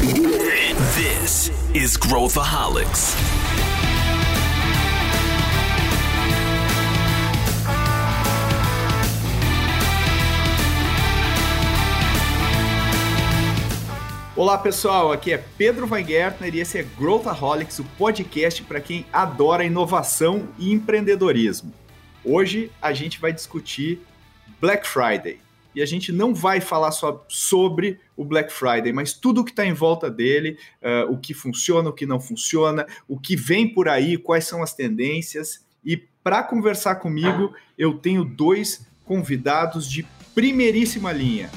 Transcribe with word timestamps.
This 0.00 1.52
is 1.74 1.98
Growthaholics. 1.98 3.14
Olá 14.34 14.56
pessoal, 14.56 15.12
aqui 15.12 15.34
é 15.34 15.44
Pedro 15.58 15.86
Weingärtner 15.86 16.54
e 16.54 16.60
esse 16.60 16.78
é 16.78 16.82
Growthaholics, 16.82 17.78
o 17.80 17.84
podcast 17.98 18.62
para 18.62 18.80
quem 18.80 19.04
adora 19.12 19.64
inovação 19.64 20.48
e 20.58 20.72
empreendedorismo. 20.72 21.74
Hoje 22.24 22.72
a 22.80 22.94
gente 22.94 23.20
vai 23.20 23.34
discutir 23.34 24.00
Black 24.58 24.88
Friday 24.88 25.38
e 25.74 25.82
a 25.82 25.86
gente 25.86 26.10
não 26.10 26.34
vai 26.34 26.58
falar 26.58 26.90
só 26.90 27.22
sobre 27.28 28.00
o 28.20 28.24
Black 28.24 28.52
Friday, 28.52 28.92
mas 28.92 29.14
tudo 29.14 29.40
o 29.40 29.44
que 29.44 29.50
está 29.50 29.64
em 29.64 29.72
volta 29.72 30.10
dele, 30.10 30.58
uh, 30.82 31.10
o 31.10 31.16
que 31.16 31.32
funciona, 31.32 31.88
o 31.88 31.92
que 31.94 32.04
não 32.04 32.20
funciona, 32.20 32.86
o 33.08 33.18
que 33.18 33.34
vem 33.34 33.66
por 33.66 33.88
aí, 33.88 34.18
quais 34.18 34.44
são 34.44 34.62
as 34.62 34.74
tendências. 34.74 35.64
E 35.82 35.96
para 35.96 36.42
conversar 36.42 36.96
comigo, 36.96 37.54
eu 37.78 37.94
tenho 37.94 38.22
dois 38.22 38.86
convidados 39.06 39.90
de 39.90 40.06
primeiríssima 40.34 41.12
linha. 41.12 41.50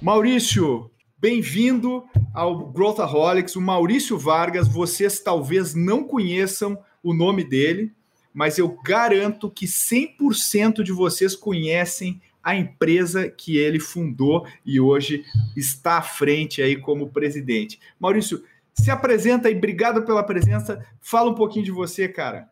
Maurício, 0.00 0.88
bem-vindo 1.20 2.04
ao 2.32 2.70
Growthaholics, 2.70 3.56
o 3.56 3.60
Maurício 3.60 4.16
Vargas. 4.16 4.68
Vocês 4.68 5.18
talvez 5.18 5.74
não 5.74 6.04
conheçam 6.04 6.78
o 7.02 7.12
nome 7.12 7.42
dele, 7.42 7.92
mas 8.32 8.56
eu 8.56 8.68
garanto 8.84 9.50
que 9.50 9.66
100% 9.66 10.82
de 10.82 10.92
vocês 10.92 11.34
conhecem 11.34 12.20
a 12.42 12.54
empresa 12.54 13.28
que 13.28 13.56
ele 13.56 13.80
fundou 13.80 14.46
e 14.64 14.78
hoje 14.78 15.24
está 15.56 15.98
à 15.98 16.02
frente 16.02 16.62
aí 16.62 16.76
como 16.76 17.10
presidente. 17.10 17.80
Maurício, 17.98 18.44
se 18.72 18.90
apresenta 18.90 19.50
e 19.50 19.56
obrigado 19.56 20.04
pela 20.04 20.22
presença. 20.22 20.86
Fala 21.00 21.30
um 21.30 21.34
pouquinho 21.34 21.64
de 21.64 21.72
você, 21.72 22.08
cara. 22.08 22.48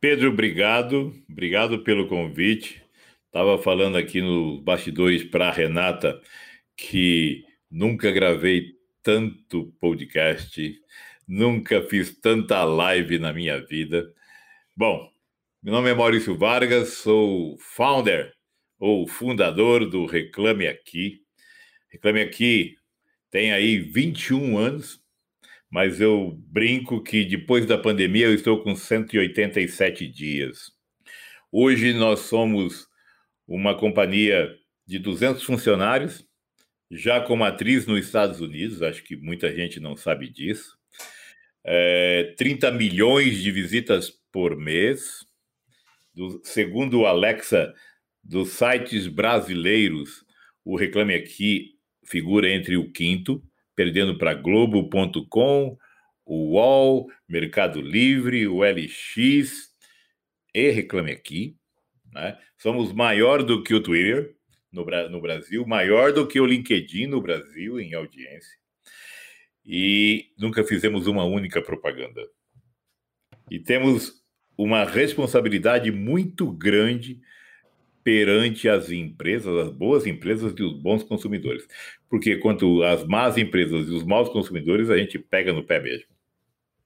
Pedro, 0.00 0.30
obrigado. 0.30 1.12
Obrigado 1.30 1.84
pelo 1.84 2.08
convite. 2.08 2.82
Estava 3.26 3.56
falando 3.56 3.96
aqui 3.96 4.20
nos 4.20 4.60
bastidores 4.60 5.22
para 5.22 5.48
a 5.48 5.52
Renata 5.52 6.20
que 6.76 7.44
nunca 7.72 8.10
gravei 8.12 8.74
tanto 9.02 9.74
podcast, 9.80 10.78
nunca 11.26 11.80
fiz 11.82 12.14
tanta 12.20 12.62
live 12.64 13.18
na 13.18 13.32
minha 13.32 13.64
vida. 13.64 14.12
Bom, 14.76 15.10
meu 15.62 15.72
nome 15.72 15.88
é 15.88 15.94
Maurício 15.94 16.36
Vargas, 16.36 16.98
sou 16.98 17.56
founder 17.58 18.30
ou 18.78 19.08
fundador 19.08 19.88
do 19.88 20.04
Reclame 20.04 20.66
Aqui. 20.66 21.22
Reclame 21.88 22.20
Aqui 22.20 22.76
tem 23.30 23.52
aí 23.52 23.78
21 23.78 24.58
anos, 24.58 25.00
mas 25.70 25.98
eu 25.98 26.38
brinco 26.48 27.02
que 27.02 27.24
depois 27.24 27.64
da 27.64 27.78
pandemia 27.78 28.26
eu 28.26 28.34
estou 28.34 28.62
com 28.62 28.76
187 28.76 30.06
dias. 30.08 30.72
Hoje 31.50 31.94
nós 31.94 32.20
somos 32.20 32.86
uma 33.48 33.74
companhia 33.74 34.54
de 34.86 34.98
200 34.98 35.42
funcionários, 35.42 36.22
já 36.92 37.20
com 37.22 37.34
matriz 37.34 37.86
nos 37.86 38.04
Estados 38.04 38.40
Unidos, 38.40 38.82
acho 38.82 39.02
que 39.02 39.16
muita 39.16 39.50
gente 39.54 39.80
não 39.80 39.96
sabe 39.96 40.28
disso. 40.28 40.76
É, 41.64 42.34
30 42.36 42.70
milhões 42.72 43.42
de 43.42 43.50
visitas 43.50 44.10
por 44.30 44.56
mês. 44.56 45.26
Do, 46.14 46.42
segundo 46.44 47.00
o 47.00 47.06
Alexa, 47.06 47.72
dos 48.22 48.50
sites 48.50 49.06
brasileiros, 49.06 50.22
o 50.62 50.76
Reclame 50.76 51.14
Aqui 51.14 51.78
figura 52.04 52.50
entre 52.50 52.76
o 52.76 52.90
quinto, 52.92 53.42
perdendo 53.74 54.18
para 54.18 54.34
Globo.com, 54.34 55.78
o 56.26 56.52
UOL, 56.52 57.10
Mercado 57.26 57.80
Livre, 57.80 58.46
o 58.46 58.62
LX 58.62 59.70
e 60.54 60.70
Reclame 60.70 61.12
Aqui. 61.12 61.56
Né? 62.12 62.38
Somos 62.58 62.92
maior 62.92 63.42
do 63.42 63.62
que 63.62 63.72
o 63.72 63.82
Twitter, 63.82 64.34
no, 64.72 64.84
no 65.10 65.20
Brasil, 65.20 65.66
maior 65.66 66.12
do 66.12 66.26
que 66.26 66.40
o 66.40 66.46
LinkedIn 66.46 67.06
no 67.06 67.20
Brasil 67.20 67.78
em 67.78 67.94
audiência. 67.94 68.56
E 69.64 70.30
nunca 70.38 70.64
fizemos 70.64 71.06
uma 71.06 71.24
única 71.24 71.60
propaganda. 71.62 72.22
E 73.50 73.58
temos 73.58 74.22
uma 74.56 74.84
responsabilidade 74.84 75.92
muito 75.92 76.50
grande 76.50 77.20
perante 78.02 78.68
as 78.68 78.90
empresas, 78.90 79.68
as 79.68 79.72
boas 79.72 80.06
empresas 80.06 80.52
e 80.56 80.62
os 80.62 80.72
bons 80.80 81.04
consumidores. 81.04 81.66
Porque 82.08 82.36
quanto 82.36 82.82
às 82.82 83.04
más 83.06 83.38
empresas 83.38 83.86
e 83.86 83.90
os 83.92 84.02
maus 84.02 84.28
consumidores, 84.28 84.90
a 84.90 84.96
gente 84.96 85.18
pega 85.18 85.52
no 85.52 85.62
pé 85.62 85.80
mesmo. 85.80 86.06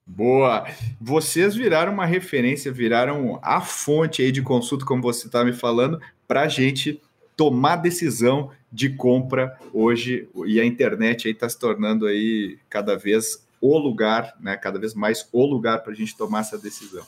Boa! 0.05 0.65
Vocês 1.01 1.55
viraram 1.55 1.91
uma 1.91 2.05
referência, 2.05 2.71
viraram 2.71 3.39
a 3.43 3.59
fonte 3.59 4.21
aí 4.21 4.31
de 4.31 4.41
consulta, 4.41 4.85
como 4.85 5.01
você 5.01 5.27
está 5.27 5.43
me 5.43 5.51
falando, 5.51 5.99
para 6.25 6.43
a 6.43 6.47
gente 6.47 7.01
tomar 7.37 7.77
decisão 7.77 8.51
de 8.69 8.89
compra 8.89 9.57
hoje 9.71 10.27
e 10.45 10.59
a 10.59 10.65
internet 10.65 11.27
aí 11.27 11.33
está 11.33 11.47
se 11.47 11.57
tornando 11.57 12.07
aí 12.07 12.57
cada 12.69 12.97
vez 12.97 13.47
o 13.61 13.77
lugar, 13.77 14.35
né? 14.39 14.57
Cada 14.57 14.77
vez 14.77 14.93
mais 14.93 15.29
o 15.31 15.45
lugar 15.45 15.83
para 15.83 15.93
a 15.93 15.95
gente 15.95 16.17
tomar 16.17 16.41
essa 16.41 16.57
decisão. 16.57 17.05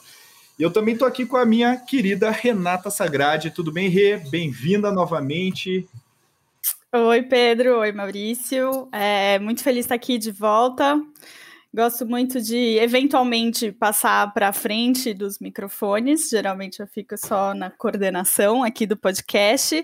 E 0.58 0.62
eu 0.62 0.70
também 0.70 0.94
estou 0.94 1.08
aqui 1.08 1.26
com 1.26 1.36
a 1.36 1.44
minha 1.44 1.76
querida 1.76 2.30
Renata 2.30 2.90
Sagrade. 2.90 3.50
Tudo 3.50 3.72
bem, 3.72 3.88
Rê? 3.88 4.18
Bem-vinda 4.30 4.92
novamente. 4.92 5.88
Oi, 6.92 7.22
Pedro. 7.22 7.78
Oi, 7.78 7.92
Maurício. 7.92 8.88
É 8.92 9.38
muito 9.38 9.62
feliz 9.62 9.84
estar 9.84 9.94
aqui 9.94 10.18
de 10.18 10.30
volta. 10.30 11.00
Gosto 11.72 12.04
muito 12.04 12.40
de, 12.40 12.78
eventualmente, 12.78 13.70
passar 13.70 14.34
para 14.34 14.52
frente 14.52 15.14
dos 15.14 15.38
microfones. 15.38 16.28
Geralmente 16.28 16.80
eu 16.80 16.86
fico 16.88 17.16
só 17.16 17.54
na 17.54 17.70
coordenação 17.70 18.64
aqui 18.64 18.86
do 18.86 18.96
podcast. 18.96 19.80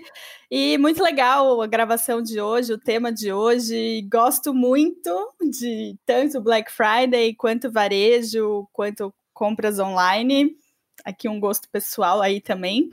E 0.51 0.77
muito 0.79 1.01
legal 1.01 1.61
a 1.61 1.65
gravação 1.65 2.21
de 2.21 2.41
hoje, 2.41 2.73
o 2.73 2.77
tema 2.77 3.09
de 3.09 3.31
hoje. 3.31 4.05
Gosto 4.11 4.53
muito 4.53 5.33
de 5.49 5.97
tanto 6.05 6.41
Black 6.41 6.69
Friday 6.69 7.33
quanto 7.33 7.71
varejo, 7.71 8.67
quanto 8.73 9.13
compras 9.33 9.79
online. 9.79 10.57
Aqui 11.05 11.29
um 11.29 11.39
gosto 11.39 11.69
pessoal 11.69 12.21
aí 12.21 12.41
também. 12.41 12.89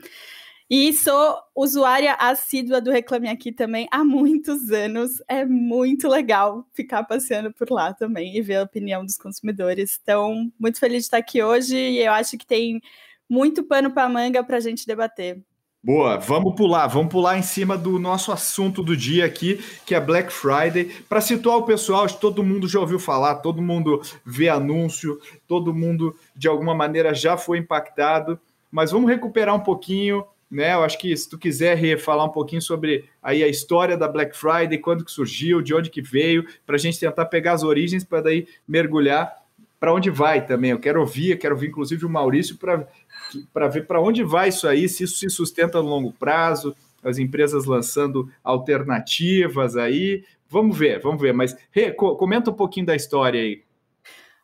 E 0.69 0.95
sou 0.95 1.37
usuária 1.55 2.15
assídua 2.15 2.81
do 2.81 2.91
Reclame 2.91 3.29
Aqui 3.29 3.53
também 3.53 3.87
há 3.91 4.03
muitos 4.03 4.71
anos. 4.71 5.23
É 5.29 5.45
muito 5.45 6.09
legal 6.09 6.67
ficar 6.73 7.05
passeando 7.05 7.53
por 7.53 7.71
lá 7.71 7.93
também 7.93 8.37
e 8.37 8.41
ver 8.41 8.57
a 8.57 8.63
opinião 8.63 9.05
dos 9.05 9.19
consumidores. 9.19 10.01
Então, 10.03 10.51
muito 10.59 10.81
feliz 10.81 11.03
de 11.03 11.05
estar 11.05 11.19
aqui 11.19 11.43
hoje 11.43 11.77
e 11.77 11.99
eu 11.99 12.13
acho 12.13 12.39
que 12.39 12.47
tem 12.47 12.81
muito 13.29 13.63
pano 13.63 13.91
para 13.91 14.09
manga 14.09 14.43
para 14.43 14.57
a 14.57 14.61
gente 14.61 14.87
debater. 14.87 15.43
Boa, 15.83 16.17
vamos 16.17 16.55
pular, 16.55 16.87
vamos 16.87 17.13
pular 17.13 17.37
em 17.37 17.43
cima 17.43 17.77
do 17.77 17.99
nosso 17.99 18.33
assunto 18.33 18.83
do 18.83 18.97
dia 18.97 19.27
aqui, 19.27 19.63
que 19.85 19.95
é 19.95 20.01
Black 20.01 20.33
Friday. 20.33 20.87
Para 21.07 21.21
situar 21.21 21.59
o 21.59 21.67
pessoal, 21.67 22.07
todo 22.07 22.43
mundo 22.43 22.67
já 22.67 22.81
ouviu 22.81 22.99
falar, 22.99 23.35
todo 23.37 23.61
mundo 23.61 24.01
vê 24.25 24.49
anúncio, 24.49 25.21
todo 25.47 25.75
mundo 25.75 26.17
de 26.35 26.49
alguma 26.49 26.75
maneira 26.75 27.13
já 27.13 27.37
foi 27.37 27.59
impactado, 27.59 28.41
mas 28.73 28.93
vamos 28.93 29.11
recuperar 29.11 29.55
um 29.55 29.61
pouquinho 29.61 30.25
né? 30.51 30.75
Eu 30.75 30.83
acho 30.83 30.99
que 30.99 31.17
se 31.17 31.29
tu 31.29 31.39
quiser 31.39 31.99
falar 31.99 32.25
um 32.25 32.31
pouquinho 32.31 32.63
sobre 32.63 33.05
aí 33.23 33.43
a 33.43 33.49
história 33.49 33.97
da 33.97 34.09
Black 34.09 34.37
Friday, 34.37 34.79
quando 34.79 35.05
que 35.05 35.11
surgiu, 35.11 35.61
de 35.61 35.75
onde 35.75 35.91
que 35.91 36.03
veio, 36.03 36.47
para 36.65 36.77
a 36.77 36.79
gente 36.79 36.99
tentar 36.99 37.27
pegar 37.27 37.53
as 37.53 37.63
origens 37.63 38.05
para 38.05 38.21
daí 38.21 38.47
mergulhar 38.67 39.45
para 39.81 39.93
onde 39.93 40.09
vai 40.09 40.47
também. 40.47 40.71
Eu 40.71 40.79
quero 40.79 41.01
ouvir, 41.01 41.33
eu 41.33 41.39
quero 41.39 41.55
ouvir 41.55 41.69
inclusive 41.69 42.07
o 42.07 42.09
Maurício 42.09 42.57
para 42.57 43.69
ver 43.69 43.87
para 43.87 44.01
onde 44.01 44.23
vai 44.23 44.49
isso 44.49 44.67
aí, 44.67 44.89
se 44.89 45.05
isso 45.05 45.17
se 45.17 45.29
sustenta 45.29 45.83
no 45.83 45.89
longo 45.89 46.11
prazo, 46.11 46.75
as 47.03 47.19
empresas 47.19 47.67
lançando 47.67 48.31
alternativas 48.43 49.77
aí. 49.77 50.25
Vamos 50.49 50.79
ver, 50.79 51.01
vamos 51.01 51.21
ver. 51.21 51.35
Mas 51.35 51.55
comenta 51.97 52.51
um 52.51 52.55
pouquinho 52.55 52.87
da 52.87 52.97
história 52.97 53.41
aí. 53.41 53.63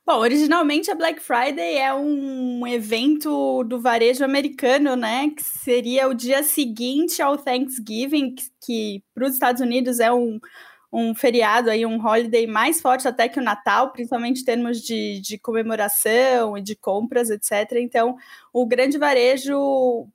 Bom, 0.07 0.19
originalmente 0.19 0.91
a 0.91 0.95
Black 0.95 1.21
Friday 1.21 1.77
é 1.77 1.95
um 1.95 2.67
evento 2.67 3.63
do 3.65 3.81
varejo 3.81 4.25
americano, 4.25 4.97
né? 4.97 5.31
Que 5.31 5.43
seria 5.43 6.09
o 6.09 6.15
dia 6.15 6.43
seguinte 6.43 7.23
ao 7.23 7.37
Thanksgiving, 7.39 8.35
que, 8.35 8.51
que 8.61 9.05
para 9.15 9.27
os 9.27 9.35
Estados 9.35 9.61
Unidos 9.61 10.01
é 10.01 10.11
um, 10.13 10.41
um 10.93 11.15
feriado 11.15 11.71
aí, 11.71 11.87
um 11.87 12.05
holiday 12.05 12.47
mais 12.47 12.81
forte 12.81 13.07
até 13.07 13.29
que 13.29 13.39
o 13.39 13.43
Natal, 13.43 13.93
principalmente 13.93 14.41
em 14.41 14.45
termos 14.45 14.81
de, 14.81 15.21
de 15.21 15.39
comemoração 15.39 16.57
e 16.57 16.63
de 16.63 16.75
compras, 16.75 17.31
etc. 17.31 17.77
Então, 17.77 18.17
o 18.53 18.67
grande 18.67 18.99
varejo 18.99 20.09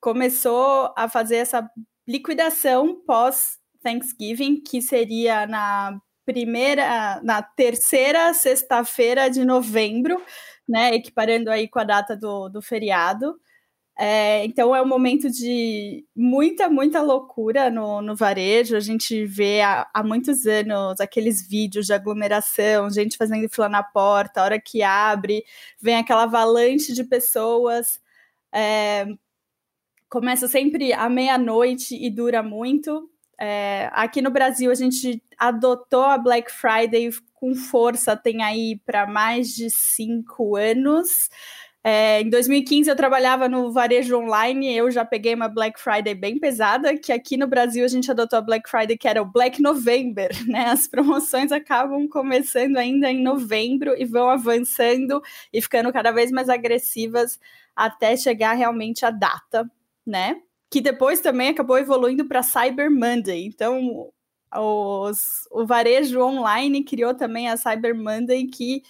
começou 0.00 0.92
a 0.96 1.08
fazer 1.08 1.36
essa 1.36 1.70
liquidação 2.06 3.00
pós 3.06 3.58
Thanksgiving, 3.82 4.60
que 4.60 4.82
seria 4.82 5.46
na 5.46 5.98
primeira, 6.32 7.20
na 7.24 7.42
terceira 7.42 8.32
sexta-feira 8.32 9.28
de 9.28 9.44
novembro. 9.44 10.22
né? 10.68 10.94
Equiparando 10.94 11.50
aí 11.50 11.68
com 11.68 11.80
a 11.80 11.84
data 11.84 12.16
do, 12.16 12.48
do 12.48 12.62
feriado. 12.62 13.36
É, 13.98 14.44
então 14.46 14.74
é 14.74 14.80
um 14.80 14.86
momento 14.86 15.30
de 15.30 16.06
muita, 16.16 16.70
muita 16.70 17.02
loucura 17.02 17.70
no, 17.70 18.00
no 18.00 18.16
varejo. 18.16 18.76
A 18.76 18.80
gente 18.80 19.26
vê 19.26 19.60
há, 19.60 19.88
há, 19.92 20.02
muitos 20.02 20.46
anos 20.46 21.00
aqueles 21.00 21.46
vídeos 21.46 21.86
de 21.86 21.92
aglomeração, 21.92 22.90
gente 22.90 23.16
fazendo 23.16 23.48
fila 23.50 23.68
na 23.68 23.82
porta, 23.82 24.40
a 24.40 24.44
hora 24.44 24.60
que 24.60 24.82
abre, 24.82 25.44
vem 25.80 25.96
aquela 25.96 26.22
avalanche 26.22 26.94
de 26.94 27.04
pessoas. 27.04 28.00
É, 28.54 29.06
começa 30.08 30.48
sempre 30.48 30.92
à 30.92 31.08
meia-noite 31.08 31.94
e 31.94 32.10
dura 32.10 32.42
muito. 32.42 33.10
É, 33.42 33.88
aqui 33.92 34.20
no 34.20 34.30
Brasil 34.30 34.70
a 34.70 34.74
gente 34.74 35.22
adotou 35.38 36.02
a 36.02 36.18
Black 36.18 36.52
Friday 36.52 37.10
com 37.32 37.54
força, 37.54 38.14
tem 38.14 38.42
aí 38.42 38.78
para 38.84 39.06
mais 39.06 39.48
de 39.48 39.70
cinco 39.70 40.56
anos. 40.56 41.30
É, 41.82 42.20
em 42.20 42.28
2015 42.28 42.90
eu 42.90 42.94
trabalhava 42.96 43.48
no 43.48 43.72
varejo 43.72 44.18
online, 44.18 44.76
eu 44.76 44.90
já 44.90 45.02
peguei 45.02 45.34
uma 45.34 45.48
Black 45.48 45.80
Friday 45.80 46.14
bem 46.14 46.38
pesada, 46.38 46.94
que 46.98 47.10
aqui 47.10 47.38
no 47.38 47.46
Brasil 47.46 47.82
a 47.82 47.88
gente 47.88 48.10
adotou 48.10 48.38
a 48.38 48.42
Black 48.42 48.68
Friday 48.68 48.98
que 48.98 49.08
era 49.08 49.22
o 49.22 49.24
Black 49.24 49.62
November, 49.62 50.28
né? 50.46 50.66
As 50.66 50.86
promoções 50.86 51.50
acabam 51.50 52.06
começando 52.06 52.76
ainda 52.76 53.10
em 53.10 53.22
novembro 53.22 53.94
e 53.96 54.04
vão 54.04 54.28
avançando 54.28 55.22
e 55.50 55.62
ficando 55.62 55.90
cada 55.90 56.12
vez 56.12 56.30
mais 56.30 56.50
agressivas 56.50 57.40
até 57.74 58.14
chegar 58.18 58.52
realmente 58.52 59.06
a 59.06 59.10
data, 59.10 59.70
né? 60.06 60.42
Que 60.70 60.80
depois 60.80 61.20
também 61.20 61.48
acabou 61.48 61.78
evoluindo 61.78 62.24
para 62.26 62.42
Cyber 62.42 62.90
Monday. 62.90 63.46
Então, 63.46 64.10
os, 64.56 65.48
o 65.50 65.66
varejo 65.66 66.20
online 66.20 66.84
criou 66.84 67.14
também 67.14 67.48
a 67.48 67.56
Cyber 67.56 67.94
Monday 67.94 68.46
que 68.46 68.82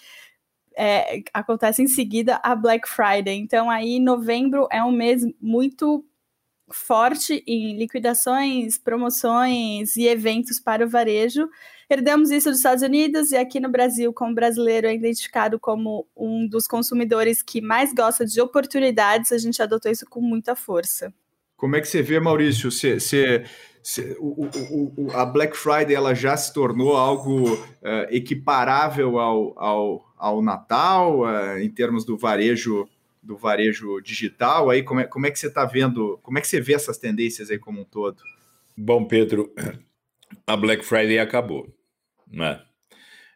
é, 0.75 1.21
acontece 1.33 1.81
em 1.81 1.87
seguida 1.87 2.39
a 2.43 2.55
Black 2.55 2.87
Friday. 2.87 3.37
Então, 3.37 3.69
aí 3.69 3.99
novembro 3.99 4.67
é 4.71 4.83
um 4.83 4.91
mês 4.91 5.23
muito 5.39 6.05
forte 6.69 7.43
em 7.45 7.77
liquidações, 7.77 8.77
promoções 8.77 9.95
e 9.95 10.07
eventos 10.07 10.59
para 10.59 10.85
o 10.85 10.89
varejo. 10.89 11.49
Herdamos 11.89 12.31
isso 12.31 12.49
dos 12.49 12.59
Estados 12.59 12.83
Unidos 12.83 13.31
e 13.31 13.37
aqui 13.37 13.59
no 13.59 13.69
Brasil, 13.69 14.13
como 14.13 14.33
brasileiro, 14.33 14.87
é 14.87 14.95
identificado 14.95 15.59
como 15.59 16.07
um 16.15 16.47
dos 16.47 16.65
consumidores 16.67 17.41
que 17.41 17.59
mais 17.59 17.93
gosta 17.93 18.25
de 18.25 18.39
oportunidades, 18.39 19.31
a 19.31 19.37
gente 19.37 19.61
adotou 19.61 19.91
isso 19.91 20.05
com 20.09 20.21
muita 20.21 20.55
força. 20.55 21.13
Como 21.61 21.75
é 21.75 21.79
que 21.79 21.87
você 21.87 22.01
vê, 22.01 22.19
Maurício? 22.19 22.71
Você, 22.71 22.99
você, 22.99 23.45
você 23.83 24.17
o, 24.19 24.47
o, 24.47 24.93
o, 24.97 25.11
a 25.11 25.23
Black 25.23 25.55
Friday 25.55 25.93
ela 25.93 26.15
já 26.15 26.35
se 26.35 26.51
tornou 26.51 26.97
algo 26.97 27.53
uh, 27.53 28.07
equiparável 28.09 29.19
ao, 29.19 29.59
ao 29.59 30.11
ao 30.17 30.41
Natal, 30.41 31.19
uh, 31.19 31.59
em 31.59 31.69
termos 31.69 32.03
do 32.03 32.17
varejo 32.17 32.89
do 33.21 33.37
varejo 33.37 34.01
digital? 34.01 34.71
Aí 34.71 34.81
como 34.81 35.01
é, 35.01 35.03
como 35.03 35.27
é 35.27 35.29
que 35.29 35.37
você 35.37 35.49
está 35.49 35.63
vendo? 35.63 36.19
Como 36.23 36.39
é 36.39 36.41
que 36.41 36.47
você 36.47 36.59
vê 36.59 36.73
essas 36.73 36.97
tendências 36.97 37.51
aí 37.51 37.59
como 37.59 37.81
um 37.81 37.85
todo? 37.85 38.23
Bom, 38.75 39.05
Pedro, 39.05 39.53
a 40.47 40.57
Black 40.57 40.83
Friday 40.83 41.19
acabou, 41.19 41.71
né? 42.27 42.59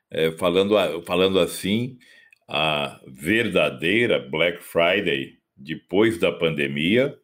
É, 0.09 0.31
falando, 0.31 0.75
falando 1.03 1.39
assim, 1.39 1.99
a 2.47 2.99
verdadeira 3.05 4.17
Black 4.17 4.63
Friday 4.63 5.37
depois 5.55 6.17
da 6.17 6.31
pandemia 6.31 7.15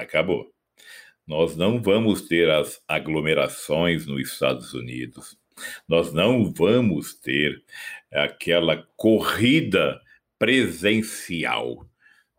acabou. 0.00 0.50
Nós 1.26 1.56
não 1.56 1.80
vamos 1.80 2.22
ter 2.22 2.50
as 2.50 2.82
aglomerações 2.88 4.06
nos 4.06 4.32
Estados 4.32 4.74
Unidos. 4.74 5.38
Nós 5.88 6.12
não 6.12 6.50
vamos 6.52 7.14
ter 7.14 7.62
aquela 8.12 8.84
corrida 8.96 10.00
presencial, 10.38 11.86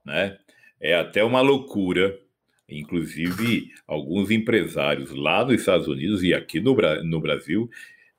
né? 0.03 0.37
É 0.79 0.95
até 0.95 1.23
uma 1.23 1.41
loucura. 1.41 2.19
Inclusive, 2.67 3.69
alguns 3.85 4.31
empresários 4.31 5.11
lá 5.11 5.43
nos 5.43 5.59
Estados 5.59 5.87
Unidos 5.87 6.23
e 6.23 6.33
aqui 6.33 6.59
no, 6.59 6.75
no 7.03 7.19
Brasil, 7.19 7.69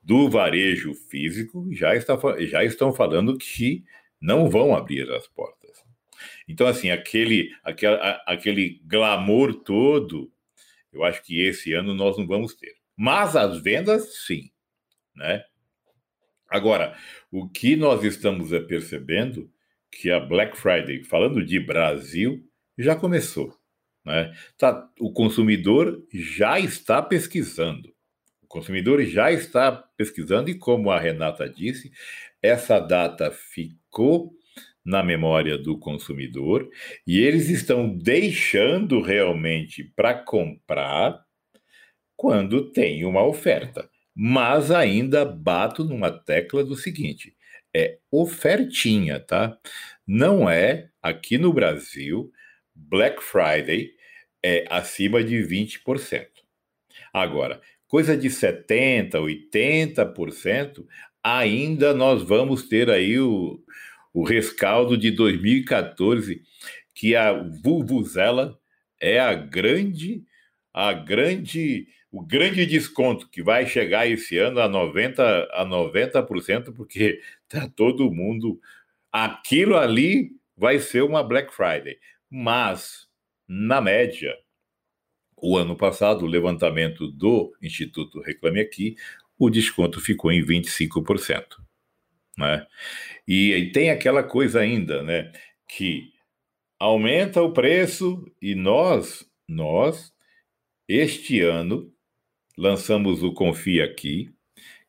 do 0.03 0.29
varejo 0.29 0.95
físico, 0.95 1.67
já, 1.73 1.95
está, 1.97 2.19
já 2.41 2.63
estão 2.63 2.93
falando 2.93 3.39
que 3.39 3.83
não 4.21 4.51
vão 4.51 4.75
abrir 4.75 5.11
as 5.11 5.27
portas. 5.27 5.62
Então, 6.53 6.67
assim, 6.67 6.91
aquele, 6.91 7.51
aquele, 7.65 7.97
aquele 8.27 8.81
glamour 8.85 9.55
todo, 9.55 10.31
eu 10.93 11.03
acho 11.03 11.23
que 11.23 11.41
esse 11.41 11.73
ano 11.73 11.95
nós 11.95 12.19
não 12.19 12.27
vamos 12.27 12.55
ter. 12.55 12.75
Mas 12.97 13.35
as 13.35 13.63
vendas, 13.63 14.25
sim 14.27 14.53
né? 15.15 15.45
Agora, 16.49 16.97
o 17.31 17.49
que 17.49 17.77
nós 17.77 18.05
estamos 18.05 18.53
é 18.53 18.61
percebendo 18.61 19.51
que 19.91 20.11
a 20.11 20.21
Black 20.21 20.57
Friday, 20.57 21.03
falando 21.05 21.45
de 21.45 21.59
Brasil, 21.59 22.47
já 22.77 22.97
começou. 22.97 23.57
Né? 24.05 24.35
Tá, 24.59 24.89
o 24.99 25.13
consumidor 25.13 26.05
já 26.13 26.59
está 26.59 27.01
pesquisando. 27.01 27.95
O 28.43 28.47
consumidor 28.47 29.03
já 29.05 29.31
está 29.31 29.73
pesquisando, 29.73 30.51
e 30.51 30.59
como 30.59 30.91
a 30.91 30.99
Renata 30.99 31.49
disse, 31.49 31.91
essa 32.43 32.79
data 32.79 33.31
ficou 33.31 34.35
na 34.85 35.03
memória 35.03 35.57
do 35.57 35.79
consumidor 35.79 36.69
e 37.07 37.21
eles 37.21 37.49
estão 37.49 37.89
deixando 37.97 39.01
realmente 39.01 39.85
para 39.97 40.15
comprar 40.15 41.25
quando 42.17 42.71
tem 42.71 43.05
uma 43.05 43.25
oferta 43.25 43.89
mas 44.15 44.71
ainda 44.71 45.25
bato 45.25 45.85
numa 45.85 46.11
tecla 46.11 46.65
do 46.65 46.77
seguinte: 46.77 47.35
é 47.75 47.99
ofertinha, 48.11 49.19
tá? 49.19 49.59
Não 50.07 50.49
é 50.49 50.91
aqui 51.03 51.39
no 51.39 51.53
Brasil, 51.53 52.31
Black 52.75 53.23
Friday 53.23 53.93
é 54.43 54.65
acima 54.69 55.23
de 55.23 55.37
20%. 55.37 56.27
Agora, 57.13 57.61
coisa 57.87 58.17
de 58.17 58.29
70%, 58.29 59.13
80%, 59.13 60.85
ainda 61.23 61.95
nós 61.95 62.23
vamos 62.23 62.69
ter 62.69 62.91
aí 62.91 63.19
o, 63.21 63.63
o 64.13 64.25
rescaldo 64.25 64.97
de 64.97 65.11
2014, 65.11 66.43
que 66.95 67.17
a 67.17 67.33
Vuvuzela 67.33 68.59
é 69.01 69.19
a 69.19 69.35
grande, 69.35 70.25
a 70.73 70.93
grande 70.93 71.89
o 72.13 72.21
grande 72.21 72.67
desconto 72.67 73.27
que 73.31 73.43
vai 73.43 73.67
chegar 73.67 74.07
esse 74.07 74.37
ano 74.37 74.61
a 74.61 74.69
90%, 74.69 75.49
a 75.51 75.65
90% 75.65 76.75
porque 76.75 77.23
tá 77.49 77.67
todo 77.75 78.13
mundo. 78.13 78.61
Aquilo 79.11 79.79
ali 79.79 80.33
vai 80.55 80.79
ser 80.79 81.03
uma 81.03 81.23
Black 81.23 81.55
Friday. 81.55 81.99
Mas, 82.31 83.09
na 83.49 83.81
média, 83.81 84.37
o 85.37 85.57
ano 85.57 85.75
passado, 85.75 86.25
o 86.25 86.29
levantamento 86.29 87.09
do 87.09 87.55
Instituto 87.63 88.21
Reclame 88.21 88.61
Aqui, 88.61 88.95
o 89.39 89.49
desconto 89.49 89.99
ficou 89.99 90.31
em 90.31 90.45
25%. 90.45 91.62
Né? 92.37 92.67
E, 93.27 93.53
e 93.53 93.73
tem 93.73 93.91
aquela 93.91 94.23
coisa 94.23 94.61
ainda, 94.61 95.03
né? 95.03 95.33
Que 95.69 96.13
aumenta 96.79 97.43
o 97.43 97.53
preço 97.53 98.25
e 98.41 98.55
nós, 98.55 99.25
nós, 99.49 100.13
este 100.89 101.41
ano, 101.41 101.93
lançamos 102.57 103.23
o 103.23 103.33
Confia 103.33 103.85
Aqui, 103.85 104.31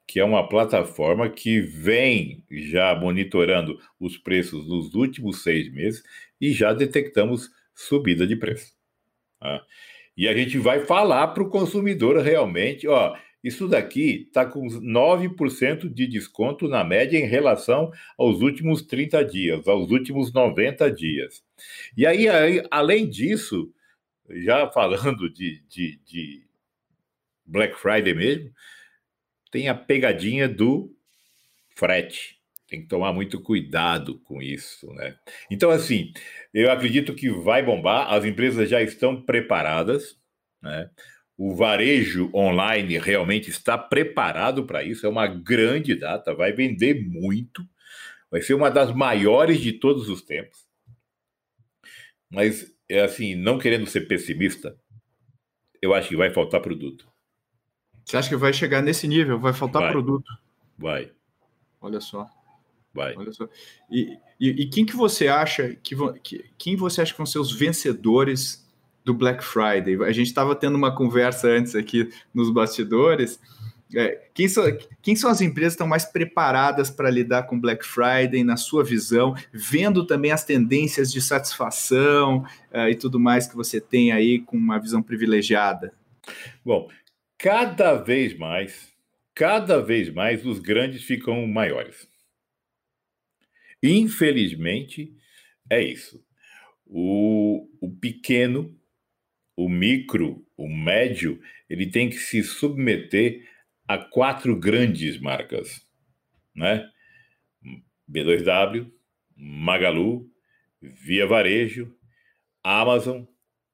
que 0.07 0.19
é 0.19 0.23
uma 0.23 0.47
plataforma 0.47 1.29
que 1.29 1.59
vem 1.59 2.43
já 2.51 2.95
monitorando 2.95 3.79
os 4.00 4.17
preços 4.17 4.67
nos 4.67 4.93
últimos 4.93 5.43
seis 5.43 5.71
meses 5.71 6.03
e 6.39 6.51
já 6.51 6.73
detectamos 6.73 7.50
subida 7.73 8.27
de 8.27 8.35
preço. 8.35 8.73
Tá? 9.39 9.65
E 10.15 10.27
a 10.27 10.35
gente 10.35 10.57
vai 10.57 10.85
falar 10.85 11.29
para 11.29 11.43
o 11.43 11.50
consumidor 11.50 12.21
realmente, 12.21 12.88
ó, 12.88 13.15
isso 13.43 13.67
daqui 13.67 14.25
está 14.27 14.45
com 14.45 14.65
9% 14.65 15.89
de 15.93 16.07
desconto 16.07 16.67
na 16.69 16.83
média 16.83 17.17
em 17.17 17.27
relação 17.27 17.91
aos 18.17 18.41
últimos 18.41 18.81
30 18.83 19.25
dias, 19.25 19.67
aos 19.67 19.91
últimos 19.91 20.31
90 20.31 20.89
dias. 20.89 21.43
E 21.97 22.07
aí, 22.07 22.29
aí 22.29 22.65
além 22.71 23.09
disso, 23.09 23.73
já 24.29 24.69
falando 24.71 25.29
de, 25.29 25.62
de, 25.67 26.00
de 26.05 26.43
Black 27.45 27.77
Friday 27.77 28.13
mesmo, 28.13 28.51
tem 29.51 29.67
a 29.67 29.75
pegadinha 29.75 30.47
do 30.47 30.95
frete. 31.75 32.41
Tem 32.67 32.81
que 32.81 32.88
tomar 32.88 33.13
muito 33.13 33.41
cuidado 33.41 34.19
com 34.19 34.41
isso, 34.41 34.91
né? 34.93 35.15
Então, 35.51 35.69
assim, 35.69 36.12
eu 36.51 36.71
acredito 36.71 37.13
que 37.13 37.29
vai 37.29 37.62
bombar, 37.62 38.12
as 38.12 38.25
empresas 38.25 38.67
já 38.67 38.81
estão 38.81 39.21
preparadas, 39.21 40.17
né? 40.62 40.89
O 41.37 41.55
varejo 41.55 42.29
online 42.33 42.97
realmente 42.97 43.49
está 43.49 43.77
preparado 43.77 44.65
para 44.65 44.83
isso, 44.83 45.05
é 45.05 45.09
uma 45.09 45.27
grande 45.27 45.95
data, 45.95 46.33
vai 46.35 46.51
vender 46.51 47.07
muito, 47.07 47.67
vai 48.29 48.41
ser 48.41 48.53
uma 48.53 48.69
das 48.69 48.93
maiores 48.93 49.59
de 49.59 49.73
todos 49.73 50.09
os 50.09 50.21
tempos. 50.21 50.67
Mas, 52.29 52.71
é 52.87 53.01
assim, 53.01 53.35
não 53.35 53.57
querendo 53.57 53.87
ser 53.87 54.01
pessimista, 54.01 54.77
eu 55.81 55.93
acho 55.93 56.09
que 56.09 56.15
vai 56.15 56.29
faltar 56.29 56.61
produto. 56.61 57.11
Você 58.05 58.17
acha 58.17 58.29
que 58.29 58.35
vai 58.35 58.53
chegar 58.53 58.81
nesse 58.81 59.07
nível? 59.07 59.39
Vai 59.39 59.53
faltar 59.53 59.81
vai. 59.81 59.91
produto? 59.91 60.31
Vai. 60.77 61.11
Olha 61.81 61.99
só. 61.99 62.27
Vai. 62.93 63.15
Olha 63.15 63.31
só. 63.33 63.47
E, 63.89 64.17
e, 64.39 64.49
e, 64.49 64.69
quem 64.69 64.85
que 64.85 64.95
você 64.95 65.27
acha 65.27 65.75
que, 65.75 65.95
que 66.21 66.51
quem 66.57 66.75
você 66.75 67.01
acha 67.01 67.11
que 67.11 67.17
vão 67.17 67.25
ser 67.25 67.39
os 67.39 67.51
vencedores 67.51 68.62
do 69.03 69.13
Black 69.13 69.43
Friday? 69.43 69.95
A 70.03 70.12
gente 70.12 70.27
estava 70.27 70.55
tendo 70.55 70.75
uma 70.75 70.95
conversa 70.95 71.48
antes 71.48 71.75
aqui 71.75 72.10
nos 72.33 72.50
bastidores. 72.51 73.39
É, 73.95 74.27
quem, 74.33 74.48
são, 74.48 74.63
quem 75.01 75.15
são 75.15 75.29
as 75.29 75.39
empresas 75.39 75.74
que 75.74 75.75
estão 75.75 75.88
mais 75.88 76.03
preparadas 76.03 76.89
para 76.89 77.12
lidar 77.12 77.43
com 77.43 77.60
Black 77.60 77.86
Friday, 77.86 78.43
na 78.43 78.57
sua 78.57 78.83
visão, 78.83 79.36
vendo 79.51 80.05
também 80.05 80.31
as 80.31 80.43
tendências 80.43 81.12
de 81.12 81.22
satisfação 81.22 82.43
uh, 82.72 82.89
e 82.89 82.95
tudo 82.95 83.19
mais 83.19 83.45
que 83.45 83.55
você 83.55 83.79
tem 83.79 84.12
aí 84.12 84.39
com 84.39 84.57
uma 84.57 84.79
visão 84.79 85.03
privilegiada? 85.03 85.93
Bom, 86.65 86.89
cada 87.38 87.93
vez 87.93 88.36
mais, 88.36 88.91
cada 89.36 89.79
vez 89.79 90.12
mais 90.12 90.43
os 90.45 90.57
grandes 90.57 91.03
ficam 91.03 91.45
maiores. 91.45 92.07
Infelizmente, 93.83 95.13
é 95.69 95.83
isso. 95.83 96.24
O, 96.86 97.67
o 97.81 97.91
pequeno, 97.91 98.74
o 99.55 99.69
micro, 99.69 100.45
o 100.57 100.67
médio, 100.67 101.41
ele 101.69 101.89
tem 101.89 102.10
que 102.10 102.17
se 102.17 102.43
submeter 102.43 103.48
a 103.88 103.98
quatro 103.98 104.55
grandes 104.57 105.19
marcas, 105.19 105.86
né? 106.55 106.89
B2W, 108.10 108.91
Magalu, 109.36 110.29
Via 110.81 111.25
Varejo, 111.25 111.95
Amazon 112.63 113.25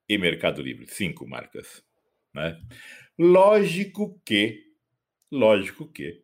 e 0.07 0.17
Mercado 0.17 0.61
Livre. 0.61 0.87
Cinco 0.87 1.27
marcas, 1.27 1.83
né? 2.33 2.59
Lógico 3.17 4.19
que, 4.25 4.63
lógico 5.31 5.87
que 5.87 6.21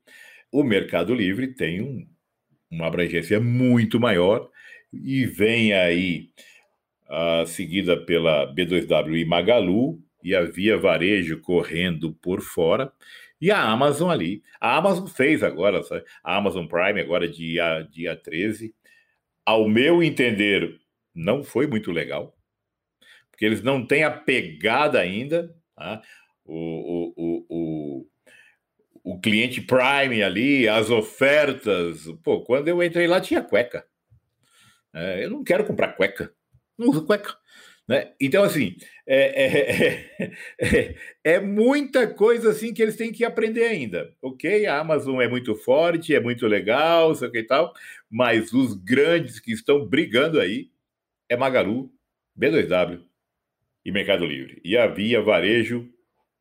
o 0.52 0.64
Mercado 0.64 1.14
Livre 1.14 1.54
tem 1.54 1.82
um, 1.82 2.08
uma 2.72 2.88
abrangência 2.88 3.40
muito 3.40 4.00
maior 4.00 4.50
e 4.94 5.26
vem 5.26 5.74
aí 5.74 6.30
seguida 7.48 7.98
pela 7.98 8.54
B2W 8.54 9.18
e 9.18 9.26
Magalu 9.26 10.02
e 10.24 10.36
a 10.36 10.42
Via 10.44 10.78
Varejo 10.78 11.40
correndo 11.40 12.14
por 12.14 12.42
fora 12.42 12.92
e 13.40 13.52
a 13.52 13.62
Amazon 13.62 14.10
ali. 14.10 14.42
A 14.60 14.78
Amazon 14.78 15.08
fez 15.08 15.44
agora, 15.44 15.84
sabe? 15.84 16.04
a 16.24 16.36
Amazon 16.36 16.66
Prime, 16.66 17.00
agora 17.00 17.28
dia, 17.28 17.82
dia 17.92 18.16
13. 18.16 18.74
Ao 19.46 19.68
meu 19.68 20.02
entender, 20.02 20.80
não 21.14 21.44
foi 21.44 21.68
muito 21.68 21.92
legal, 21.92 22.36
porque 23.30 23.46
eles 23.46 23.62
não 23.62 23.86
têm 23.86 24.04
a 24.04 24.12
pegada 24.12 25.00
ainda. 25.00 25.56
Tá? 25.76 26.02
O, 26.44 26.56
o, 26.56 27.14
o, 27.16 27.46
o, 27.50 28.08
o 29.04 29.20
cliente 29.20 29.62
Prime 29.62 30.24
ali, 30.24 30.68
as 30.68 30.90
ofertas. 30.90 32.06
Pô, 32.24 32.42
quando 32.42 32.68
eu 32.68 32.82
entrei 32.82 33.08
lá 33.08 33.22
tinha 33.22 33.44
cueca. 33.44 33.86
É, 34.94 35.26
eu 35.26 35.30
não 35.30 35.44
quero 35.44 35.66
comprar 35.66 35.94
cueca. 35.94 36.34
Não 36.78 36.90
uso 36.90 37.06
cueca. 37.06 37.36
Né? 37.88 38.14
Então, 38.20 38.44
assim, 38.44 38.76
é, 39.08 39.46
é, 39.46 40.36
é, 40.60 40.96
é, 41.24 41.40
muita 41.40 42.08
coisa 42.08 42.50
assim 42.50 42.74
que 42.74 42.82
eles 42.82 42.96
têm 42.96 43.12
que 43.12 43.24
aprender 43.24 43.66
ainda. 43.66 44.12
Ok, 44.22 44.66
a 44.66 44.80
Amazon 44.80 45.22
é 45.22 45.28
muito 45.28 45.56
forte, 45.56 46.16
é 46.16 46.20
muito 46.20 46.48
legal, 46.48 47.14
sei 47.14 47.28
o 47.28 47.32
que 47.32 47.40
e 47.40 47.44
tal, 47.44 47.74
mas 48.10 48.52
os 48.54 48.74
grandes 48.74 49.40
que 49.40 49.52
estão 49.52 49.86
brigando 49.86 50.40
aí 50.40 50.72
é 51.30 51.38
Magalu, 51.38 51.92
B2W 52.40 53.02
e 53.86 53.92
Mercado 53.92 54.26
Livre. 54.26 54.60
E 54.64 54.76
a 54.76 54.88
Via 54.88 55.22
Varejo 55.22 55.88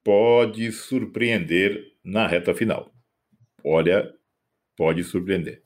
pode 0.03 0.73
surpreender 0.73 1.93
na 2.03 2.27
reta 2.27 2.55
final. 2.55 2.95
Olha, 3.63 4.15
pode 4.77 5.05
surpreender. 5.05 5.64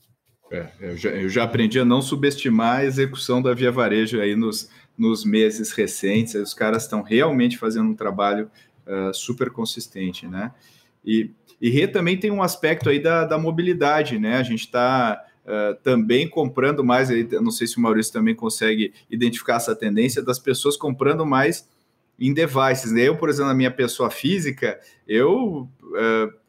É, 0.50 0.68
eu, 0.80 0.96
já, 0.96 1.10
eu, 1.10 1.28
já, 1.28 1.44
aprendi 1.44 1.78
a 1.78 1.84
não 1.84 2.00
subestimar 2.00 2.78
a 2.78 2.84
execução 2.84 3.42
da 3.42 3.52
Via 3.52 3.70
Varejo 3.70 4.20
aí 4.20 4.34
nos, 4.34 4.70
nos 4.96 5.24
meses 5.24 5.72
recentes. 5.72 6.34
Os 6.34 6.54
caras 6.54 6.84
estão 6.84 7.02
realmente 7.02 7.58
fazendo 7.58 7.90
um 7.90 7.94
trabalho 7.94 8.50
uh, 8.86 9.12
super 9.12 9.50
consistente, 9.50 10.26
né? 10.26 10.52
E, 11.04 11.30
e 11.60 11.70
Rê 11.70 11.86
também 11.86 12.18
tem 12.18 12.30
um 12.30 12.42
aspecto 12.42 12.88
aí 12.88 12.98
da, 12.98 13.24
da 13.24 13.38
mobilidade, 13.38 14.18
né? 14.18 14.36
A 14.36 14.42
gente 14.42 14.60
está 14.60 15.22
uh, 15.44 15.74
também 15.82 16.28
comprando 16.28 16.82
mais, 16.82 17.10
aí, 17.10 17.28
não 17.40 17.50
sei 17.50 17.66
se 17.66 17.76
o 17.76 17.80
Maurício 17.80 18.12
também 18.12 18.34
consegue 18.34 18.94
identificar 19.10 19.56
essa 19.56 19.76
tendência 19.76 20.22
das 20.22 20.38
pessoas 20.38 20.76
comprando 20.76 21.26
mais 21.26 21.68
em 22.18 22.32
devices. 22.32 22.90
Né? 22.90 23.02
Eu, 23.02 23.16
por 23.16 23.28
exemplo, 23.28 23.48
na 23.48 23.54
minha 23.54 23.70
pessoa 23.70 24.10
física, 24.10 24.80
eu 25.06 25.68
uh, 25.82 26.47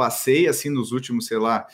passei 0.00 0.48
assim 0.48 0.70
nos 0.70 0.92
últimos, 0.92 1.26
sei 1.26 1.36
lá, 1.36 1.66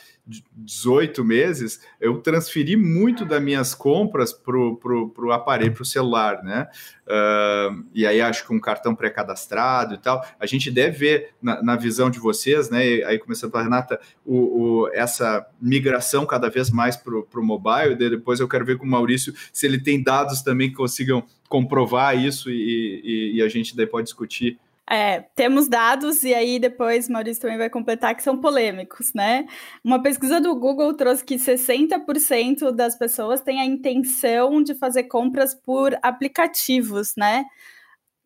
18 0.51 1.23
meses, 1.23 1.79
eu 1.97 2.17
transferi 2.17 2.75
muito 2.75 3.23
das 3.23 3.41
minhas 3.41 3.73
compras 3.73 4.33
para 4.33 4.57
o 4.57 5.31
aparelho, 5.31 5.73
para 5.73 5.81
o 5.81 5.85
celular, 5.85 6.43
né? 6.43 6.67
Uh, 7.07 7.85
e 7.93 8.05
aí 8.05 8.19
acho 8.19 8.45
que 8.45 8.53
um 8.53 8.59
cartão 8.59 8.93
pré-cadastrado 8.93 9.93
e 9.93 9.97
tal. 9.97 10.21
A 10.37 10.45
gente 10.45 10.69
deve 10.69 10.97
ver 10.97 11.29
na, 11.41 11.63
na 11.63 11.75
visão 11.77 12.09
de 12.09 12.19
vocês, 12.19 12.69
né? 12.69 12.85
E 12.85 13.03
aí 13.05 13.17
começando 13.17 13.51
pela 13.51 13.63
Renata, 13.63 13.97
o, 14.25 14.35
o, 14.35 14.89
essa 14.89 15.47
migração 15.61 16.25
cada 16.25 16.49
vez 16.49 16.69
mais 16.69 16.97
para 16.97 17.15
o 17.15 17.45
mobile. 17.45 17.95
Depois 17.95 18.41
eu 18.41 18.47
quero 18.49 18.65
ver 18.65 18.77
com 18.77 18.85
o 18.85 18.89
Maurício 18.89 19.33
se 19.53 19.65
ele 19.65 19.79
tem 19.81 20.03
dados 20.03 20.41
também 20.41 20.69
que 20.69 20.75
consigam 20.75 21.23
comprovar 21.47 22.21
isso 22.21 22.51
e, 22.51 23.01
e, 23.01 23.37
e 23.37 23.41
a 23.41 23.47
gente 23.47 23.77
daí 23.77 23.87
pode 23.87 24.03
discutir 24.03 24.59
é, 24.89 25.21
temos 25.35 25.67
dados, 25.67 26.23
e 26.23 26.33
aí 26.33 26.59
depois 26.59 27.09
Maurício 27.09 27.41
também 27.41 27.57
vai 27.57 27.69
completar, 27.69 28.15
que 28.15 28.23
são 28.23 28.39
polêmicos, 28.39 29.13
né? 29.13 29.45
Uma 29.83 30.01
pesquisa 30.01 30.39
do 30.39 30.55
Google 30.55 30.93
trouxe 30.93 31.25
que 31.25 31.35
60% 31.35 32.71
das 32.71 32.97
pessoas 32.97 33.41
têm 33.41 33.59
a 33.59 33.65
intenção 33.65 34.63
de 34.63 34.73
fazer 34.75 35.03
compras 35.03 35.53
por 35.53 35.97
aplicativos, 36.01 37.13
né? 37.17 37.45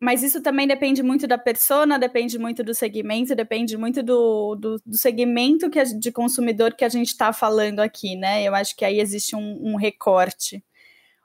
Mas 0.00 0.22
isso 0.22 0.40
também 0.40 0.66
depende 0.66 1.02
muito 1.02 1.26
da 1.26 1.38
persona, 1.38 1.98
depende 1.98 2.38
muito 2.38 2.62
do 2.64 2.74
segmento, 2.74 3.34
depende 3.36 3.76
muito 3.76 4.02
do, 4.02 4.56
do, 4.56 4.76
do 4.84 4.96
segmento 4.96 5.70
que 5.70 5.78
a, 5.78 5.84
de 5.84 6.12
consumidor 6.12 6.74
que 6.74 6.84
a 6.84 6.88
gente 6.88 7.08
está 7.08 7.32
falando 7.32 7.80
aqui, 7.80 8.16
né? 8.16 8.42
Eu 8.42 8.54
acho 8.54 8.76
que 8.76 8.84
aí 8.84 9.00
existe 9.00 9.34
um, 9.36 9.58
um 9.62 9.76
recorte. 9.76 10.64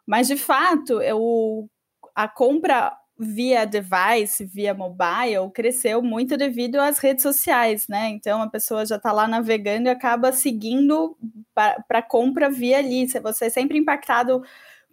Mas, 0.06 0.27
de 0.27 0.38
fato, 0.38 1.01
eu, 1.01 1.70
a 2.15 2.27
compra 2.27 2.96
via 3.20 3.66
device, 3.66 4.46
via 4.46 4.74
mobile, 4.74 5.52
cresceu 5.54 6.02
muito 6.02 6.38
devido 6.38 6.78
às 6.78 7.00
redes 7.00 7.24
sociais, 7.24 7.88
né? 7.88 8.10
Então 8.10 8.42
a 8.42 8.50
pessoa 8.50 8.86
já 8.86 8.98
está 8.98 9.12
lá 9.12 9.28
navegando 9.28 9.88
e 9.88 9.90
acaba 9.90 10.32
seguindo 10.32 11.18
para 11.54 12.02
compra 12.02 12.50
via 12.50 12.78
ali. 12.78 13.08
Você 13.08 13.46
é 13.46 13.50
sempre 13.50 13.78
impactado 13.78 14.44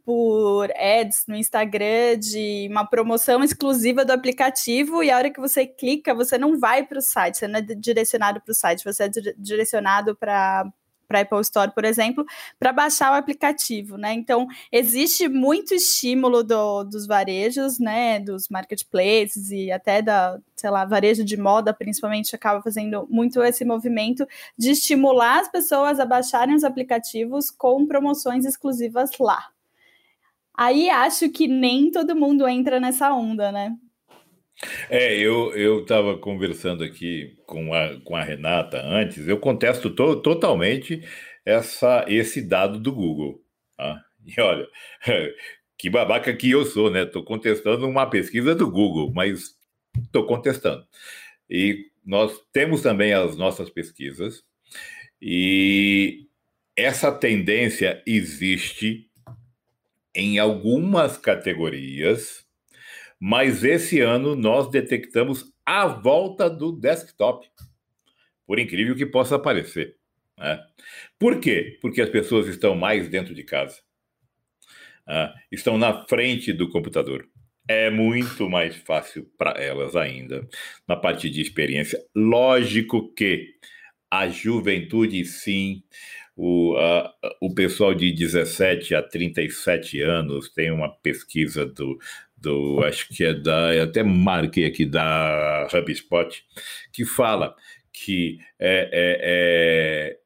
por 0.05 0.71
ads 0.73 1.25
no 1.27 1.35
Instagram 1.35 2.19
de 2.19 2.69
uma 2.71 2.87
promoção 2.87 3.43
exclusiva 3.43 4.05
do 4.05 4.13
aplicativo 4.13 5.03
e 5.03 5.11
a 5.11 5.17
hora 5.17 5.31
que 5.31 5.41
você 5.41 5.67
clica, 5.67 6.15
você 6.15 6.37
não 6.37 6.59
vai 6.59 6.85
para 6.85 6.99
o 6.99 7.03
site, 7.03 7.39
você 7.39 7.49
não 7.49 7.59
é 7.59 7.63
direcionado 7.63 8.41
para 8.41 8.53
o 8.53 8.55
site, 8.55 8.85
você 8.85 9.05
é 9.05 9.09
direcionado 9.39 10.15
para 10.15 10.71
para 11.15 11.21
Apple 11.21 11.41
Store, 11.43 11.71
por 11.71 11.85
exemplo, 11.85 12.27
para 12.59 12.73
baixar 12.73 13.13
o 13.13 13.15
aplicativo, 13.15 13.97
né? 13.97 14.13
Então, 14.13 14.49
existe 14.73 15.29
muito 15.29 15.73
estímulo 15.73 16.43
do, 16.43 16.83
dos 16.83 17.07
varejos, 17.07 17.79
né, 17.79 18.19
dos 18.19 18.49
marketplaces 18.49 19.51
e 19.53 19.71
até 19.71 20.03
da, 20.03 20.41
sei 20.57 20.71
lá, 20.71 20.85
varejo 20.85 21.25
de 21.25 21.37
moda, 21.37 21.73
principalmente, 21.73 22.35
acaba 22.35 22.61
fazendo 22.63 23.07
muito 23.09 23.41
esse 23.43 23.65
movimento 23.65 24.27
de 24.59 24.71
estimular 24.71 25.41
as 25.41 25.49
pessoas 25.49 26.01
a 26.01 26.05
baixarem 26.05 26.57
os 26.57 26.65
aplicativos 26.65 27.51
com 27.51 27.87
promoções 27.87 28.45
exclusivas 28.45 29.11
lá. 29.21 29.51
Aí 30.57 30.89
acho 30.91 31.29
que 31.31 31.47
nem 31.47 31.91
todo 31.91 32.17
mundo 32.17 32.47
entra 32.47 32.81
nessa 32.81 33.13
onda, 33.13 33.51
né? 33.53 33.77
É, 34.89 35.19
eu 35.19 35.83
estava 35.83 36.17
conversando 36.19 36.85
aqui 36.85 37.37
com 37.47 37.75
a, 37.75 38.01
com 38.01 38.17
a 38.17 38.23
Renata 38.23 38.81
antes, 38.83 39.27
eu 39.27 39.39
contesto 39.39 39.91
to, 39.91 40.17
totalmente 40.17 41.03
essa, 41.45 42.05
esse 42.09 42.41
dado 42.41 42.79
do 42.79 42.93
Google. 42.93 43.43
Tá? 43.77 44.03
E 44.25 44.41
olha, 44.41 44.67
que 45.77 45.91
babaca 45.91 46.35
que 46.35 46.51
eu 46.51 46.65
sou, 46.65 46.91
né? 46.91 47.03
Estou 47.03 47.25
contestando 47.25 47.87
uma 47.87 48.07
pesquisa 48.07 48.55
do 48.55 48.71
Google, 48.71 49.13
mas 49.13 49.55
estou 50.03 50.25
contestando. 50.27 50.87
E 51.51 51.91
nós 52.05 52.41
temos 52.53 52.81
também 52.83 53.13
as 53.13 53.37
nossas 53.37 53.69
pesquisas, 53.69 54.45
e 55.21 56.27
essa 56.77 57.11
tendência 57.13 58.03
existe 58.07 59.09
em 60.15 60.39
algumas 60.39 61.17
categorias 61.17 62.44
mas 63.21 63.65
esse 63.65 64.01
ano 64.01 64.35
nós 64.37 64.71
detectamos 64.71 65.53
a 65.65 65.87
volta 65.87 66.49
do 66.51 66.73
desktop, 66.73 67.47
por 68.47 68.59
incrível 68.59 68.95
que 68.95 69.07
possa 69.07 69.39
parecer. 69.39 69.97
Né? 70.39 70.61
Por 71.19 71.41
quê? 71.41 71.79
Porque 71.81 72.03
as 72.03 72.11
pessoas 72.11 72.47
estão 72.49 72.75
mais 72.75 73.09
dentro 73.09 73.35
de 73.35 73.43
casa, 73.45 73.81
né? 75.07 75.33
estão 75.51 75.79
na 75.79 76.07
frente 76.07 76.53
do 76.53 76.69
computador. 76.69 77.29
É 77.67 77.89
muito 77.89 78.51
mais 78.51 78.77
fácil 78.77 79.27
para 79.39 79.53
elas 79.53 79.97
ainda, 79.97 80.47
na 80.87 80.97
parte 80.97 81.31
de 81.31 81.41
experiência. 81.41 81.99
Lógico 82.15 83.15
que 83.15 83.55
a 84.11 84.29
juventude, 84.29 85.25
sim, 85.25 85.83
O, 86.37 86.77
a, 86.77 87.15
o 87.41 87.55
pessoal 87.55 87.95
de 87.95 88.13
17 88.13 88.95
a 88.97 89.03
37 89.03 90.01
anos 90.01 90.51
tem 90.53 90.73
uma 90.73 90.91
pesquisa 90.91 91.65
do, 91.65 91.97
do 92.45 92.85
acho 92.85 93.09
que 93.09 93.25
é 93.25 93.35
da, 93.35 93.83
até 93.83 94.03
marquei 94.03 94.67
aqui, 94.67 94.85
da 94.85 95.67
HubSpot, 95.73 96.45
que 96.93 97.05
fala 97.05 97.57
que 97.93 98.39
é, 98.59 98.91
é, 98.93 99.21
é, 99.23 100.19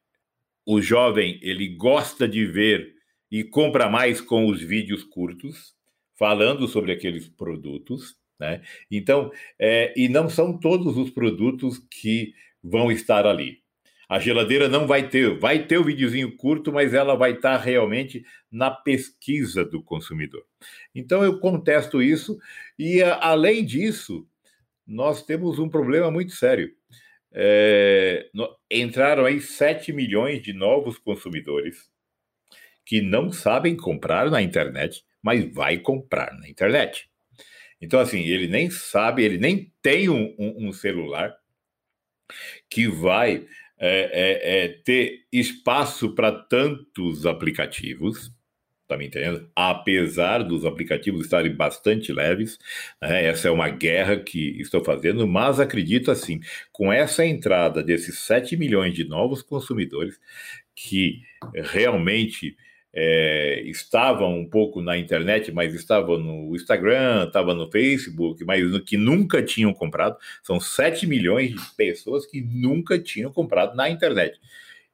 o 0.65 0.81
jovem 0.81 1.39
ele 1.41 1.67
gosta 1.69 2.27
de 2.27 2.45
ver 2.45 2.93
e 3.31 3.43
compra 3.43 3.89
mais 3.89 4.19
com 4.19 4.47
os 4.47 4.61
vídeos 4.61 5.03
curtos, 5.03 5.75
falando 6.17 6.67
sobre 6.67 6.91
aqueles 6.91 7.29
produtos, 7.29 8.15
né? 8.39 8.61
Então, 8.89 9.31
é, 9.59 9.93
e 9.95 10.09
não 10.09 10.29
são 10.29 10.57
todos 10.57 10.97
os 10.97 11.09
produtos 11.09 11.77
que 11.89 12.33
vão 12.63 12.91
estar 12.91 13.25
ali. 13.25 13.61
A 14.09 14.17
geladeira 14.17 14.67
não 14.67 14.87
vai 14.87 15.07
ter, 15.07 15.37
vai 15.37 15.67
ter 15.67 15.77
o 15.77 15.83
videozinho 15.83 16.35
curto, 16.35 16.73
mas 16.73 16.95
ela 16.95 17.15
vai 17.15 17.33
estar 17.33 17.57
realmente 17.57 18.25
na 18.51 18.71
pesquisa 18.71 19.63
do 19.63 19.83
consumidor. 19.83 20.43
Então 20.95 21.23
eu 21.23 21.39
contesto 21.39 22.01
isso 22.01 22.39
e 22.77 23.03
além 23.03 23.63
disso, 23.63 24.27
nós 24.85 25.21
temos 25.21 25.59
um 25.59 25.69
problema 25.69 26.09
muito 26.09 26.31
sério. 26.33 26.73
É, 27.31 28.27
entraram 28.71 29.25
aí 29.25 29.39
7 29.39 29.93
milhões 29.93 30.41
de 30.41 30.53
novos 30.53 30.97
consumidores 30.97 31.87
que 32.83 33.01
não 33.01 33.31
sabem 33.31 33.77
comprar 33.77 34.31
na 34.31 34.41
internet, 34.41 35.05
mas 35.21 35.45
vai 35.53 35.77
comprar 35.77 36.33
na 36.39 36.49
internet. 36.49 37.07
Então, 37.79 37.99
assim, 37.99 38.21
ele 38.21 38.47
nem 38.47 38.71
sabe, 38.71 39.23
ele 39.23 39.37
nem 39.37 39.71
tem 39.83 40.09
um, 40.09 40.35
um, 40.39 40.69
um 40.69 40.73
celular 40.73 41.35
que 42.67 42.87
vai 42.87 43.45
é, 43.79 44.09
é, 44.11 44.65
é 44.65 44.67
ter 44.67 45.21
espaço 45.31 46.13
para 46.13 46.31
tantos 46.31 47.25
aplicativos, 47.25 48.31
tá 48.87 48.97
me 48.97 49.07
entendendo? 49.07 49.49
Apesar 49.55 50.43
dos 50.43 50.65
aplicativos 50.65 51.21
estarem 51.21 51.55
bastante 51.55 52.11
leves, 52.11 52.57
né? 53.01 53.25
essa 53.25 53.47
é 53.47 53.51
uma 53.51 53.69
guerra 53.69 54.19
que 54.19 54.59
estou 54.59 54.83
fazendo, 54.83 55.27
mas 55.27 55.59
acredito 55.59 56.11
assim, 56.11 56.41
com 56.71 56.91
essa 56.91 57.25
entrada 57.25 57.83
desses 57.83 58.19
7 58.19 58.57
milhões 58.57 58.93
de 58.93 59.05
novos 59.07 59.41
consumidores, 59.41 60.19
que 60.75 61.21
realmente 61.53 62.57
é, 62.93 63.61
estavam 63.65 64.39
um 64.39 64.49
pouco 64.49 64.81
na 64.81 64.97
internet, 64.97 65.51
mas 65.51 65.73
estavam 65.73 66.17
no 66.17 66.55
Instagram, 66.55 67.27
estavam 67.27 67.53
no 67.53 67.69
Facebook, 67.71 68.43
mas 68.43 68.63
que 68.81 68.97
nunca 68.97 69.43
tinham 69.43 69.73
comprado. 69.73 70.17
São 70.43 70.59
7 70.59 71.05
milhões 71.05 71.51
de 71.51 71.75
pessoas 71.75 72.25
que 72.25 72.41
nunca 72.41 72.97
tinham 72.97 73.31
comprado 73.31 73.75
na 73.75 73.89
internet 73.89 74.39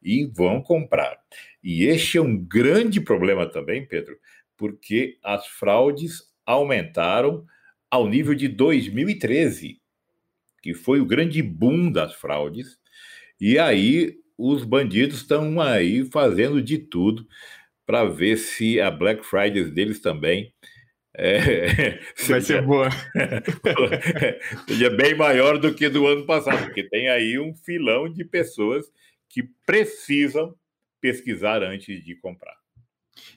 e 0.04 0.26
vão 0.26 0.62
comprar. 0.62 1.18
E 1.64 1.86
este 1.86 2.18
é 2.18 2.22
um 2.22 2.38
grande 2.38 3.02
problema 3.02 3.46
também, 3.46 3.86
Pedro, 3.86 4.18
porque 4.58 5.18
as 5.24 5.48
fraudes 5.48 6.24
aumentaram 6.46 7.46
ao 7.90 8.08
nível 8.08 8.36
de 8.36 8.48
2013, 8.48 9.80
que 10.62 10.74
foi 10.74 11.00
o 11.00 11.06
grande 11.06 11.42
boom 11.42 11.92
das 11.92 12.14
fraudes. 12.14 12.78
E 13.40 13.58
aí 13.58 14.16
os 14.38 14.64
bandidos 14.64 15.18
estão 15.18 15.62
aí 15.62 16.06
fazendo 16.06 16.62
de 16.62 16.78
tudo 16.78 17.26
para 17.86 18.06
ver 18.06 18.38
se 18.38 18.80
a 18.82 18.90
Black 18.90 19.26
Friday 19.26 19.66
deles 19.66 20.00
também 20.00 20.54
é, 21.18 22.00
vai 22.28 22.42
ser 22.42 22.62
boa. 22.62 22.90
seja 24.68 24.90
bem 24.90 25.16
maior 25.16 25.58
do 25.58 25.74
que 25.74 25.88
do 25.90 26.06
ano 26.08 26.26
passado, 26.26 26.66
porque 26.66 26.84
tem 26.84 27.10
aí 27.10 27.40
um 27.40 27.54
filão 27.54 28.12
de 28.12 28.26
pessoas 28.26 28.86
que 29.30 29.44
precisam 29.66 30.54
pesquisar 31.00 31.64
antes 31.64 32.04
de 32.04 32.16
comprar. 32.16 32.56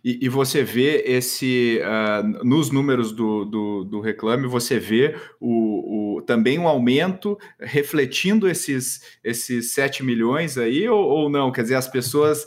E, 0.05 0.25
e 0.25 0.29
você 0.29 0.65
vê 0.65 1.05
esse 1.07 1.81
uh, 1.83 2.45
nos 2.45 2.71
números 2.71 3.13
do, 3.13 3.45
do, 3.45 3.85
do, 3.85 4.01
Reclame, 4.01 4.47
você 4.47 4.79
vê 4.79 5.15
o, 5.41 6.17
o, 6.17 6.23
também 6.23 6.59
um 6.59 6.67
aumento 6.67 7.39
refletindo 7.61 8.49
esses, 8.49 9.19
esses 9.23 9.73
7 9.73 10.03
milhões 10.03 10.59
aí, 10.59 10.89
ou, 10.89 11.01
ou 11.01 11.31
não? 11.31 11.53
Quer 11.53 11.63
dizer, 11.63 11.77
as 11.77 11.87
pessoas 11.87 12.47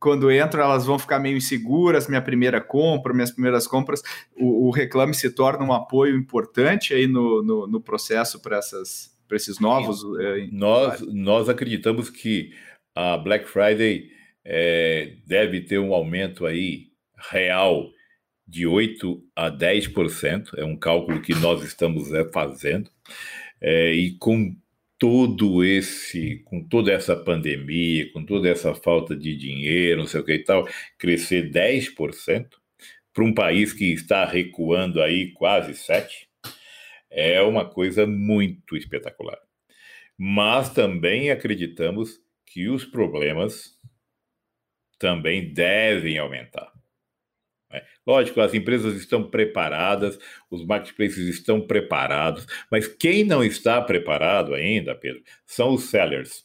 quando 0.00 0.30
entram, 0.32 0.62
elas 0.62 0.86
vão 0.86 0.98
ficar 0.98 1.18
meio 1.18 1.36
inseguras. 1.36 2.08
Minha 2.08 2.22
primeira 2.22 2.60
compra, 2.60 3.12
minhas 3.12 3.30
primeiras 3.30 3.66
compras, 3.66 4.02
o, 4.36 4.68
o 4.68 4.70
Reclame 4.70 5.14
se 5.14 5.30
torna 5.30 5.64
um 5.64 5.72
apoio 5.72 6.16
importante 6.16 6.94
aí 6.94 7.06
no, 7.06 7.42
no, 7.42 7.66
no 7.66 7.80
processo 7.80 8.40
para 8.40 8.60
esses 9.32 9.58
novos. 9.58 10.02
É, 10.20 10.48
nós, 10.52 11.00
nós 11.12 11.48
acreditamos 11.48 12.10
que 12.10 12.52
a 12.94 13.16
Black 13.16 13.48
Friday 13.48 14.10
é, 14.44 15.14
deve 15.26 15.60
ter 15.60 15.78
um 15.78 15.92
aumento 15.92 16.46
aí 16.46 16.88
real 17.30 17.90
de 18.46 18.66
8 18.66 19.22
a 19.36 19.50
10%, 19.50 20.54
é 20.56 20.64
um 20.64 20.76
cálculo 20.76 21.20
que 21.20 21.34
nós 21.34 21.62
estamos 21.62 22.10
é, 22.14 22.24
fazendo, 22.32 22.90
e 23.60 24.16
com 24.18 24.56
todo 24.98 25.64
esse, 25.64 26.42
com 26.44 26.62
toda 26.62 26.92
essa 26.92 27.16
pandemia, 27.16 28.10
com 28.12 28.24
toda 28.24 28.48
essa 28.48 28.74
falta 28.74 29.14
de 29.16 29.36
dinheiro, 29.36 30.00
não 30.00 30.06
sei 30.06 30.20
o 30.20 30.24
que 30.24 30.34
e 30.34 30.44
tal, 30.44 30.66
crescer 30.98 31.50
10% 31.50 32.48
para 33.14 33.24
um 33.24 33.32
país 33.32 33.72
que 33.72 33.92
está 33.92 34.24
recuando 34.24 35.00
aí 35.00 35.32
quase 35.32 35.72
7%, 35.72 36.28
é 37.10 37.40
uma 37.42 37.64
coisa 37.64 38.06
muito 38.06 38.76
espetacular. 38.76 39.38
Mas 40.16 40.70
também 40.70 41.30
acreditamos 41.30 42.20
que 42.44 42.68
os 42.68 42.84
problemas 42.84 43.76
também 44.98 45.52
devem 45.52 46.18
aumentar. 46.18 46.72
Né? 47.70 47.82
Lógico, 48.06 48.40
as 48.40 48.54
empresas 48.54 48.94
estão 48.96 49.28
preparadas, 49.28 50.18
os 50.50 50.64
marketplaces 50.64 51.28
estão 51.28 51.60
preparados, 51.60 52.46
mas 52.70 52.86
quem 52.86 53.24
não 53.24 53.44
está 53.44 53.80
preparado 53.80 54.54
ainda, 54.54 54.94
Pedro, 54.94 55.22
são 55.44 55.74
os 55.74 55.90
sellers. 55.90 56.44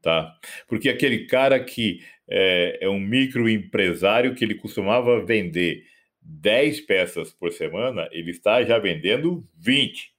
Tá? 0.00 0.34
Porque 0.66 0.88
aquele 0.88 1.26
cara 1.26 1.62
que 1.62 2.00
é, 2.28 2.78
é 2.82 2.88
um 2.88 2.98
microempresário 2.98 4.34
que 4.34 4.44
ele 4.44 4.54
costumava 4.54 5.24
vender 5.24 5.84
10 6.20 6.82
peças 6.82 7.32
por 7.32 7.52
semana, 7.52 8.08
ele 8.12 8.30
está 8.30 8.62
já 8.64 8.78
vendendo 8.78 9.46
20 9.58 10.12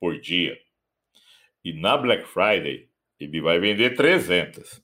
por 0.00 0.18
dia. 0.18 0.58
E 1.64 1.72
na 1.72 1.96
Black 1.96 2.26
Friday, 2.26 2.88
ele 3.20 3.40
vai 3.40 3.58
vender 3.58 3.94
300 3.94 4.82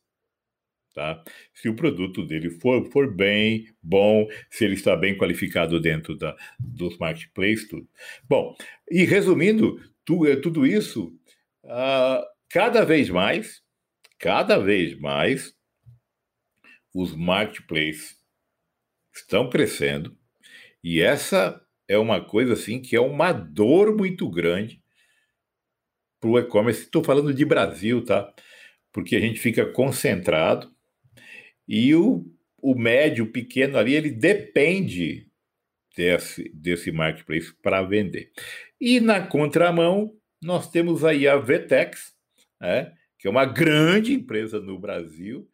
tá? 0.98 1.22
Se 1.54 1.68
o 1.68 1.76
produto 1.76 2.26
dele 2.26 2.50
for, 2.50 2.90
for 2.90 3.14
bem, 3.14 3.68
bom, 3.80 4.26
se 4.50 4.64
ele 4.64 4.74
está 4.74 4.96
bem 4.96 5.16
qualificado 5.16 5.80
dentro 5.80 6.16
da, 6.18 6.36
dos 6.58 6.98
marketplaces, 6.98 7.68
tudo. 7.68 7.88
Bom, 8.28 8.56
e 8.90 9.04
resumindo 9.04 9.80
tu, 10.04 10.26
é, 10.26 10.34
tudo 10.34 10.66
isso, 10.66 11.16
uh, 11.62 12.24
cada 12.50 12.84
vez 12.84 13.08
mais, 13.08 13.62
cada 14.18 14.58
vez 14.58 14.98
mais, 14.98 15.54
os 16.92 17.14
marketplaces 17.14 18.16
estão 19.14 19.48
crescendo 19.48 20.16
e 20.82 21.00
essa 21.00 21.64
é 21.86 21.96
uma 21.96 22.20
coisa 22.20 22.54
assim 22.54 22.82
que 22.82 22.96
é 22.96 23.00
uma 23.00 23.30
dor 23.30 23.96
muito 23.96 24.28
grande 24.28 24.82
para 26.20 26.28
o 26.28 26.38
e-commerce. 26.40 26.82
Estou 26.82 27.04
falando 27.04 27.32
de 27.32 27.44
Brasil, 27.44 28.04
tá? 28.04 28.32
Porque 28.92 29.14
a 29.14 29.20
gente 29.20 29.38
fica 29.38 29.64
concentrado 29.64 30.76
e 31.68 31.94
o, 31.94 32.24
o 32.60 32.74
médio, 32.74 33.24
o 33.24 33.32
pequeno 33.32 33.76
ali, 33.76 33.94
ele 33.94 34.10
depende 34.10 35.28
desse, 35.94 36.48
desse 36.54 36.90
marketplace 36.90 37.52
para 37.62 37.82
vender. 37.82 38.32
E 38.80 39.00
na 39.00 39.20
contramão, 39.20 40.16
nós 40.42 40.70
temos 40.70 41.04
aí 41.04 41.28
a 41.28 41.36
Vetex, 41.36 42.14
né, 42.60 42.92
que 43.18 43.26
é 43.28 43.30
uma 43.30 43.44
grande 43.44 44.14
empresa 44.14 44.60
no 44.60 44.78
Brasil, 44.78 45.48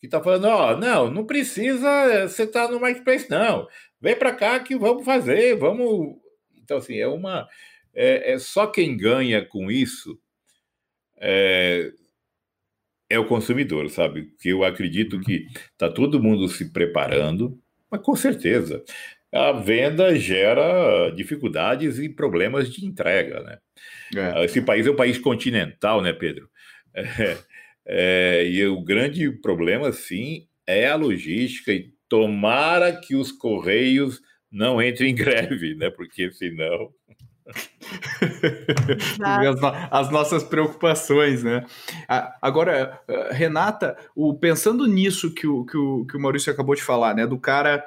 que 0.00 0.06
está 0.06 0.20
falando: 0.20 0.46
ó, 0.46 0.72
oh, 0.72 0.76
não, 0.76 1.10
não 1.10 1.26
precisa 1.26 2.26
você 2.26 2.44
estar 2.44 2.66
tá 2.66 2.72
no 2.72 2.80
marketplace, 2.80 3.30
não. 3.30 3.68
Vem 4.00 4.16
para 4.16 4.34
cá 4.34 4.58
que 4.60 4.76
vamos 4.76 5.04
fazer, 5.04 5.56
vamos. 5.56 6.16
Então, 6.56 6.78
assim, 6.78 6.96
é 6.96 7.06
uma. 7.06 7.46
É, 7.94 8.32
é 8.32 8.38
só 8.38 8.66
quem 8.66 8.96
ganha 8.96 9.44
com 9.44 9.70
isso 9.70 10.18
é 11.20 11.92
o 13.20 13.26
consumidor, 13.26 13.88
sabe? 13.90 14.32
Que 14.40 14.50
eu 14.50 14.64
acredito 14.64 15.20
que 15.20 15.46
está 15.72 15.90
todo 15.90 16.22
mundo 16.22 16.48
se 16.48 16.72
preparando, 16.72 17.58
mas 17.90 18.00
com 18.02 18.16
certeza 18.16 18.82
a 19.32 19.52
venda 19.52 20.14
gera 20.16 21.10
dificuldades 21.10 21.98
e 21.98 22.08
problemas 22.08 22.72
de 22.72 22.84
entrega, 22.84 23.40
né? 23.42 23.58
É. 24.16 24.44
Esse 24.44 24.60
país 24.60 24.86
é 24.86 24.90
um 24.90 24.96
país 24.96 25.18
continental, 25.18 26.02
né, 26.02 26.12
Pedro? 26.12 26.48
É, 27.92 28.42
é, 28.42 28.46
e 28.48 28.66
o 28.66 28.82
grande 28.82 29.30
problema, 29.30 29.92
sim, 29.92 30.46
é 30.66 30.88
a 30.88 30.96
logística 30.96 31.72
e 31.72 31.92
tomara 32.08 32.92
que 32.92 33.14
os 33.14 33.30
correios 33.30 34.20
não 34.50 34.82
entrem 34.82 35.12
em 35.12 35.14
greve, 35.14 35.76
né? 35.76 35.88
Porque 35.88 36.32
senão 36.32 36.92
as, 39.22 39.88
as, 39.90 40.10
nossas 40.10 40.42
preocupações, 40.42 41.42
né? 41.42 41.64
Agora, 42.40 43.00
Renata, 43.30 43.96
o, 44.14 44.34
pensando 44.34 44.86
nisso 44.86 45.32
que 45.32 45.46
o, 45.46 45.64
que, 45.64 45.76
o, 45.76 46.04
que 46.06 46.16
o 46.16 46.20
Maurício 46.20 46.52
acabou 46.52 46.74
de 46.74 46.82
falar, 46.82 47.14
né? 47.14 47.26
Do 47.26 47.38
cara. 47.38 47.84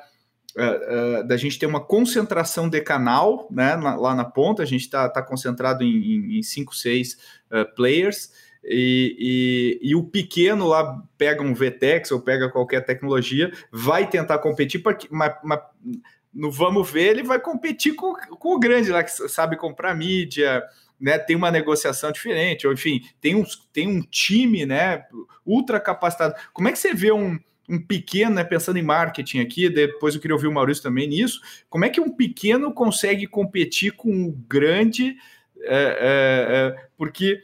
Uh, 0.56 1.22
uh, 1.22 1.28
da 1.28 1.36
gente 1.36 1.58
ter 1.58 1.66
uma 1.66 1.84
concentração 1.84 2.70
de 2.70 2.80
canal 2.80 3.48
né, 3.50 3.76
na, 3.76 3.96
lá 3.96 4.14
na 4.14 4.24
ponta, 4.24 4.62
a 4.62 4.66
gente 4.68 4.82
está 4.82 5.10
tá 5.10 5.20
concentrado 5.20 5.84
em 5.84 6.44
5, 6.44 6.76
6 6.76 7.14
uh, 7.14 7.76
players, 7.76 8.30
e, 8.66 9.80
e, 9.82 9.90
e, 9.90 9.96
o 9.96 10.04
pequeno 10.04 10.68
lá 10.68 11.04
pega 11.18 11.42
um 11.42 11.54
VTEX 11.54 12.12
ou 12.12 12.22
pega 12.22 12.50
qualquer 12.50 12.86
tecnologia, 12.86 13.52
vai 13.70 14.10
tentar 14.10 14.38
competir, 14.38 14.82
mas, 15.12 15.34
mas 15.44 15.60
no 16.34 16.52
vamos 16.52 16.90
ver, 16.90 17.10
ele 17.10 17.24
vai 17.24 17.40
competir 17.40 17.96
com, 17.96 18.14
com 18.14 18.56
o 18.56 18.60
grande 18.60 18.92
lá, 18.92 19.04
que 19.04 19.12
sabe 19.30 19.56
comprar 19.56 19.96
mídia, 19.96 20.64
né, 21.00 21.18
tem 21.20 21.36
uma 21.36 21.52
negociação 21.52 22.12
diferente, 22.12 22.66
ou 22.66 22.74
enfim, 22.74 23.02
tem 23.22 23.36
um, 23.36 23.44
tem 23.72 23.88
um 23.88 24.02
time 24.02 24.66
né, 24.66 25.06
ultra 25.46 25.80
capacitado. 25.80 26.36
Como 26.54 26.68
é 26.68 26.72
que 26.72 26.80
você 26.80 26.94
vê 26.94 27.12
um, 27.12 27.38
um 27.70 27.80
pequeno, 27.80 28.36
né, 28.36 28.44
pensando 28.44 28.78
em 28.78 28.84
marketing 28.84 29.40
aqui, 29.40 29.70
depois 29.70 30.16
eu 30.16 30.22
queria 30.22 30.36
ouvir 30.36 30.48
o 30.48 30.52
Maurício 30.52 30.82
também 30.82 31.08
nisso, 31.08 31.42
como 31.70 31.86
é 31.86 31.90
que 31.90 32.02
um 32.02 32.10
pequeno 32.10 32.74
consegue 32.74 33.28
competir 33.28 33.92
com 33.94 34.26
o 34.26 34.32
grande? 34.32 35.16
É, 35.66 35.76
é, 35.76 36.78
é, 36.82 36.88
porque 36.98 37.42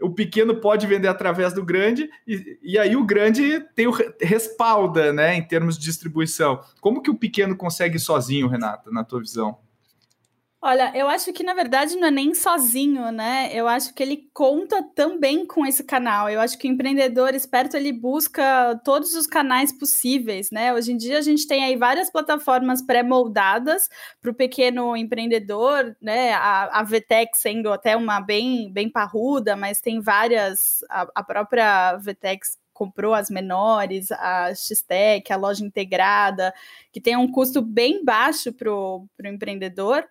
o 0.00 0.10
pequeno 0.10 0.56
pode 0.56 0.86
vender 0.86 1.08
através 1.08 1.52
do 1.52 1.64
grande 1.64 2.10
e, 2.26 2.58
e 2.62 2.78
aí 2.78 2.94
o 2.94 3.04
grande 3.04 3.60
tem 3.74 3.86
o 3.86 3.94
respalda, 4.20 5.12
né, 5.12 5.34
em 5.34 5.42
termos 5.42 5.78
de 5.78 5.84
distribuição. 5.84 6.60
Como 6.80 7.02
que 7.02 7.10
o 7.10 7.14
pequeno 7.14 7.56
consegue 7.56 7.98
sozinho, 7.98 8.48
Renata, 8.48 8.90
na 8.90 9.04
tua 9.04 9.20
visão? 9.20 9.58
Olha, 10.66 10.90
eu 10.94 11.06
acho 11.08 11.30
que 11.30 11.42
na 11.44 11.52
verdade 11.52 11.94
não 11.94 12.08
é 12.08 12.10
nem 12.10 12.34
sozinho, 12.34 13.12
né? 13.12 13.50
Eu 13.52 13.68
acho 13.68 13.92
que 13.92 14.02
ele 14.02 14.30
conta 14.32 14.82
também 14.94 15.44
com 15.46 15.66
esse 15.66 15.84
canal. 15.84 16.30
Eu 16.30 16.40
acho 16.40 16.56
que 16.56 16.66
o 16.66 16.70
empreendedor 16.72 17.34
esperto 17.34 17.76
ele 17.76 17.92
busca 17.92 18.74
todos 18.82 19.12
os 19.12 19.26
canais 19.26 19.70
possíveis, 19.78 20.50
né? 20.50 20.72
Hoje 20.72 20.92
em 20.92 20.96
dia 20.96 21.18
a 21.18 21.20
gente 21.20 21.46
tem 21.46 21.62
aí 21.62 21.76
várias 21.76 22.10
plataformas 22.10 22.80
pré-moldadas 22.80 23.90
para 24.22 24.30
o 24.30 24.34
pequeno 24.34 24.96
empreendedor, 24.96 25.94
né? 26.00 26.32
A, 26.32 26.80
a 26.80 26.86
sendo 27.34 27.70
até 27.70 27.94
uma 27.94 28.18
bem, 28.22 28.72
bem 28.72 28.88
parruda, 28.88 29.54
mas 29.56 29.82
tem 29.82 30.00
várias, 30.00 30.78
a, 30.88 31.06
a 31.16 31.22
própria 31.22 31.98
VTEX 31.98 32.56
comprou 32.72 33.14
as 33.14 33.30
menores, 33.30 34.10
a 34.10 34.52
X-Tech, 34.54 35.32
a 35.32 35.36
loja 35.36 35.64
integrada, 35.64 36.52
que 36.92 37.00
tem 37.00 37.16
um 37.16 37.30
custo 37.30 37.62
bem 37.62 38.04
baixo 38.04 38.52
para 38.52 38.70
o 38.72 39.08
empreendedor. 39.24 40.04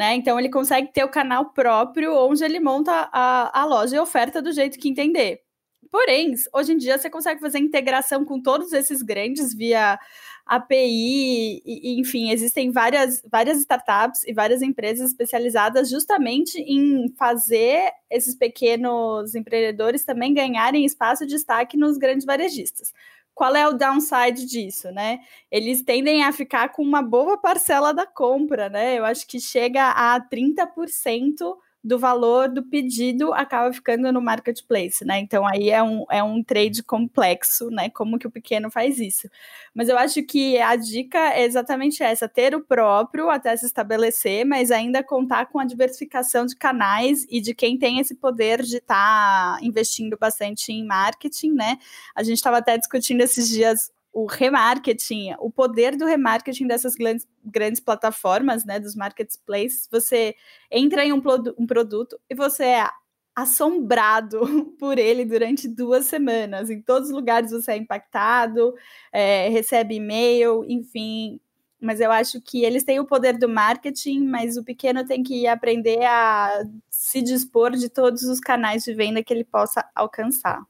Né? 0.00 0.14
Então 0.14 0.38
ele 0.38 0.48
consegue 0.48 0.90
ter 0.94 1.04
o 1.04 1.10
canal 1.10 1.50
próprio 1.52 2.16
onde 2.16 2.42
ele 2.42 2.58
monta 2.58 3.10
a, 3.12 3.60
a 3.60 3.66
loja 3.66 3.96
e 3.96 3.98
oferta 3.98 4.40
do 4.40 4.50
jeito 4.50 4.78
que 4.78 4.88
entender. 4.88 5.42
Porém, 5.90 6.32
hoje 6.54 6.72
em 6.72 6.78
dia 6.78 6.96
você 6.96 7.10
consegue 7.10 7.38
fazer 7.38 7.58
integração 7.58 8.24
com 8.24 8.40
todos 8.40 8.72
esses 8.72 9.02
grandes 9.02 9.54
via 9.54 9.98
API, 10.46 11.60
e, 11.66 12.00
enfim, 12.00 12.30
existem 12.30 12.72
várias, 12.72 13.20
várias 13.30 13.58
startups 13.58 14.24
e 14.24 14.32
várias 14.32 14.62
empresas 14.62 15.10
especializadas 15.10 15.90
justamente 15.90 16.58
em 16.58 17.12
fazer 17.18 17.92
esses 18.10 18.34
pequenos 18.34 19.34
empreendedores 19.34 20.02
também 20.02 20.32
ganharem 20.32 20.86
espaço 20.86 21.26
de 21.26 21.34
destaque 21.34 21.76
nos 21.76 21.98
grandes 21.98 22.24
varejistas 22.24 22.90
qual 23.34 23.54
é 23.56 23.66
o 23.68 23.72
downside 23.72 24.46
disso, 24.46 24.90
né? 24.92 25.20
Eles 25.50 25.82
tendem 25.82 26.24
a 26.24 26.32
ficar 26.32 26.70
com 26.70 26.82
uma 26.82 27.02
boa 27.02 27.38
parcela 27.38 27.92
da 27.94 28.06
compra, 28.06 28.68
né? 28.68 28.98
Eu 28.98 29.04
acho 29.04 29.26
que 29.26 29.40
chega 29.40 29.90
a 29.90 30.20
30% 30.20 31.56
do 31.82 31.98
valor 31.98 32.48
do 32.48 32.62
pedido 32.62 33.32
acaba 33.32 33.72
ficando 33.72 34.12
no 34.12 34.20
marketplace, 34.20 35.04
né? 35.04 35.18
Então 35.18 35.46
aí 35.46 35.70
é 35.70 35.82
um, 35.82 36.04
é 36.10 36.22
um 36.22 36.42
trade 36.42 36.82
complexo, 36.82 37.70
né? 37.70 37.88
Como 37.88 38.18
que 38.18 38.26
o 38.26 38.30
pequeno 38.30 38.70
faz 38.70 38.98
isso. 38.98 39.28
Mas 39.74 39.88
eu 39.88 39.96
acho 39.96 40.22
que 40.22 40.58
a 40.58 40.76
dica 40.76 41.18
é 41.32 41.44
exatamente 41.44 42.02
essa: 42.02 42.28
ter 42.28 42.54
o 42.54 42.60
próprio 42.64 43.30
até 43.30 43.56
se 43.56 43.64
estabelecer, 43.64 44.44
mas 44.44 44.70
ainda 44.70 45.02
contar 45.02 45.46
com 45.46 45.58
a 45.58 45.64
diversificação 45.64 46.44
de 46.44 46.54
canais 46.56 47.26
e 47.30 47.40
de 47.40 47.54
quem 47.54 47.78
tem 47.78 47.98
esse 47.98 48.14
poder 48.14 48.62
de 48.62 48.76
estar 48.76 49.56
tá 49.56 49.58
investindo 49.62 50.18
bastante 50.18 50.72
em 50.72 50.84
marketing, 50.84 51.52
né? 51.52 51.78
A 52.14 52.22
gente 52.22 52.36
estava 52.36 52.58
até 52.58 52.76
discutindo 52.76 53.22
esses 53.22 53.48
dias 53.48 53.90
o 54.12 54.26
remarketing, 54.26 55.34
o 55.38 55.50
poder 55.50 55.96
do 55.96 56.04
remarketing 56.04 56.66
dessas 56.66 56.94
grandes, 56.94 57.26
grandes 57.44 57.80
plataformas, 57.80 58.64
né, 58.64 58.80
dos 58.80 58.96
marketplaces, 58.96 59.88
você 59.90 60.34
entra 60.70 61.04
em 61.04 61.12
um, 61.12 61.22
um 61.58 61.66
produto 61.66 62.18
e 62.28 62.34
você 62.34 62.64
é 62.64 62.90
assombrado 63.34 64.40
por 64.78 64.98
ele 64.98 65.24
durante 65.24 65.68
duas 65.68 66.06
semanas. 66.06 66.70
Em 66.70 66.80
todos 66.82 67.08
os 67.08 67.14
lugares 67.14 67.52
você 67.52 67.72
é 67.72 67.76
impactado, 67.76 68.74
é, 69.12 69.48
recebe 69.48 69.94
e-mail, 69.96 70.64
enfim. 70.68 71.40
Mas 71.80 72.00
eu 72.00 72.12
acho 72.12 72.40
que 72.42 72.62
eles 72.64 72.84
têm 72.84 73.00
o 73.00 73.06
poder 73.06 73.38
do 73.38 73.48
marketing, 73.48 74.24
mas 74.26 74.56
o 74.56 74.64
pequeno 74.64 75.06
tem 75.06 75.22
que 75.22 75.46
aprender 75.46 76.04
a 76.04 76.62
se 76.90 77.22
dispor 77.22 77.70
de 77.72 77.88
todos 77.88 78.22
os 78.24 78.38
canais 78.38 78.84
de 78.84 78.92
venda 78.92 79.22
que 79.22 79.32
ele 79.32 79.44
possa 79.44 79.88
alcançar. 79.94 80.62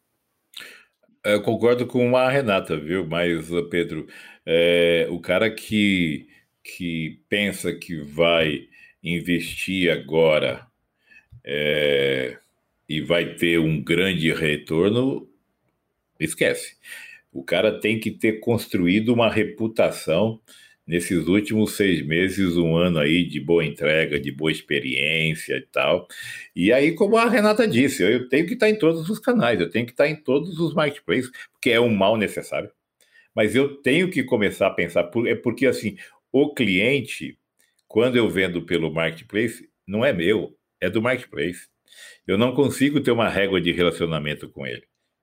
Eu 1.23 1.43
concordo 1.43 1.87
com 1.87 2.17
a 2.17 2.31
Renata, 2.31 2.79
viu? 2.79 3.07
Mas, 3.07 3.49
Pedro, 3.71 4.07
é, 4.47 5.07
o 5.11 5.21
cara 5.21 5.51
que, 5.51 6.27
que 6.65 7.21
pensa 7.29 7.75
que 7.75 8.01
vai 8.01 8.69
investir 9.03 9.91
agora 9.91 10.67
é, 11.45 12.39
e 12.89 13.03
vai 13.03 13.35
ter 13.35 13.59
um 13.59 13.83
grande 13.83 14.33
retorno, 14.33 15.29
esquece. 16.19 16.77
O 17.31 17.45
cara 17.45 17.79
tem 17.79 18.01
que 18.01 18.11
ter 18.11 18.41
construído 18.41 19.13
uma 19.13 19.31
reputação 19.31 20.41
nesses 20.91 21.29
últimos 21.29 21.77
seis 21.77 22.05
meses, 22.05 22.57
um 22.57 22.75
ano 22.77 22.99
aí 22.99 23.25
de 23.25 23.39
boa 23.39 23.65
entrega, 23.65 24.19
de 24.19 24.33
boa 24.33 24.51
experiência 24.51 25.57
e 25.57 25.61
tal. 25.61 26.09
E 26.55 26.73
aí, 26.73 26.97
como 26.97 27.17
a 27.17 27.29
Renata 27.29 27.67
disse, 27.67 28.03
eu 28.03 28.29
tenho 28.29 28.45
que 28.45 28.55
estar 28.55 28.69
em 28.69 28.75
todos 28.75 29.09
os 29.09 29.21
canais, 29.21 29.61
eu 29.61 29.71
tenho 29.71 29.87
que 29.87 29.93
estar 29.93 30.09
em 30.09 30.17
todos 30.17 30.59
os 30.59 30.75
marketplaces, 30.75 31.31
porque 31.53 31.71
é 31.71 31.81
um 31.81 31.95
mal 31.95 32.17
necessário. 32.17 32.69
Mas 33.33 33.55
eu 33.55 33.77
tenho 33.77 34.11
que 34.11 34.25
começar 34.25 34.67
a 34.67 34.71
pensar, 34.71 35.09
é 35.27 35.37
porque 35.37 35.65
assim, 35.67 35.97
o 36.33 36.53
cliente, 36.53 37.39
quando 37.87 38.17
eu 38.17 38.29
vendo 38.29 38.63
pelo 38.63 38.93
marketplace, 38.93 39.69
não 39.87 40.05
é 40.05 40.13
meu, 40.13 40.57
é 40.81 40.91
do 40.91 41.01
marketplace. 41.01 41.69
Eu 42.27 42.37
não 42.37 42.53
consigo 42.53 43.01
ter 43.01 43.13
uma 43.13 43.29
régua 43.29 43.61
de 43.61 43.71
relacionamento 43.71 44.49
com 44.49 44.67
ele. 44.67 44.83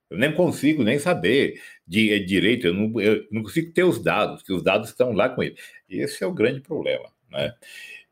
Eu 0.10 0.18
nem 0.18 0.34
consigo 0.34 0.84
nem 0.84 0.98
saber 1.00 1.62
de, 1.86 2.14
é 2.14 2.20
direito, 2.20 2.68
eu 2.68 2.74
não, 2.74 3.02
eu 3.02 3.26
não 3.32 3.44
consigo 3.44 3.72
ter 3.74 3.84
os 3.84 4.02
dados, 4.02 4.42
que 4.42 4.54
os 4.54 4.64
dados 4.64 4.90
estão 4.90 5.12
lá 5.12 5.30
com 5.30 5.44
ele. 5.44 5.56
Esse 5.90 6.24
é 6.24 6.28
o 6.28 6.34
grande 6.34 6.62
problema. 6.62 7.06
Né? 7.30 7.54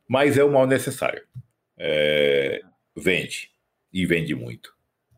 Mas 0.07 0.37
é 0.37 0.43
o 0.43 0.51
mal 0.51 0.67
necessário. 0.67 1.23
É, 1.77 2.61
vende, 2.95 3.49
e 3.91 4.05
vende 4.05 4.35
muito. 4.35 4.73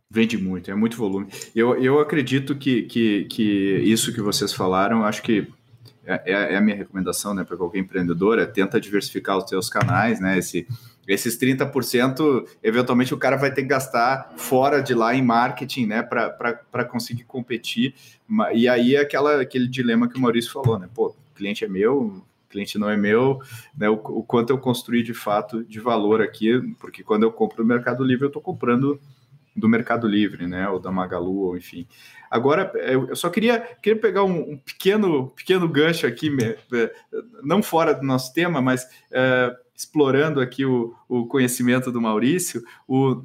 Vende 0.09 0.37
muito, 0.37 0.71
é 0.71 0.75
muito 0.75 0.95
volume. 0.95 1.27
Eu, 1.53 1.81
eu 1.83 1.99
acredito 1.99 2.55
que, 2.55 2.83
que, 2.83 3.25
que 3.25 3.43
isso 3.83 4.13
que 4.13 4.21
vocês 4.21 4.53
falaram, 4.53 5.03
acho 5.03 5.21
que 5.21 5.47
é, 6.05 6.21
é, 6.25 6.53
é 6.53 6.55
a 6.55 6.61
minha 6.61 6.77
recomendação 6.77 7.33
né, 7.33 7.43
para 7.43 7.57
qualquer 7.57 7.79
empreendedor, 7.79 8.39
é 8.39 8.45
tenta 8.45 8.79
diversificar 8.79 9.37
os 9.37 9.49
seus 9.49 9.69
canais, 9.69 10.21
né? 10.21 10.37
Esse, 10.37 10.65
esses 11.07 11.39
30%, 11.39 12.45
eventualmente 12.61 13.13
o 13.13 13.17
cara 13.17 13.37
vai 13.37 13.51
ter 13.51 13.61
que 13.61 13.69
gastar 13.69 14.33
fora 14.35 14.81
de 14.81 14.93
lá 14.93 15.15
em 15.15 15.21
marketing, 15.21 15.85
né, 15.85 16.03
para 16.03 16.85
conseguir 16.85 17.23
competir. 17.23 17.95
E 18.53 18.67
aí 18.67 18.95
é 18.95 18.99
aquela, 18.99 19.41
aquele 19.41 19.67
dilema 19.67 20.09
que 20.09 20.17
o 20.17 20.21
Maurício 20.21 20.51
falou, 20.51 20.77
né? 20.77 20.89
Pô, 20.93 21.15
cliente 21.33 21.63
é 21.63 21.67
meu, 21.67 22.21
cliente 22.49 22.77
não 22.77 22.89
é 22.89 22.97
meu, 22.97 23.39
né? 23.77 23.89
O, 23.89 23.93
o, 23.93 24.23
quanto 24.23 24.49
eu 24.49 24.57
construí 24.57 25.01
de 25.01 25.13
fato 25.13 25.63
de 25.63 25.79
valor 25.79 26.21
aqui, 26.21 26.59
porque 26.79 27.03
quando 27.03 27.23
eu 27.23 27.31
compro 27.31 27.63
no 27.63 27.69
Mercado 27.69 28.03
Livre, 28.03 28.25
eu 28.25 28.29
estou 28.29 28.41
comprando 28.41 28.99
do 29.55 29.69
Mercado 29.69 30.07
Livre, 30.07 30.45
né? 30.45 30.67
Ou 30.67 30.79
da 30.79 30.91
Magalu, 30.91 31.39
ou 31.39 31.57
enfim. 31.57 31.87
Agora, 32.29 32.69
eu 32.75 33.15
só 33.15 33.29
queria, 33.29 33.59
queria 33.81 33.99
pegar 33.99 34.23
um, 34.25 34.51
um 34.51 34.57
pequeno, 34.57 35.29
pequeno 35.29 35.69
gancho 35.69 36.05
aqui, 36.05 36.29
não 37.41 37.63
fora 37.63 37.93
do 37.93 38.03
nosso 38.03 38.33
tema, 38.33 38.61
mas. 38.61 38.83
Uh, 39.09 39.66
explorando 39.77 40.41
aqui 40.41 40.65
o, 40.65 40.95
o 41.07 41.27
conhecimento 41.27 41.91
do 41.91 42.01
Maurício. 42.01 42.63
O 42.87 43.23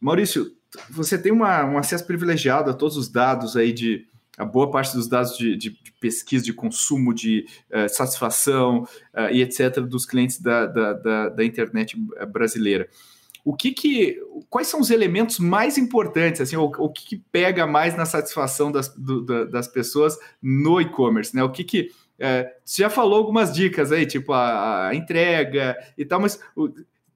Maurício, 0.00 0.52
você 0.90 1.16
tem 1.16 1.30
uma, 1.30 1.64
um 1.64 1.78
acesso 1.78 2.04
privilegiado 2.04 2.68
a 2.68 2.74
todos 2.74 2.96
os 2.96 3.08
dados 3.08 3.56
aí 3.56 3.72
de 3.72 4.04
a 4.36 4.44
boa 4.44 4.70
parte 4.70 4.94
dos 4.94 5.06
dados 5.06 5.36
de, 5.36 5.56
de, 5.56 5.70
de 5.70 5.92
pesquisa, 6.00 6.44
de 6.44 6.52
consumo, 6.52 7.14
de 7.14 7.46
uh, 7.70 7.88
satisfação 7.88 8.82
uh, 9.14 9.30
e 9.30 9.42
etc. 9.42 9.80
dos 9.80 10.04
clientes 10.04 10.40
da, 10.40 10.66
da, 10.66 10.92
da, 10.94 11.28
da, 11.28 11.44
internet 11.44 11.96
brasileira. 12.32 12.88
O 13.44 13.54
que, 13.54 13.72
que 13.72 14.18
quais 14.48 14.68
são 14.68 14.80
os 14.80 14.90
elementos 14.90 15.38
mais 15.38 15.76
importantes, 15.76 16.40
assim, 16.40 16.56
o, 16.56 16.64
o 16.64 16.88
que, 16.88 17.04
que 17.04 17.22
pega 17.30 17.66
mais 17.66 17.96
na 17.96 18.06
satisfação 18.06 18.72
das, 18.72 18.88
do, 18.96 19.46
das 19.46 19.68
pessoas 19.68 20.16
no 20.40 20.80
e-commerce, 20.80 21.36
né? 21.36 21.44
O 21.44 21.50
que, 21.50 21.62
que 21.62 21.90
é, 22.18 22.54
você 22.64 22.82
já 22.82 22.90
falou 22.90 23.18
algumas 23.18 23.52
dicas 23.52 23.90
aí, 23.90 24.06
tipo 24.06 24.32
a, 24.32 24.88
a 24.88 24.94
entrega 24.94 25.76
e 25.96 26.04
tal, 26.04 26.20
mas 26.20 26.40
o, 26.54 26.68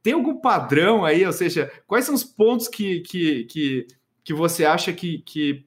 tem 0.02 0.12
algum 0.12 0.36
padrão 0.40 1.04
aí? 1.04 1.24
Ou 1.24 1.32
seja, 1.32 1.70
quais 1.86 2.04
são 2.04 2.14
os 2.14 2.24
pontos 2.24 2.68
que, 2.68 3.00
que, 3.00 3.44
que, 3.44 3.86
que 4.22 4.34
você 4.34 4.64
acha 4.64 4.92
que, 4.92 5.18
que 5.18 5.66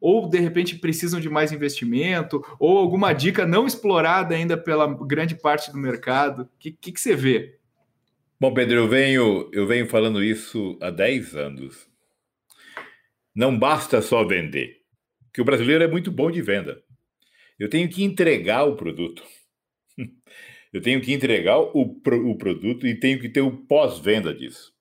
ou 0.00 0.28
de 0.28 0.38
repente 0.38 0.76
precisam 0.76 1.20
de 1.20 1.28
mais 1.28 1.52
investimento, 1.52 2.42
ou 2.58 2.78
alguma 2.78 3.12
dica 3.12 3.46
não 3.46 3.66
explorada 3.66 4.34
ainda 4.34 4.56
pela 4.56 4.86
grande 5.04 5.34
parte 5.34 5.70
do 5.70 5.78
mercado? 5.78 6.42
O 6.42 6.48
que, 6.58 6.70
que, 6.70 6.92
que, 6.92 7.00
você 7.00 7.14
vê? 7.14 7.58
Bom, 8.40 8.54
Pedro, 8.54 8.76
eu 8.76 8.88
venho, 8.88 9.50
eu 9.52 9.66
venho 9.66 9.86
falando 9.86 10.24
isso 10.24 10.78
há 10.80 10.90
10 10.90 11.36
anos. 11.36 11.86
Não 13.34 13.56
basta 13.56 14.00
só 14.00 14.24
vender, 14.24 14.78
que 15.32 15.42
o 15.42 15.44
brasileiro 15.44 15.84
é 15.84 15.88
muito 15.88 16.10
bom 16.10 16.30
de 16.30 16.40
venda. 16.40 16.82
Eu 17.60 17.68
tenho 17.68 17.88
que 17.88 18.02
entregar 18.02 18.64
o 18.64 18.74
produto. 18.74 19.22
Eu 20.72 20.80
tenho 20.80 21.00
que 21.00 21.12
entregar 21.12 21.58
o, 21.58 21.68
o 21.72 22.38
produto 22.38 22.86
e 22.86 22.94
tenho 22.94 23.20
que 23.20 23.28
ter 23.28 23.40
o 23.40 23.50
pós-venda 23.66 24.32
disso. 24.34 24.72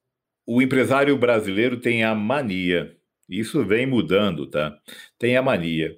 O 0.46 0.62
empresário 0.62 1.18
brasileiro 1.18 1.80
tem 1.80 2.04
a 2.04 2.14
mania 2.16 3.00
isso 3.30 3.64
vem 3.64 3.86
mudando, 3.86 4.48
tá? 4.48 4.76
Tem 5.20 5.38
a 5.38 5.42
mania 5.42 5.96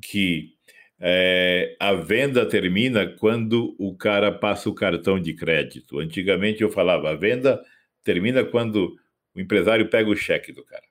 que 0.00 0.54
é, 1.00 1.76
a 1.80 1.92
venda 1.94 2.46
termina 2.46 3.06
quando 3.06 3.74
o 3.78 3.96
cara 3.96 4.30
passa 4.30 4.70
o 4.70 4.74
cartão 4.74 5.18
de 5.18 5.34
crédito. 5.34 5.98
Antigamente 5.98 6.62
eu 6.62 6.70
falava, 6.70 7.10
a 7.10 7.16
venda 7.16 7.60
termina 8.04 8.44
quando 8.44 8.96
o 9.34 9.40
empresário 9.40 9.90
pega 9.90 10.08
o 10.08 10.16
cheque 10.16 10.52
do 10.52 10.64
cara. 10.64 10.84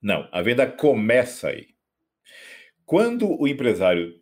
Não, 0.00 0.28
a 0.32 0.42
venda 0.42 0.66
começa 0.66 1.50
aí. 1.50 1.68
Quando 2.84 3.40
o 3.40 3.46
empresário 3.46 4.20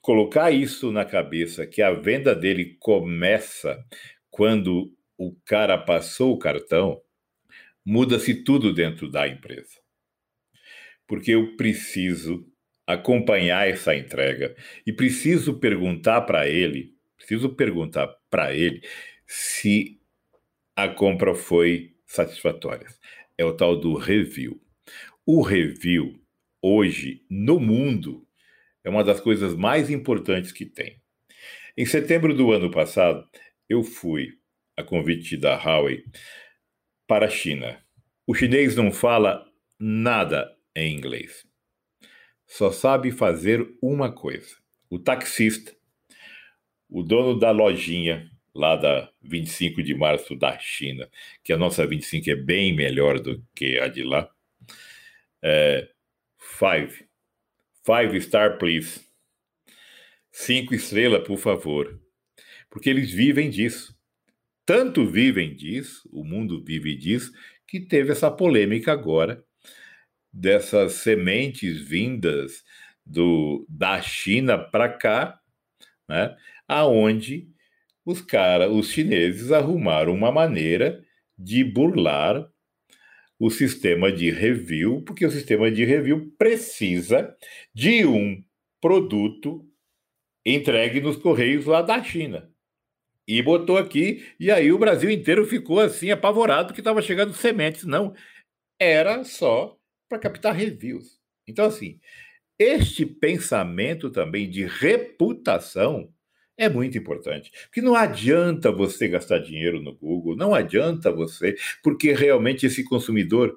colocar 0.00 0.50
isso 0.50 0.90
na 0.90 1.04
cabeça, 1.04 1.66
que 1.66 1.82
a 1.82 1.92
venda 1.92 2.34
dele 2.34 2.76
começa 2.78 3.78
quando 4.30 4.92
o 5.18 5.34
cara 5.44 5.76
passou 5.76 6.32
o 6.32 6.38
cartão, 6.38 7.00
muda-se 7.84 8.42
tudo 8.42 8.72
dentro 8.72 9.10
da 9.10 9.28
empresa 9.28 9.80
porque 11.10 11.32
eu 11.32 11.56
preciso 11.56 12.46
acompanhar 12.86 13.66
essa 13.66 13.96
entrega 13.96 14.54
e 14.86 14.92
preciso 14.92 15.58
perguntar 15.58 16.20
para 16.20 16.48
ele, 16.48 16.94
preciso 17.16 17.48
perguntar 17.56 18.06
para 18.30 18.54
ele 18.54 18.80
se 19.26 20.00
a 20.76 20.88
compra 20.88 21.34
foi 21.34 21.96
satisfatória. 22.06 22.86
É 23.36 23.44
o 23.44 23.52
tal 23.52 23.76
do 23.76 23.94
review. 23.94 24.62
O 25.26 25.42
review 25.42 26.14
hoje 26.62 27.24
no 27.28 27.58
mundo 27.58 28.24
é 28.84 28.90
uma 28.90 29.04
das 29.04 29.20
coisas 29.20 29.54
mais 29.54 29.90
importantes 29.90 30.52
que 30.52 30.64
tem. 30.64 31.00
Em 31.76 31.86
setembro 31.86 32.34
do 32.34 32.52
ano 32.52 32.70
passado, 32.70 33.28
eu 33.68 33.82
fui 33.82 34.38
a 34.76 34.82
convite 34.82 35.36
da 35.36 35.56
Huawei 35.56 36.04
para 37.06 37.26
a 37.26 37.30
China. 37.30 37.80
O 38.26 38.34
chinês 38.34 38.76
não 38.76 38.90
fala 38.90 39.44
nada 39.78 40.50
em 40.74 40.94
inglês. 40.94 41.46
Só 42.46 42.70
sabe 42.70 43.10
fazer 43.10 43.66
uma 43.80 44.12
coisa. 44.12 44.56
O 44.88 44.98
taxista, 44.98 45.74
o 46.88 47.02
dono 47.02 47.38
da 47.38 47.50
lojinha 47.50 48.28
lá 48.54 48.76
da 48.76 49.10
25 49.22 49.82
de 49.82 49.94
março 49.94 50.34
da 50.34 50.58
China, 50.58 51.08
que 51.44 51.52
a 51.52 51.56
nossa 51.56 51.86
25 51.86 52.30
é 52.30 52.34
bem 52.34 52.74
melhor 52.74 53.20
do 53.20 53.42
que 53.54 53.78
a 53.78 53.88
de 53.88 54.02
lá. 54.02 54.28
É, 55.42 55.88
five. 56.38 57.09
Five 57.90 58.20
star, 58.20 58.56
please. 58.56 59.00
Cinco 60.30 60.76
estrelas, 60.76 61.26
por 61.26 61.38
favor. 61.38 62.00
Porque 62.70 62.88
eles 62.88 63.10
vivem 63.10 63.50
disso. 63.50 63.98
Tanto 64.64 65.04
vivem 65.04 65.56
disso, 65.56 66.08
o 66.12 66.22
mundo 66.22 66.62
vive 66.62 66.94
disso, 66.94 67.32
que 67.66 67.80
teve 67.80 68.12
essa 68.12 68.30
polêmica 68.30 68.92
agora 68.92 69.44
dessas 70.32 70.92
sementes 70.92 71.80
vindas 71.80 72.62
do, 73.04 73.66
da 73.68 74.00
China 74.00 74.56
para 74.56 74.88
cá, 74.88 75.40
né? 76.08 76.36
aonde 76.68 77.48
os 78.04 78.20
cara, 78.20 78.70
os 78.70 78.92
chineses 78.92 79.50
arrumaram 79.50 80.14
uma 80.14 80.30
maneira 80.30 81.04
de 81.36 81.64
burlar 81.64 82.48
o 83.40 83.48
sistema 83.48 84.12
de 84.12 84.30
review, 84.30 85.00
porque 85.00 85.24
o 85.24 85.30
sistema 85.30 85.70
de 85.70 85.82
review 85.82 86.30
precisa 86.36 87.34
de 87.74 88.04
um 88.04 88.44
produto 88.82 89.66
entregue 90.44 91.00
nos 91.00 91.16
correios 91.16 91.64
lá 91.64 91.80
da 91.80 92.04
China. 92.04 92.52
E 93.26 93.40
botou 93.40 93.78
aqui, 93.78 94.26
e 94.38 94.50
aí 94.50 94.70
o 94.70 94.78
Brasil 94.78 95.08
inteiro 95.08 95.46
ficou 95.46 95.80
assim 95.80 96.10
apavorado 96.10 96.74
que 96.74 96.80
estava 96.80 97.00
chegando 97.00 97.32
sementes. 97.32 97.84
Não, 97.84 98.14
era 98.78 99.24
só 99.24 99.78
para 100.06 100.18
captar 100.18 100.54
reviews. 100.54 101.18
Então, 101.48 101.64
assim, 101.64 101.98
este 102.58 103.06
pensamento 103.06 104.10
também 104.10 104.50
de 104.50 104.66
reputação 104.66 106.12
é 106.60 106.68
muito 106.68 106.98
importante. 106.98 107.50
Porque 107.64 107.80
não 107.80 107.94
adianta 107.94 108.70
você 108.70 109.08
gastar 109.08 109.38
dinheiro 109.38 109.80
no 109.80 109.94
Google, 109.94 110.36
não 110.36 110.54
adianta 110.54 111.10
você, 111.10 111.56
porque 111.82 112.12
realmente 112.12 112.66
esse 112.66 112.84
consumidor, 112.84 113.56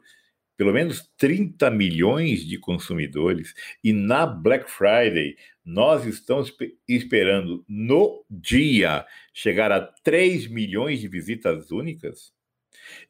pelo 0.56 0.72
menos 0.72 1.12
30 1.18 1.70
milhões 1.70 2.46
de 2.48 2.58
consumidores, 2.58 3.54
e 3.84 3.92
na 3.92 4.26
Black 4.26 4.72
Friday 4.72 5.36
nós 5.66 6.06
estamos 6.06 6.56
esperando 6.88 7.66
no 7.68 8.26
dia 8.30 9.06
chegar 9.34 9.70
a 9.70 9.82
3 9.82 10.48
milhões 10.48 11.02
de 11.02 11.10
visitas 11.10 11.72
únicas. 11.72 12.32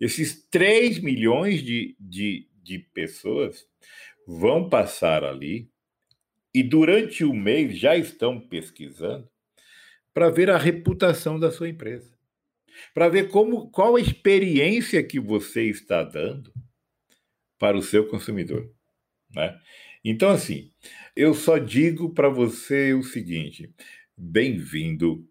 Esses 0.01 0.43
3 0.49 0.97
milhões 0.99 1.61
de, 1.61 1.95
de, 1.99 2.47
de 2.63 2.79
pessoas 2.79 3.67
vão 4.27 4.67
passar 4.67 5.23
ali 5.23 5.69
e 6.51 6.63
durante 6.63 7.23
o 7.23 7.31
mês 7.31 7.77
já 7.77 7.95
estão 7.95 8.39
pesquisando 8.39 9.31
para 10.13 10.29
ver 10.29 10.49
a 10.49 10.57
reputação 10.57 11.39
da 11.39 11.51
sua 11.51 11.69
empresa, 11.69 12.13
para 12.93 13.09
ver 13.09 13.29
como 13.29 13.69
qual 13.71 13.95
a 13.95 14.01
experiência 14.01 15.03
que 15.03 15.19
você 15.19 15.63
está 15.63 16.03
dando 16.03 16.53
para 17.57 17.77
o 17.77 17.81
seu 17.81 18.07
consumidor, 18.07 18.71
né? 19.33 19.59
Então 20.03 20.29
assim, 20.29 20.71
eu 21.15 21.33
só 21.33 21.57
digo 21.57 22.13
para 22.13 22.29
você 22.29 22.93
o 22.93 23.03
seguinte: 23.03 23.73
bem-vindo 24.17 25.27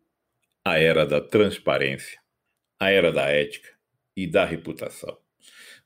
à 0.64 0.78
era 0.78 1.04
da 1.04 1.20
transparência, 1.20 2.18
à 2.78 2.90
era 2.90 3.12
da 3.12 3.28
ética 3.28 3.70
e 4.16 4.26
da 4.26 4.44
reputação. 4.44 5.16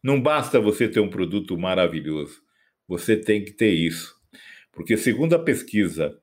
Não 0.03 0.21
basta 0.21 0.61
você 0.61 0.89
ter 0.89 1.01
um 1.01 1.11
produto 1.11 1.59
maravilhoso, 1.59 2.41
você 2.87 3.17
tem 3.17 3.45
que 3.45 3.53
ter 3.53 3.73
isso. 3.73 4.15
Porque, 4.71 4.97
segundo 4.97 5.35
a 5.35 5.39
pesquisa 5.39 6.17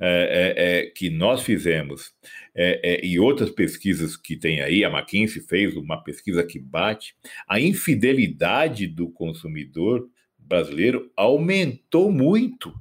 é, 0.00 0.54
é, 0.56 0.78
é, 0.78 0.86
que 0.86 1.10
nós 1.10 1.42
fizemos 1.42 2.12
é, 2.54 2.80
é, 2.84 3.04
e 3.04 3.18
outras 3.18 3.50
pesquisas 3.50 4.16
que 4.16 4.36
tem 4.36 4.60
aí, 4.60 4.84
a 4.84 4.88
McKinsey 4.88 5.42
fez 5.42 5.76
uma 5.76 6.02
pesquisa 6.02 6.44
que 6.44 6.58
bate, 6.58 7.16
a 7.48 7.58
infidelidade 7.58 8.86
do 8.86 9.10
consumidor 9.10 10.08
brasileiro 10.38 11.10
aumentou 11.16 12.12
muito, 12.12 12.72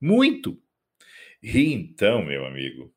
muito. 0.00 0.60
E 1.42 1.72
então, 1.72 2.24
meu 2.24 2.46
amigo, 2.46 2.92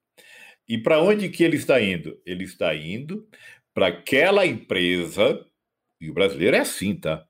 e 0.67 0.77
para 0.77 1.01
onde 1.01 1.29
que 1.29 1.43
ele 1.43 1.57
está 1.57 1.81
indo? 1.81 2.19
Ele 2.25 2.43
está 2.43 2.75
indo 2.75 3.27
para 3.73 3.88
aquela 3.88 4.45
empresa 4.45 5.43
e 5.99 6.09
o 6.09 6.13
brasileiro 6.13 6.55
é 6.55 6.59
assim, 6.59 6.95
tá? 6.95 7.25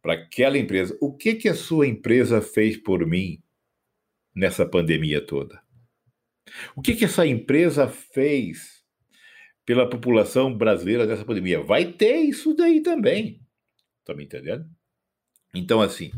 Para 0.00 0.14
aquela 0.14 0.56
empresa. 0.56 0.96
O 1.00 1.12
que, 1.12 1.34
que 1.34 1.48
a 1.48 1.54
sua 1.54 1.86
empresa 1.86 2.40
fez 2.40 2.76
por 2.76 3.04
mim 3.06 3.42
nessa 4.36 4.66
pandemia 4.66 5.20
toda? 5.20 5.60
O 6.76 6.82
que, 6.82 6.94
que 6.94 7.06
essa 7.06 7.26
empresa 7.26 7.88
fez 7.88 8.84
pela 9.64 9.88
população 9.88 10.56
brasileira 10.56 11.06
nessa 11.06 11.24
pandemia? 11.24 11.62
Vai 11.62 11.92
ter 11.92 12.18
isso 12.18 12.54
daí 12.54 12.82
também. 12.82 13.40
Tá 14.04 14.14
me 14.14 14.24
entendendo? 14.24 14.66
Então, 15.54 15.80
assim, 15.80 16.12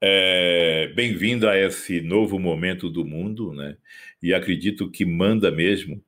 é, 0.00 0.92
bem-vindo 0.94 1.48
a 1.48 1.58
esse 1.58 2.00
novo 2.00 2.38
momento 2.38 2.88
do 2.88 3.04
mundo, 3.04 3.52
né? 3.52 3.76
E 4.22 4.32
acredito 4.32 4.90
que 4.90 5.04
manda 5.04 5.50
mesmo 5.50 6.02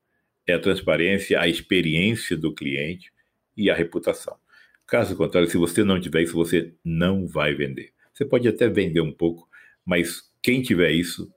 é 0.47 0.53
a 0.53 0.59
transparência, 0.59 1.39
a 1.39 1.47
experiência 1.47 2.35
do 2.35 2.53
cliente 2.53 3.11
e 3.55 3.69
a 3.69 3.75
reputação. 3.75 4.35
Caso 4.87 5.15
contrário, 5.15 5.49
se 5.49 5.57
você 5.57 5.83
não 5.83 5.99
tiver 5.99 6.23
isso, 6.23 6.33
você 6.33 6.73
não 6.83 7.27
vai 7.27 7.53
vender. 7.53 7.93
Você 8.13 8.25
pode 8.25 8.47
até 8.47 8.67
vender 8.67 9.01
um 9.01 9.11
pouco, 9.11 9.47
mas 9.85 10.23
quem 10.41 10.61
tiver 10.61 10.91
isso, 10.91 11.31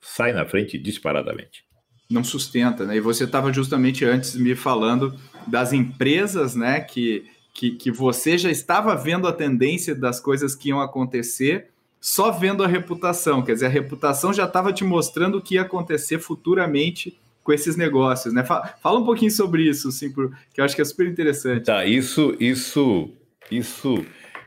sai 0.00 0.32
na 0.32 0.44
frente 0.44 0.78
disparadamente. 0.78 1.64
Não 2.10 2.24
sustenta, 2.24 2.86
né? 2.86 2.96
E 2.96 3.00
você 3.00 3.24
estava 3.24 3.52
justamente 3.52 4.04
antes 4.04 4.34
me 4.34 4.54
falando 4.54 5.14
das 5.46 5.72
empresas, 5.72 6.54
né? 6.54 6.80
Que, 6.80 7.26
que, 7.52 7.72
que 7.72 7.90
você 7.90 8.38
já 8.38 8.50
estava 8.50 8.94
vendo 8.94 9.26
a 9.26 9.32
tendência 9.32 9.94
das 9.94 10.18
coisas 10.18 10.54
que 10.54 10.70
iam 10.70 10.80
acontecer, 10.80 11.68
só 12.00 12.30
vendo 12.30 12.64
a 12.64 12.66
reputação. 12.66 13.42
Quer 13.42 13.54
dizer, 13.54 13.66
a 13.66 13.70
reputação 13.70 14.32
já 14.32 14.44
estava 14.44 14.72
te 14.72 14.84
mostrando 14.84 15.38
o 15.38 15.42
que 15.42 15.56
ia 15.56 15.62
acontecer 15.62 16.18
futuramente 16.18 17.18
com 17.48 17.52
esses 17.52 17.76
negócios, 17.76 18.34
né? 18.34 18.44
Fala, 18.44 18.74
fala 18.82 19.00
um 19.00 19.04
pouquinho 19.06 19.30
sobre 19.30 19.62
isso, 19.62 19.88
assim, 19.88 20.12
que 20.12 20.60
eu 20.60 20.64
acho 20.64 20.76
que 20.76 20.82
é 20.82 20.84
super 20.84 21.06
interessante. 21.06 21.64
Tá, 21.64 21.82
isso, 21.84 22.36
isso, 22.38 23.10
isso 23.50 24.04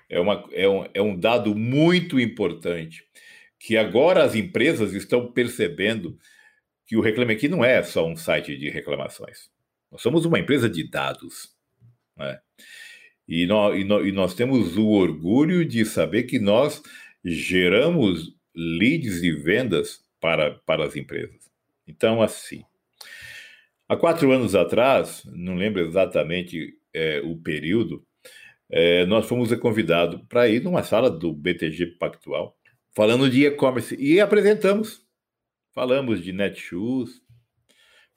é, 0.08 0.20
uma, 0.20 0.46
é, 0.52 0.70
um, 0.70 0.86
é 0.94 1.02
um 1.02 1.20
dado 1.20 1.56
muito 1.56 2.20
importante, 2.20 3.04
que 3.62 3.78
agora 3.78 4.24
as 4.24 4.34
empresas 4.34 4.94
estão 4.94 5.32
percebendo 5.32 6.18
que 6.84 6.98
o 6.98 7.02
Reclame 7.02 7.34
Aqui 7.34 7.48
não 7.48 7.64
é 7.64 7.84
só 7.84 8.08
um 8.08 8.16
site 8.16 8.58
de 8.58 8.72
reclamações. 8.72 9.52
Nós 9.92 10.02
somos 10.02 10.26
uma 10.26 10.40
empresa 10.40 10.68
de 10.68 10.90
dados. 10.90 11.56
Né? 12.18 12.40
E, 13.28 13.46
nós, 13.46 13.76
e, 13.78 13.82
e 13.82 14.12
nós 14.12 14.34
temos 14.34 14.78
o 14.78 14.88
orgulho 14.88 15.64
de 15.64 15.86
saber 15.86 16.24
que 16.24 16.40
nós 16.40 16.82
geramos 17.24 18.36
leads 18.56 19.22
e 19.22 19.32
vendas 19.32 20.04
para, 20.20 20.56
para 20.66 20.84
as 20.84 20.96
empresas. 20.96 21.52
Então, 21.88 22.20
assim, 22.20 22.64
há 23.88 23.96
quatro 23.96 24.32
anos 24.32 24.56
atrás, 24.56 25.24
não 25.26 25.54
lembro 25.54 25.86
exatamente 25.86 26.74
é, 26.92 27.22
o 27.24 27.38
período, 27.38 28.04
é, 28.72 29.06
nós 29.06 29.28
fomos 29.28 29.54
convidados 29.60 30.20
para 30.28 30.50
ir 30.50 30.64
numa 30.64 30.82
sala 30.82 31.12
do 31.12 31.32
BTG 31.32 31.98
Pactual, 32.00 32.58
falando 32.96 33.30
de 33.30 33.46
e-commerce, 33.46 33.96
e 33.96 34.20
apresentamos. 34.20 35.02
Falamos 35.74 36.22
de 36.22 36.34
Netshoes, 36.34 37.22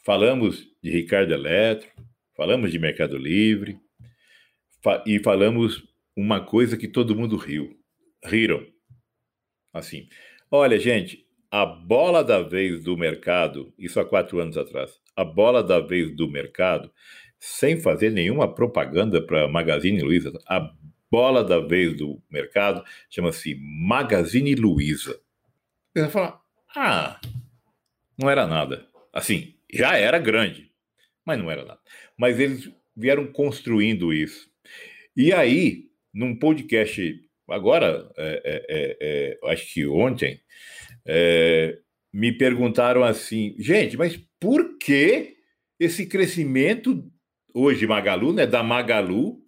falamos 0.05 0.67
de 0.83 0.91
Ricardo 0.91 1.33
Eletro, 1.33 1.89
falamos 2.37 2.73
de 2.73 2.79
Mercado 2.79 3.17
Livre, 3.17 3.79
fa 4.83 5.05
e 5.07 5.21
falamos 5.21 5.85
uma 6.17 6.45
coisa 6.45 6.77
que 6.77 6.89
todo 6.89 7.15
mundo 7.15 7.37
riu. 7.37 7.71
Riram. 8.25 8.67
Assim, 9.73 10.09
olha, 10.51 10.79
gente, 10.79 11.25
a 11.51 11.65
bola 11.65 12.25
da 12.25 12.43
vez 12.43 12.83
do 12.83 12.97
mercado, 12.97 13.73
isso 13.79 14.01
há 14.01 14.05
quatro 14.05 14.41
anos 14.41 14.59
atrás, 14.59 14.99
a 15.15 15.25
bola 15.25 15.63
da 15.63 15.79
vez 15.79 16.15
do 16.17 16.29
mercado 16.29 16.91
sem 17.39 17.79
fazer 17.79 18.11
nenhuma 18.11 18.53
propaganda 18.53 19.25
para 19.25 19.47
Magazine 19.47 20.01
Luiza. 20.01 20.33
A 20.49 20.73
bola 21.15 21.45
da 21.45 21.61
vez 21.61 21.97
do 21.97 22.21
mercado 22.29 22.85
chama-se 23.09 23.57
Magazine 23.61 24.53
Luiza. 24.57 25.17
Você 25.93 26.03
vai 26.03 26.11
falar, 26.11 26.41
ah, 26.75 27.21
não 28.19 28.29
era 28.29 28.49
nada. 28.49 28.89
Assim, 29.13 29.55
já 29.73 29.97
era 29.97 30.19
grande, 30.19 30.73
mas 31.25 31.39
não 31.39 31.49
era 31.49 31.65
nada. 31.65 31.79
Mas 32.19 32.41
eles 32.41 32.69
vieram 32.97 33.29
construindo 33.29 34.13
isso. 34.13 34.51
E 35.17 35.33
aí, 35.33 35.85
num 36.13 36.37
podcast, 36.37 37.23
agora, 37.49 38.11
é, 38.17 38.43
é, 38.45 38.67
é, 38.69 38.97
é 39.01 39.51
acho 39.53 39.73
que 39.73 39.87
ontem, 39.87 40.41
é, 41.07 41.79
me 42.13 42.33
perguntaram 42.33 43.05
assim, 43.05 43.55
gente, 43.57 43.97
mas 43.97 44.21
por 44.41 44.79
que 44.79 45.37
esse 45.79 46.07
crescimento 46.07 47.09
hoje 47.55 47.87
Magalu, 47.87 48.33
né, 48.33 48.49
da 48.49 48.65
Magalu, 48.65 49.39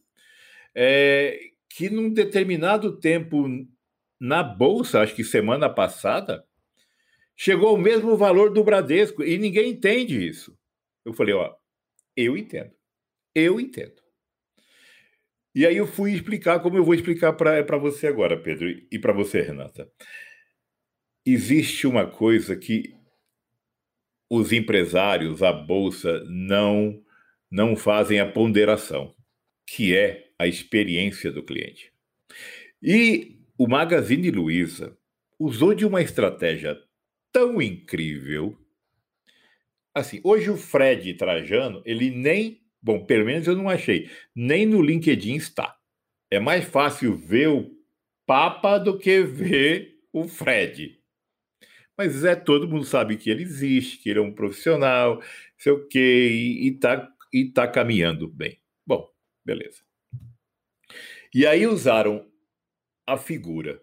é, 0.73 1.56
que 1.77 1.91
num 1.91 2.11
determinado 2.11 2.99
tempo 2.99 3.47
na 4.19 4.43
bolsa, 4.43 5.03
acho 5.03 5.15
que 5.15 5.23
semana 5.23 5.69
passada, 5.69 6.43
chegou 7.37 7.69
ao 7.69 7.77
mesmo 7.77 8.17
valor 8.17 8.51
do 8.51 8.65
Bradesco 8.65 9.23
e 9.23 9.37
ninguém 9.37 9.73
entende 9.73 10.27
isso. 10.27 10.59
Eu 11.05 11.13
falei, 11.13 11.35
ó, 11.35 11.55
eu 12.17 12.35
entendo. 12.35 12.73
Eu 13.35 13.61
entendo. 13.61 14.01
E 15.55 15.67
aí 15.67 15.77
eu 15.77 15.87
fui 15.87 16.15
explicar 16.15 16.61
como 16.61 16.79
eu 16.79 16.85
vou 16.85 16.95
explicar 16.95 17.35
para 17.35 17.77
você 17.77 18.07
agora, 18.07 18.41
Pedro, 18.41 18.71
e 18.91 18.99
para 18.99 19.13
você, 19.13 19.43
Renata. 19.43 19.87
Existe 21.27 21.87
uma 21.87 22.07
coisa 22.07 22.57
que 22.57 22.95
os 24.31 24.51
empresários, 24.51 25.43
a 25.43 25.53
bolsa, 25.53 26.25
não 26.25 27.03
não 27.51 27.77
fazem 27.77 28.19
a 28.19 28.31
ponderação, 28.31 29.15
que 29.69 29.95
é 29.95 30.26
a 30.39 30.47
experiência 30.47 31.33
do 31.33 31.43
cliente. 31.43 31.93
E 32.83 33.39
o 33.59 33.67
Magazine 33.67 34.31
Luiza 34.31 34.97
usou 35.39 35.75
de 35.75 35.85
uma 35.85 36.03
estratégia 36.03 36.79
tão 37.33 37.61
incrível. 37.61 38.59
Assim, 39.95 40.21
hoje 40.23 40.51
o 40.51 40.57
Fred 40.57 41.15
Trajano, 41.15 41.83
ele 41.85 42.11
nem, 42.11 42.63
bom, 42.83 43.05
pelo 43.05 43.25
menos 43.25 43.47
eu 43.47 43.57
não 43.57 43.69
achei, 43.69 44.11
nem 44.35 44.67
no 44.67 44.83
LinkedIn 44.83 45.37
está. 45.37 45.77
É 46.31 46.39
mais 46.39 46.65
fácil 46.65 47.17
ver 47.17 47.49
o 47.49 47.75
Papa 48.27 48.79
do 48.79 48.99
que 48.99 49.23
ver 49.23 50.01
o 50.13 50.27
Fred. 50.27 51.01
Mas 51.97 52.25
é 52.25 52.35
todo 52.35 52.69
mundo 52.69 52.85
sabe 52.85 53.17
que 53.17 53.31
ele 53.31 53.43
existe, 53.43 53.99
que 53.99 54.11
ele 54.11 54.19
é 54.19 54.23
um 54.23 54.35
profissional, 54.35 55.23
sei 55.57 55.73
o 55.73 55.87
quê, 55.87 56.29
e 56.29 56.69
está 56.69 57.11
e 57.33 57.49
está 57.49 57.67
caminhando 57.69 58.29
bem. 58.29 58.59
Bom, 58.87 59.09
beleza. 59.45 59.86
E 61.39 61.47
aí 61.47 61.67
usaram 61.67 62.27
a 63.07 63.19
figura 63.19 63.83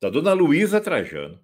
da 0.00 0.08
dona 0.08 0.32
Luísa 0.32 0.80
Trajano, 0.80 1.38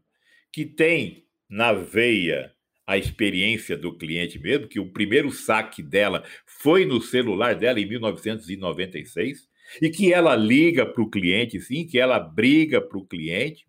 que 0.51 0.64
tem 0.64 1.27
na 1.46 1.75
veia 1.75 2.55
a 2.87 2.96
experiência 2.96 3.77
do 3.77 3.94
cliente 3.99 4.38
mesmo, 4.38 4.66
que 4.66 4.81
o 4.81 4.90
primeiro 4.90 5.31
saque 5.31 5.83
dela 5.83 6.25
foi 6.46 6.87
no 6.87 7.03
celular 7.03 7.55
dela 7.55 7.79
em 7.79 7.87
1996, 7.87 9.46
e 9.83 9.90
que 9.90 10.11
ela 10.11 10.35
liga 10.35 10.87
para 10.87 11.03
o 11.03 11.11
cliente, 11.11 11.61
sim, 11.61 11.87
que 11.87 11.99
ela 11.99 12.18
briga 12.18 12.81
para 12.81 12.96
o 12.96 13.07
cliente, 13.07 13.66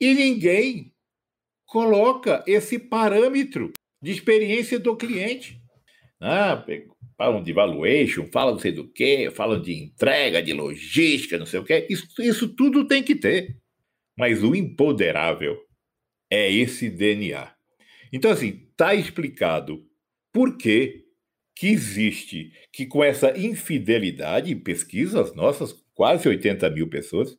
e 0.00 0.12
ninguém 0.12 0.92
coloca 1.66 2.42
esse 2.48 2.80
parâmetro 2.80 3.72
de 4.02 4.10
experiência 4.10 4.76
do 4.80 4.96
cliente. 4.96 5.62
Ah, 6.18 6.56
falam 7.20 7.42
de 7.42 7.52
valuation, 7.52 8.26
falam 8.32 8.54
não 8.54 8.58
sei 8.58 8.72
do 8.72 8.90
quê, 8.90 9.30
falam 9.30 9.60
de 9.60 9.74
entrega, 9.74 10.42
de 10.42 10.54
logística, 10.54 11.36
não 11.36 11.44
sei 11.44 11.60
o 11.60 11.64
quê. 11.64 11.86
Isso, 11.90 12.06
isso 12.18 12.48
tudo 12.48 12.88
tem 12.88 13.02
que 13.02 13.14
ter. 13.14 13.58
Mas 14.16 14.42
o 14.42 14.54
empoderável 14.54 15.58
é 16.30 16.50
esse 16.50 16.88
DNA. 16.88 17.54
Então, 18.10 18.30
assim, 18.30 18.66
está 18.70 18.94
explicado 18.94 19.84
por 20.32 20.56
que, 20.56 21.04
que 21.54 21.66
existe, 21.66 22.54
que 22.72 22.86
com 22.86 23.04
essa 23.04 23.38
infidelidade, 23.38 24.56
pesquisas 24.56 25.34
nossas, 25.34 25.74
quase 25.92 26.26
80 26.26 26.70
mil 26.70 26.88
pessoas, 26.88 27.36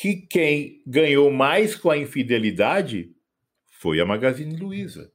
que 0.00 0.26
quem 0.30 0.82
ganhou 0.86 1.30
mais 1.30 1.76
com 1.76 1.90
a 1.90 1.98
infidelidade 1.98 3.10
foi 3.80 4.00
a 4.00 4.06
Magazine 4.06 4.56
Luiza. 4.56 5.12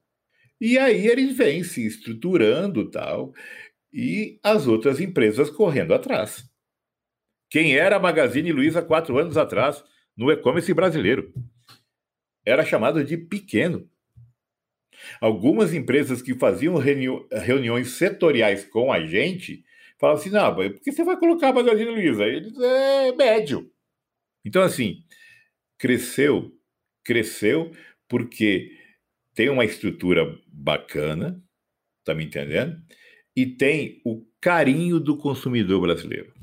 E 0.60 0.78
aí 0.78 1.06
eles 1.06 1.36
vêm 1.36 1.62
se 1.62 1.86
estruturando 1.86 2.90
tal, 2.90 3.32
e 3.92 4.38
as 4.42 4.66
outras 4.66 5.00
empresas 5.00 5.50
correndo 5.50 5.94
atrás. 5.94 6.48
Quem 7.50 7.76
era 7.76 7.96
a 7.96 8.00
Magazine 8.00 8.52
Luiza 8.52 8.82
quatro 8.82 9.18
anos 9.18 9.36
atrás 9.36 9.82
no 10.16 10.30
e-commerce 10.30 10.72
brasileiro? 10.74 11.32
Era 12.44 12.64
chamado 12.64 13.04
de 13.04 13.16
pequeno. 13.16 13.88
Algumas 15.20 15.72
empresas 15.72 16.20
que 16.20 16.34
faziam 16.34 16.76
reuni 16.76 17.26
reuniões 17.30 17.92
setoriais 17.92 18.64
com 18.64 18.92
a 18.92 19.04
gente 19.06 19.64
falavam 19.98 20.20
assim: 20.20 20.30
não, 20.30 20.54
por 20.54 20.80
que 20.80 20.92
você 20.92 21.04
vai 21.04 21.16
colocar 21.18 21.48
a 21.48 21.52
Magazine 21.52 21.90
Luiza? 21.90 22.24
Eles 22.24 22.58
é 22.58 23.12
médio. 23.12 23.70
Então, 24.44 24.62
assim, 24.62 25.02
cresceu, 25.78 26.52
cresceu 27.04 27.70
porque 28.08 28.77
tem 29.38 29.48
uma 29.48 29.64
estrutura 29.64 30.36
bacana, 30.48 31.40
tá 32.04 32.12
me 32.12 32.24
entendendo? 32.24 32.76
E 33.36 33.46
tem 33.46 34.02
o 34.04 34.26
carinho 34.40 34.98
do 34.98 35.16
consumidor 35.16 35.80
brasileiro. 35.80 36.34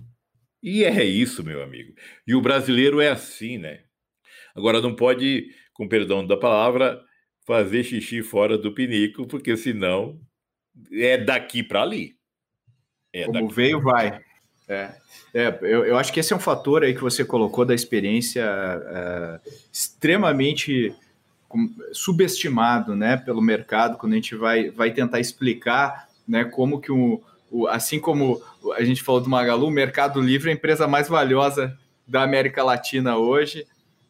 E 0.63 0.85
é 0.85 1.03
isso, 1.03 1.43
meu 1.43 1.61
amigo. 1.61 1.93
E 2.25 2.33
o 2.33 2.39
brasileiro 2.39 3.01
é 3.01 3.09
assim, 3.09 3.57
né? 3.57 3.81
Agora 4.55 4.79
não 4.79 4.95
pode, 4.95 5.49
com 5.73 5.89
perdão 5.89 6.25
da 6.25 6.37
palavra, 6.37 7.03
fazer 7.45 7.83
xixi 7.83 8.23
fora 8.23 8.57
do 8.57 8.73
pinico, 8.73 9.27
porque 9.27 9.57
senão 9.57 10.17
é 10.93 11.17
daqui 11.17 11.61
para 11.63 11.81
ali. 11.81 12.15
É 13.11 13.25
Como 13.25 13.49
veio, 13.49 13.81
vai. 13.81 14.21
É, 14.69 14.95
é 15.33 15.59
eu, 15.63 15.83
eu, 15.83 15.97
acho 15.97 16.13
que 16.13 16.21
esse 16.21 16.31
é 16.31 16.35
um 16.37 16.39
fator 16.39 16.81
aí 16.81 16.95
que 16.95 17.01
você 17.01 17.25
colocou 17.25 17.65
da 17.65 17.75
experiência 17.75 18.41
é, 18.41 19.49
extremamente 19.69 20.95
subestimado 21.91 22.95
né, 22.95 23.17
pelo 23.17 23.41
mercado 23.41 23.97
quando 23.97 24.13
a 24.13 24.15
gente 24.15 24.35
vai, 24.35 24.69
vai 24.69 24.91
tentar 24.91 25.19
explicar 25.19 26.07
né, 26.27 26.45
como 26.45 26.79
que 26.79 26.91
o, 26.91 27.21
o, 27.51 27.67
assim 27.67 27.99
como 27.99 28.41
a 28.75 28.83
gente 28.83 29.03
falou 29.03 29.21
do 29.21 29.29
Magalu, 29.29 29.67
o 29.67 29.71
Mercado 29.71 30.19
Livre 30.19 30.49
é 30.49 30.53
a 30.53 30.55
empresa 30.55 30.87
mais 30.87 31.07
valiosa 31.07 31.77
da 32.07 32.23
América 32.23 32.63
Latina 32.63 33.17
hoje. 33.17 33.65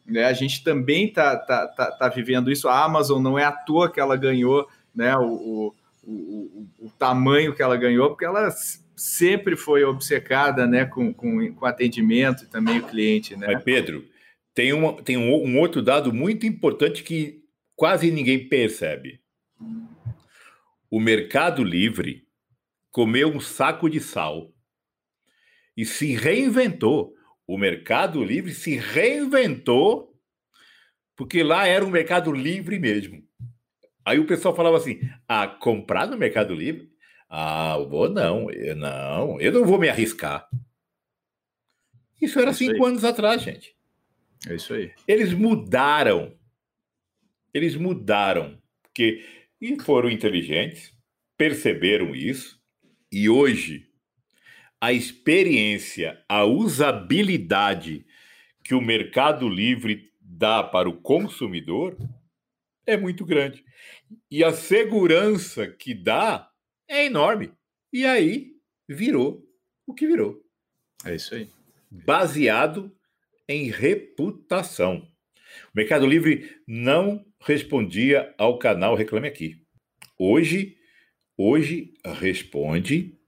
Né? 0.06 0.24
A 0.24 0.32
gente 0.32 0.62
também 0.62 1.06
está 1.06 1.36
tá, 1.36 1.66
tá, 1.66 1.90
tá 1.92 2.08
vivendo 2.08 2.50
isso. 2.50 2.68
A 2.68 2.84
Amazon 2.84 3.22
não 3.22 3.38
é 3.38 3.44
à 3.44 3.52
toa 3.52 3.90
que 3.90 4.00
ela 4.00 4.16
ganhou 4.16 4.66
né, 4.94 5.16
o, 5.16 5.26
o, 5.26 5.74
o, 6.04 6.66
o 6.86 6.90
tamanho 6.98 7.54
que 7.54 7.62
ela 7.62 7.76
ganhou, 7.76 8.10
porque 8.10 8.24
ela 8.24 8.48
sempre 8.94 9.56
foi 9.56 9.84
obcecada 9.84 10.66
né, 10.66 10.86
com, 10.86 11.12
com, 11.12 11.52
com 11.52 11.66
atendimento 11.66 12.44
e 12.44 12.46
também 12.46 12.78
o 12.78 12.82
cliente. 12.82 13.36
Né? 13.36 13.48
Mas, 13.52 13.62
Pedro, 13.62 14.04
tem, 14.56 14.72
uma, 14.72 15.02
tem 15.02 15.18
um, 15.18 15.34
um 15.34 15.58
outro 15.58 15.82
dado 15.82 16.14
muito 16.14 16.46
importante 16.46 17.02
que 17.02 17.44
quase 17.76 18.10
ninguém 18.10 18.48
percebe. 18.48 19.20
o 20.90 20.98
Mercado 20.98 21.62
Livre 21.62 22.26
comeu 22.90 23.28
um 23.28 23.38
saco 23.38 23.90
de 23.90 24.00
sal 24.00 24.50
e 25.76 25.84
se 25.84 26.14
reinventou. 26.14 27.14
O 27.46 27.58
Mercado 27.58 28.24
Livre 28.24 28.54
se 28.54 28.76
reinventou 28.76 30.18
porque 31.14 31.42
lá 31.42 31.66
era 31.66 31.84
um 31.84 31.90
Mercado 31.90 32.32
Livre 32.32 32.78
mesmo. 32.78 33.22
Aí 34.06 34.18
o 34.18 34.26
pessoal 34.26 34.56
falava 34.56 34.78
assim: 34.78 34.98
ah, 35.28 35.46
comprar 35.46 36.06
no 36.06 36.16
Mercado 36.16 36.54
Livre? 36.54 36.90
Ah, 37.28 37.76
vou 37.76 38.08
não, 38.08 38.50
eu 38.50 38.74
não, 38.74 39.38
eu 39.38 39.52
não 39.52 39.66
vou 39.66 39.78
me 39.78 39.90
arriscar. 39.90 40.48
Isso 42.22 42.40
era 42.40 42.54
cinco 42.54 42.86
anos 42.86 43.04
atrás, 43.04 43.42
gente. 43.42 43.75
É 44.48 44.54
isso 44.54 44.74
aí. 44.74 44.92
Eles 45.06 45.32
mudaram. 45.32 46.36
Eles 47.52 47.76
mudaram. 47.76 48.60
Porque 48.82 49.24
e 49.60 49.80
foram 49.80 50.10
inteligentes, 50.10 50.92
perceberam 51.36 52.14
isso, 52.14 52.60
e 53.10 53.28
hoje 53.28 53.88
a 54.80 54.92
experiência, 54.92 56.22
a 56.28 56.44
usabilidade 56.44 58.06
que 58.62 58.74
o 58.74 58.80
Mercado 58.80 59.48
Livre 59.48 60.12
dá 60.20 60.62
para 60.62 60.88
o 60.88 61.00
consumidor 61.00 61.96
é 62.84 62.96
muito 62.96 63.24
grande. 63.24 63.64
E 64.30 64.44
a 64.44 64.52
segurança 64.52 65.66
que 65.66 65.94
dá 65.94 66.50
é 66.88 67.06
enorme. 67.06 67.52
E 67.92 68.04
aí 68.04 68.52
virou 68.88 69.44
o 69.86 69.94
que 69.94 70.06
virou. 70.06 70.44
É 71.04 71.14
isso 71.14 71.34
aí. 71.34 71.48
Baseado 71.90 72.95
em 73.48 73.70
reputação. 73.70 75.06
O 75.66 75.70
Mercado 75.74 76.06
Livre 76.06 76.60
não 76.66 77.24
respondia 77.40 78.34
ao 78.36 78.58
canal 78.58 78.94
Reclame 78.94 79.28
Aqui. 79.28 79.62
Hoje, 80.18 80.76
hoje 81.36 81.94
responde. 82.04 83.18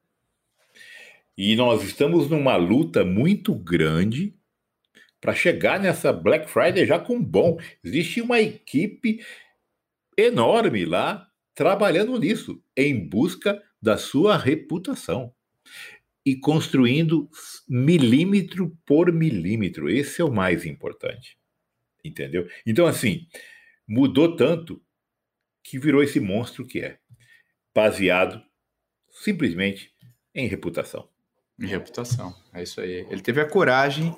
E 1.36 1.54
nós 1.54 1.84
estamos 1.84 2.28
numa 2.28 2.56
luta 2.56 3.04
muito 3.04 3.54
grande 3.54 4.36
para 5.20 5.34
chegar 5.34 5.78
nessa 5.80 6.12
Black 6.12 6.50
Friday 6.50 6.84
já 6.84 6.98
com 6.98 7.22
bom. 7.22 7.58
Existe 7.84 8.20
uma 8.20 8.40
equipe 8.40 9.24
enorme 10.16 10.84
lá 10.84 11.28
trabalhando 11.54 12.18
nisso, 12.18 12.62
em 12.76 13.08
busca 13.08 13.60
da 13.80 13.96
sua 13.96 14.36
reputação 14.36 15.32
e 16.28 16.38
construindo 16.38 17.28
milímetro 17.66 18.76
por 18.84 19.10
milímetro. 19.10 19.88
Esse 19.88 20.20
é 20.20 20.24
o 20.24 20.32
mais 20.32 20.66
importante. 20.66 21.38
Entendeu? 22.04 22.46
Então, 22.66 22.86
assim, 22.86 23.26
mudou 23.86 24.36
tanto 24.36 24.82
que 25.64 25.78
virou 25.78 26.02
esse 26.02 26.20
monstro 26.20 26.66
que 26.66 26.80
é, 26.80 26.98
baseado 27.74 28.42
simplesmente 29.10 29.90
em 30.34 30.46
reputação. 30.46 31.08
Em 31.58 31.66
reputação, 31.66 32.34
é 32.52 32.62
isso 32.62 32.80
aí. 32.80 33.06
Ele 33.10 33.20
teve 33.20 33.40
a 33.40 33.48
coragem 33.48 34.14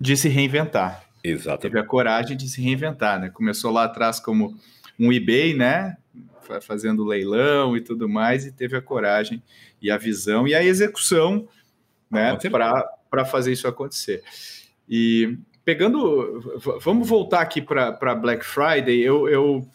de 0.00 0.16
se 0.16 0.28
reinventar. 0.28 1.08
Exatamente. 1.24 1.62
Teve 1.62 1.78
a 1.78 1.86
coragem 1.86 2.36
de 2.36 2.48
se 2.48 2.60
reinventar, 2.60 3.20
né? 3.20 3.30
Começou 3.30 3.70
lá 3.70 3.84
atrás 3.84 4.18
como 4.18 4.58
um 4.98 5.12
eBay, 5.12 5.54
né? 5.54 5.96
Fazendo 6.62 7.04
leilão 7.04 7.76
e 7.76 7.80
tudo 7.80 8.08
mais, 8.08 8.44
e 8.44 8.52
teve 8.52 8.76
a 8.76 8.82
coragem 8.82 9.42
e 9.80 9.90
a 9.90 9.96
visão 9.96 10.46
e 10.46 10.54
a 10.54 10.62
execução, 10.62 11.48
né? 12.10 12.36
Para 12.50 13.24
fazer 13.24 13.52
isso 13.52 13.68
acontecer. 13.68 14.22
E 14.88 15.38
pegando, 15.64 16.40
vamos 16.80 17.08
voltar 17.08 17.40
aqui 17.40 17.62
para 17.62 18.14
Black 18.14 18.44
Friday. 18.44 19.00
Eu, 19.00 19.28
eu, 19.28 19.68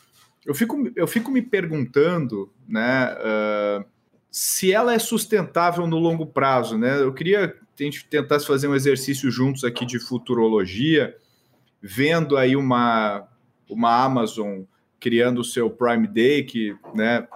eu, 0.46 0.54
fico, 0.54 0.92
eu 0.96 1.08
fico 1.08 1.32
me 1.32 1.42
perguntando, 1.42 2.52
né? 2.68 3.16
Uh, 3.16 3.86
se 4.30 4.72
ela 4.72 4.94
é 4.94 5.00
sustentável 5.00 5.88
no 5.88 5.98
longo 5.98 6.26
prazo, 6.26 6.78
né? 6.78 7.02
Eu 7.02 7.14
queria 7.14 7.56
a 7.80 7.84
gente 7.84 8.06
tentasse 8.06 8.46
fazer 8.48 8.68
um 8.68 8.76
exercício 8.76 9.30
juntos 9.30 9.64
aqui 9.64 9.86
de 9.86 10.00
futurologia, 10.00 11.16
vendo 11.82 12.36
aí 12.36 12.56
uma, 12.56 13.28
uma 13.70 14.04
Amazon 14.04 14.62
criando 15.00 15.42
o 15.42 15.44
seu 15.44 15.70
Prime 15.70 16.08
Day, 16.08 16.44
que 16.44 16.76
né, 16.94 17.28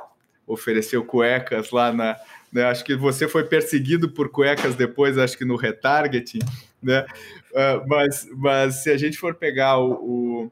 ofereceu 0.45 1.03
cuecas 1.03 1.72
lá 1.72 1.91
na. 1.91 2.18
Né, 2.51 2.66
acho 2.66 2.84
que 2.84 2.95
você 2.95 3.28
foi 3.28 3.45
perseguido 3.45 4.09
por 4.09 4.30
cuecas 4.30 4.76
depois, 4.76 5.18
acho 5.18 5.38
que 5.38 5.45
no 5.45 5.55
retargeting, 5.55 6.39
né? 6.84 7.05
Uh, 7.51 7.88
mas, 7.88 8.28
mas 8.36 8.84
se 8.84 8.89
a 8.89 8.97
gente 8.97 9.18
for 9.18 9.36
pegar 9.36 9.78
o, 9.78 10.51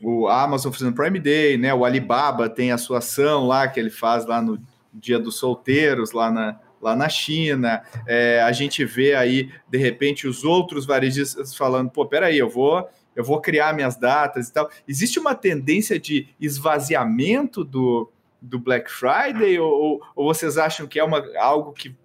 o, 0.00 0.20
o, 0.22 0.28
Amazon 0.28 0.72
fazendo 0.72 0.94
Prime 0.94 1.20
Day, 1.20 1.58
né? 1.58 1.74
O 1.74 1.84
Alibaba 1.84 2.48
tem 2.48 2.72
a 2.72 2.78
sua 2.78 2.98
ação 2.98 3.46
lá 3.46 3.68
que 3.68 3.78
ele 3.78 3.90
faz 3.90 4.24
lá 4.26 4.40
no 4.40 4.58
Dia 4.94 5.18
dos 5.18 5.36
Solteiros, 5.36 6.12
lá 6.12 6.30
na, 6.30 6.58
lá 6.80 6.96
na 6.96 7.08
China. 7.08 7.82
É, 8.06 8.40
a 8.40 8.52
gente 8.52 8.84
vê 8.84 9.14
aí, 9.14 9.50
de 9.68 9.78
repente, 9.78 10.26
os 10.26 10.44
outros 10.44 10.86
varejistas 10.86 11.54
falando: 11.54 11.90
pô, 11.90 12.06
peraí, 12.06 12.38
eu 12.38 12.48
vou. 12.48 12.88
Eu 13.16 13.24
vou 13.24 13.40
criar 13.40 13.72
minhas 13.72 13.96
datas 13.96 14.48
e 14.48 14.52
tal. 14.52 14.70
Existe 14.86 15.18
uma 15.18 15.34
tendência 15.34 15.98
de 15.98 16.28
esvaziamento 16.38 17.64
do, 17.64 18.12
do 18.40 18.58
Black 18.58 18.90
Friday 18.90 19.58
ou, 19.58 20.00
ou 20.14 20.32
vocês 20.32 20.58
acham 20.58 20.86
que 20.86 21.00
é 21.00 21.04
uma, 21.04 21.24
algo 21.38 21.72
que 21.72 21.96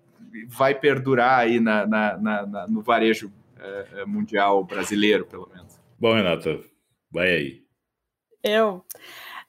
vai 0.48 0.74
perdurar 0.74 1.40
aí 1.40 1.60
na, 1.60 1.86
na, 1.86 2.18
na 2.18 2.68
no 2.68 2.82
varejo 2.82 3.32
é, 3.60 3.88
é, 3.98 4.06
mundial 4.06 4.64
brasileiro, 4.64 5.26
pelo 5.26 5.50
menos? 5.54 5.80
Bom, 6.00 6.14
Renata, 6.14 6.60
vai 7.12 7.30
aí. 7.30 7.62
Eu. 8.44 8.84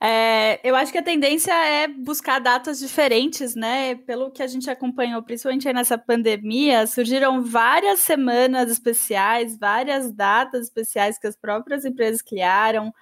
É, 0.04 0.58
eu 0.68 0.74
acho 0.74 0.90
que 0.90 0.98
a 0.98 1.02
tendência 1.02 1.52
é 1.52 1.86
buscar 1.86 2.40
datas 2.40 2.80
diferentes, 2.80 3.54
né? 3.54 3.94
Pelo 3.94 4.32
que 4.32 4.42
a 4.42 4.48
gente 4.48 4.68
acompanhou, 4.68 5.22
principalmente 5.22 5.72
nessa 5.72 5.96
pandemia, 5.96 6.88
surgiram 6.88 7.44
várias 7.44 8.00
semanas 8.00 8.68
especiais, 8.68 9.56
várias 9.56 10.10
datas 10.12 10.64
especiais 10.64 11.18
que 11.18 11.26
as 11.28 11.36
próprias 11.36 11.84
empresas 11.84 12.20
criaram. 12.20 12.92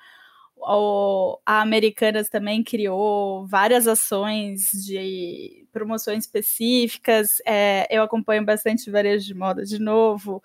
O, 0.58 1.38
a 1.46 1.62
Americanas 1.62 2.28
também 2.28 2.62
criou 2.62 3.46
várias 3.46 3.88
ações 3.88 4.70
de 4.84 5.66
promoções 5.72 6.24
específicas. 6.24 7.40
É, 7.46 7.86
eu 7.90 8.02
acompanho 8.02 8.44
bastante 8.44 8.90
varejo 8.90 9.24
de 9.26 9.34
moda 9.34 9.64
de 9.64 9.78
novo. 9.78 10.42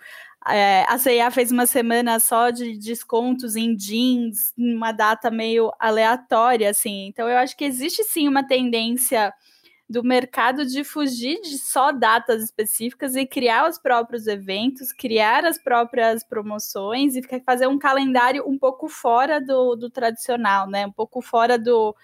É, 0.48 0.86
a 0.88 0.98
CIA 1.00 1.32
fez 1.32 1.52
uma 1.52 1.66
semana 1.66 2.20
só 2.20 2.52
de 2.52 2.78
descontos 2.78 3.56
em 3.56 3.76
jeans, 3.76 4.54
uma 4.56 4.91
data 4.91 5.32
meio 5.32 5.72
aleatória, 5.80 6.70
assim. 6.70 7.08
Então, 7.08 7.28
eu 7.28 7.38
acho 7.38 7.58
que 7.58 7.66
existe 7.66 8.04
sim 8.04 8.28
uma 8.28 8.48
tendência 8.48 9.34
do 9.89 10.04
mercado 10.04 10.66
de 10.66 10.84
fugir 10.84 11.41
de 11.41 11.58
só 11.58 11.91
datas 11.91 12.43
específicas 12.43 13.16
e 13.16 13.26
criar 13.26 13.70
os 13.70 13.78
próprios 13.78 14.28
eventos, 14.28 14.91
criar 14.91 15.46
as 15.46 15.58
próprias 15.58 16.24
promoções 16.24 17.16
e 17.16 17.22
fazer 17.43 17.68
um 17.68 17.78
calendário 17.78 18.48
um 18.48 18.58
pouco 18.58 18.88
fora 18.88 19.39
do, 19.39 19.76
do 19.76 19.89
tradicional, 19.89 20.68
né? 20.68 20.86
Um 20.88 20.91
pouco 20.91 21.22
fora 21.22 21.58
do, 21.58 21.96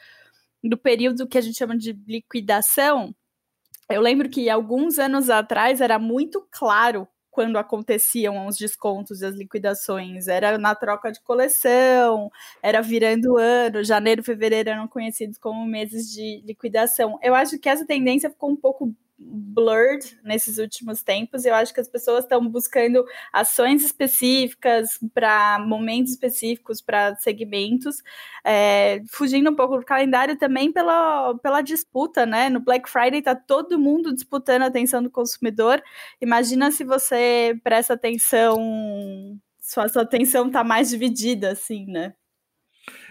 do 0.64 0.78
período 0.78 1.28
que 1.28 1.38
a 1.38 1.42
gente 1.42 1.58
chama 1.58 1.78
de 1.78 1.94
liquidação. 2.08 3.16
Eu 3.90 4.02
lembro 4.02 4.30
que 4.30 4.50
alguns 4.50 5.00
anos 5.00 5.30
atrás 5.30 5.82
era 5.82 6.00
muito 6.00 6.48
claro 6.52 7.08
quando 7.32 7.58
aconteciam 7.58 8.46
os 8.46 8.58
descontos 8.58 9.22
e 9.22 9.26
as 9.26 9.36
liquidações. 9.36 10.28
Era 10.28 10.58
na 10.58 10.76
troca 10.76 11.12
de 11.12 11.22
coleção, 11.22 12.30
era 12.62 12.82
virando 12.82 13.38
ano, 13.38 13.84
janeiro, 13.84 14.24
fevereiro 14.24 14.70
eram 14.70 14.88
conhecidos 14.88 15.38
como 15.38 15.66
meses 15.66 16.12
de 16.12 16.44
liquidação. 16.46 17.18
Eu 17.24 17.34
acho 17.34 17.58
que 17.58 17.70
essa 17.70 17.86
tendência 17.88 18.30
ficou 18.30 18.52
um 18.52 18.56
pouco 18.56 18.94
blurred 19.24 20.18
nesses 20.24 20.58
últimos 20.58 21.04
tempos. 21.04 21.46
Eu 21.46 21.54
acho 21.54 21.74
que 21.74 21.80
as 21.80 21.88
pessoas 21.88 22.24
estão 22.24 22.46
buscando 22.48 23.06
ações 23.32 23.84
específicas 23.84 25.00
para 25.14 25.60
momentos 25.60 26.12
específicos, 26.12 26.82
para 26.82 27.16
segmentos, 27.16 28.02
é, 28.44 29.02
fugindo 29.10 29.50
um 29.50 29.56
pouco 29.56 29.78
do 29.78 29.86
calendário 29.86 30.38
também 30.38 30.72
pela, 30.72 31.36
pela 31.40 31.62
disputa, 31.62 32.26
né? 32.26 32.50
No 32.50 32.60
Black 32.60 32.90
Friday 32.90 33.20
está 33.20 33.36
todo 33.36 33.80
mundo 33.80 34.14
disputando 34.14 34.64
a 34.64 34.68
atenção 34.68 35.04
do 35.04 35.10
consumidor. 35.10 35.82
Imagina 36.20 36.72
se 36.72 36.84
você 36.84 37.60
presta 37.64 37.94
atenção, 37.94 39.40
sua, 39.60 39.88
sua 39.88 40.02
atenção 40.04 40.48
está 40.48 40.64
mais 40.64 40.90
dividida, 40.90 41.52
assim, 41.52 41.86
né? 41.86 42.14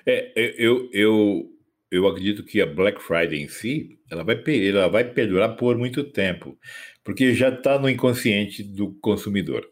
É, 0.07 0.55
eu, 0.59 0.89
eu 0.93 1.60
eu 1.91 2.07
acredito 2.07 2.45
que 2.45 2.61
a 2.61 2.67
Black 2.67 3.03
Friday 3.03 3.43
em 3.43 3.49
si, 3.49 3.99
ela 4.11 4.23
vai, 4.23 4.43
ela 4.69 4.89
vai 4.89 5.05
perdurar 5.05 5.57
por 5.57 5.77
muito 5.77 6.05
tempo, 6.05 6.59
porque 7.05 7.35
já 7.35 7.49
está 7.49 7.79
no 7.79 7.89
inconsciente 7.89 8.63
do 8.63 8.95
consumidor. 9.01 9.69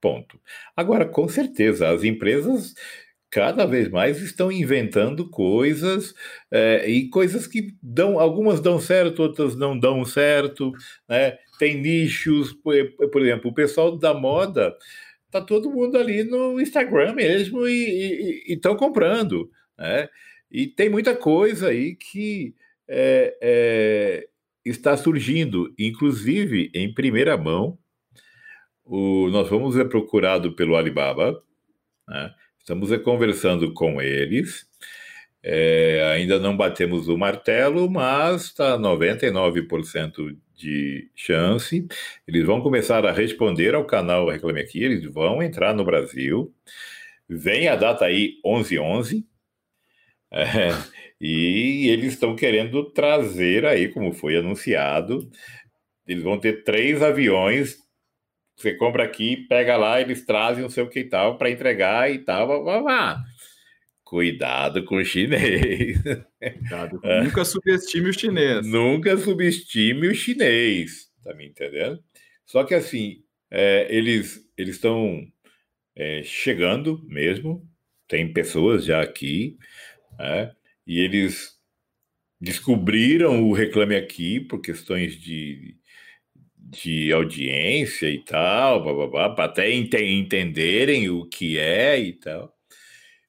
Ponto. 0.00 0.40
Agora, 0.76 1.06
com 1.06 1.28
certeza, 1.28 1.88
as 1.88 2.02
empresas 2.02 2.74
cada 3.30 3.64
vez 3.64 3.88
mais 3.88 4.20
estão 4.20 4.52
inventando 4.52 5.30
coisas 5.30 6.12
é, 6.50 6.86
e 6.90 7.08
coisas 7.08 7.46
que 7.46 7.74
dão, 7.82 8.18
algumas 8.18 8.60
dão 8.60 8.78
certo, 8.78 9.22
outras 9.22 9.56
não 9.56 9.78
dão 9.78 10.04
certo, 10.04 10.72
né? 11.08 11.38
Tem 11.58 11.80
nichos, 11.80 12.52
por, 12.52 12.74
por 13.10 13.22
exemplo, 13.22 13.50
o 13.50 13.54
pessoal 13.54 13.96
da 13.96 14.12
moda 14.12 14.76
tá 15.30 15.40
todo 15.40 15.70
mundo 15.70 15.96
ali 15.96 16.24
no 16.24 16.60
Instagram 16.60 17.14
mesmo 17.14 17.66
e 17.66 18.44
estão 18.48 18.76
comprando, 18.76 19.50
né? 19.78 20.08
E 20.52 20.66
tem 20.66 20.90
muita 20.90 21.16
coisa 21.16 21.68
aí 21.68 21.94
que 21.94 22.54
é, 22.86 23.38
é, 23.40 24.28
está 24.62 24.96
surgindo, 24.98 25.72
inclusive 25.78 26.70
em 26.74 26.92
primeira 26.92 27.38
mão. 27.38 27.78
O, 28.84 29.30
nós 29.30 29.48
vamos 29.48 29.74
ser 29.74 29.88
procurado 29.88 30.54
pelo 30.54 30.76
Alibaba, 30.76 31.42
né? 32.06 32.34
estamos 32.58 32.94
conversando 32.98 33.72
com 33.72 34.02
eles. 34.02 34.66
É, 35.42 36.12
ainda 36.14 36.38
não 36.38 36.56
batemos 36.56 37.08
o 37.08 37.16
martelo, 37.16 37.90
mas 37.90 38.44
está 38.44 38.78
99% 38.78 40.36
de 40.54 41.10
chance. 41.16 41.86
Eles 42.28 42.44
vão 42.44 42.60
começar 42.60 43.04
a 43.06 43.12
responder 43.12 43.74
ao 43.74 43.86
canal 43.86 44.28
Reclame 44.28 44.60
Aqui, 44.60 44.84
eles 44.84 45.04
vão 45.04 45.42
entrar 45.42 45.74
no 45.74 45.84
Brasil. 45.84 46.54
Vem 47.28 47.68
a 47.68 47.74
data 47.74 48.04
aí 48.04 48.34
11-11. 48.44 49.24
É, 50.32 50.70
e 51.20 51.88
eles 51.88 52.14
estão 52.14 52.34
querendo 52.34 52.90
trazer 52.90 53.66
aí, 53.66 53.88
como 53.88 54.12
foi 54.12 54.36
anunciado, 54.36 55.30
eles 56.06 56.22
vão 56.22 56.38
ter 56.38 56.64
três 56.64 57.02
aviões. 57.02 57.76
Você 58.56 58.74
compra 58.74 59.04
aqui, 59.04 59.36
pega 59.48 59.76
lá, 59.76 60.00
eles 60.00 60.24
trazem 60.24 60.64
o 60.64 60.70
seu 60.70 60.88
que 60.88 61.04
tal 61.04 61.38
para 61.38 61.50
entregar 61.50 62.10
e 62.10 62.18
tal. 62.18 62.46
Blá, 62.46 62.60
blá, 62.60 62.82
blá. 62.82 63.24
Cuidado 64.04 64.84
com 64.84 64.96
o 64.96 65.04
chinês. 65.04 65.98
Cuidado, 66.38 67.00
nunca 67.24 67.44
subestime 67.44 68.10
o 68.10 68.12
chinês. 68.12 68.66
Nunca 68.66 69.16
subestime 69.16 70.08
o 70.08 70.14
chinês, 70.14 71.08
tá 71.24 71.32
me 71.34 71.46
entendendo? 71.46 72.02
Só 72.44 72.64
que 72.64 72.74
assim, 72.74 73.22
é, 73.50 73.86
eles 73.88 74.40
eles 74.56 74.74
estão 74.74 75.26
é, 75.96 76.22
chegando 76.22 77.02
mesmo, 77.08 77.66
tem 78.06 78.30
pessoas 78.30 78.84
já 78.84 79.00
aqui, 79.00 79.56
né? 80.18 80.52
e 80.86 81.00
eles 81.00 81.58
descobriram 82.40 83.42
o 83.44 83.52
Reclame 83.52 83.94
Aqui 83.94 84.40
por 84.40 84.60
questões 84.60 85.14
de, 85.16 85.76
de 86.56 87.12
audiência 87.12 88.08
e 88.10 88.18
tal, 88.24 89.10
para 89.34 89.44
até 89.44 89.70
ent 89.70 89.94
entenderem 89.94 91.08
o 91.08 91.24
que 91.26 91.58
é 91.58 92.00
e 92.00 92.12
tal. 92.12 92.52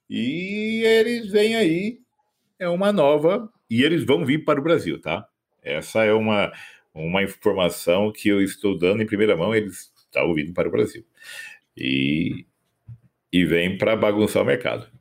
E 0.10 0.84
eles 0.86 1.32
vêm 1.32 1.56
aí, 1.56 2.00
é 2.60 2.68
uma 2.68 2.92
nova, 2.92 3.52
e 3.70 3.84
eles 3.84 4.04
vão 4.04 4.26
vir 4.26 4.44
para 4.46 4.60
o 4.60 4.64
Brasil, 4.64 5.00
tá? 5.02 5.28
Essa 5.62 6.04
é 6.04 6.14
uma, 6.14 6.52
uma 6.94 7.24
informação 7.24 8.12
que 8.12 8.30
eu 8.30 8.42
estou 8.42 8.78
dando 8.78 9.02
em 9.02 9.08
primeira 9.08 9.36
mão, 9.36 9.56
eles 9.56 9.92
estão 9.96 10.34
vindo 10.34 10.54
para 10.54 10.68
o 10.68 10.72
Brasil. 10.72 11.06
E, 11.76 12.46
e 13.32 13.46
vem 13.46 13.78
para 13.78 13.96
bagunçar 13.96 14.44
o 14.44 14.46
mercado. 14.46 14.93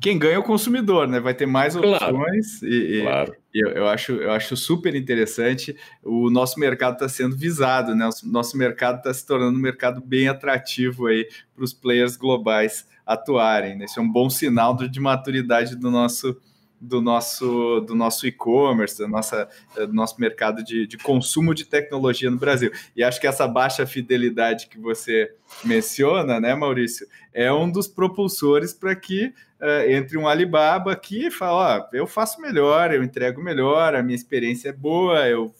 Quem 0.00 0.18
ganha 0.18 0.34
é 0.34 0.38
o 0.38 0.42
consumidor, 0.42 1.08
né? 1.08 1.20
Vai 1.20 1.34
ter 1.34 1.46
mais 1.46 1.74
opções. 1.74 2.60
Claro. 2.60 2.74
E, 2.74 3.02
claro. 3.02 3.34
Eu, 3.54 3.68
eu, 3.68 3.88
acho, 3.88 4.12
eu 4.12 4.30
acho 4.30 4.56
super 4.56 4.94
interessante. 4.94 5.76
O 6.02 6.30
nosso 6.30 6.60
mercado 6.60 6.94
está 6.94 7.08
sendo 7.08 7.36
visado, 7.36 7.94
né? 7.94 8.08
O 8.08 8.28
nosso 8.28 8.56
mercado 8.56 8.98
está 8.98 9.12
se 9.12 9.26
tornando 9.26 9.58
um 9.58 9.60
mercado 9.60 10.00
bem 10.00 10.28
atrativo 10.28 11.06
aí 11.06 11.26
para 11.54 11.64
os 11.64 11.72
players 11.72 12.16
globais 12.16 12.86
atuarem. 13.06 13.76
Né? 13.76 13.86
Isso 13.86 13.98
é 13.98 14.02
um 14.02 14.10
bom 14.10 14.28
sinal 14.28 14.76
de 14.76 15.00
maturidade 15.00 15.74
do 15.74 15.90
nosso 15.90 16.36
do 16.80 17.00
nosso 17.00 17.80
do 17.80 17.94
nosso 17.94 18.26
e-commerce, 18.26 18.98
do, 18.98 19.08
nossa, 19.08 19.48
do 19.74 19.92
nosso 19.92 20.20
mercado 20.20 20.62
de, 20.62 20.86
de 20.86 20.96
consumo 20.96 21.54
de 21.54 21.64
tecnologia 21.64 22.30
no 22.30 22.38
Brasil. 22.38 22.70
E 22.94 23.02
acho 23.02 23.20
que 23.20 23.26
essa 23.26 23.46
baixa 23.48 23.86
fidelidade 23.86 24.68
que 24.68 24.78
você 24.78 25.32
menciona, 25.64 26.38
né, 26.40 26.54
Maurício, 26.54 27.06
é 27.32 27.52
um 27.52 27.70
dos 27.70 27.88
propulsores 27.88 28.72
para 28.72 28.94
que 28.94 29.32
uh, 29.60 29.90
entre 29.90 30.16
um 30.16 30.28
Alibaba 30.28 30.92
aqui 30.92 31.26
e 31.26 31.30
fala, 31.30 31.88
ó, 31.90 31.96
eu 31.96 32.06
faço 32.06 32.40
melhor, 32.40 32.92
eu 32.92 33.02
entrego 33.02 33.42
melhor, 33.42 33.94
a 33.94 34.02
minha 34.02 34.16
experiência 34.16 34.70
é 34.70 34.72
boa, 34.72 35.26
eu, 35.26 35.54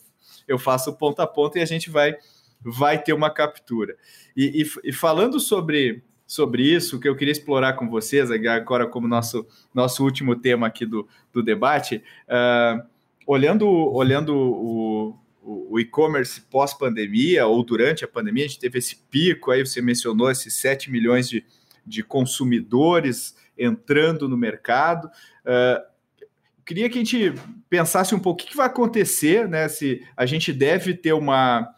eu 0.47 0.59
faço 0.59 0.97
ponta 0.97 1.23
a 1.23 1.27
ponta 1.27 1.59
e 1.59 1.63
a 1.63 1.67
gente 1.67 1.91
vai 1.91 2.17
vai 2.61 3.01
ter 3.01 3.13
uma 3.13 3.31
captura. 3.31 3.97
E, 4.37 4.63
e, 4.63 4.89
e 4.91 4.93
falando 4.93 5.39
sobre 5.39 6.03
sobre 6.29 6.63
isso, 6.63 7.01
que 7.01 7.09
eu 7.09 7.17
queria 7.17 7.33
explorar 7.33 7.73
com 7.73 7.89
vocês, 7.89 8.31
agora 8.31 8.87
como 8.87 9.09
nosso, 9.09 9.47
nosso 9.75 10.05
último 10.05 10.37
tema 10.37 10.67
aqui 10.67 10.85
do, 10.85 11.09
do 11.33 11.43
debate, 11.43 12.03
uh, 12.29 12.87
olhando, 13.27 13.67
olhando 13.67 14.37
o, 14.37 15.19
o 15.43 15.81
e-commerce 15.81 16.43
pós-pandemia 16.43 17.47
ou 17.47 17.65
durante 17.65 18.05
a 18.05 18.09
pandemia, 18.09 18.45
a 18.45 18.49
gente 18.49 18.61
teve 18.61 18.79
esse 18.79 18.97
pico, 19.11 19.51
aí 19.51 19.67
você 19.67 19.81
mencionou 19.81 20.31
esses 20.31 20.55
7 20.57 20.91
milhões 20.91 21.31
de, 21.31 21.43
de 21.87 22.03
consumidores 22.03 23.35
entrando 23.57 24.29
no 24.29 24.37
mercado. 24.37 25.07
Uh, 25.47 25.83
queria 26.63 26.91
que 26.91 26.99
a 26.99 27.03
gente 27.03 27.33
pensasse 27.71 28.15
um 28.15 28.19
pouco 28.19 28.43
o 28.43 28.47
que 28.47 28.55
vai 28.55 28.67
acontecer, 28.67 29.49
né? 29.49 29.67
Se 29.67 30.05
a 30.15 30.27
gente 30.27 30.53
deve 30.53 30.93
ter 30.93 31.15
uma, 31.15 31.75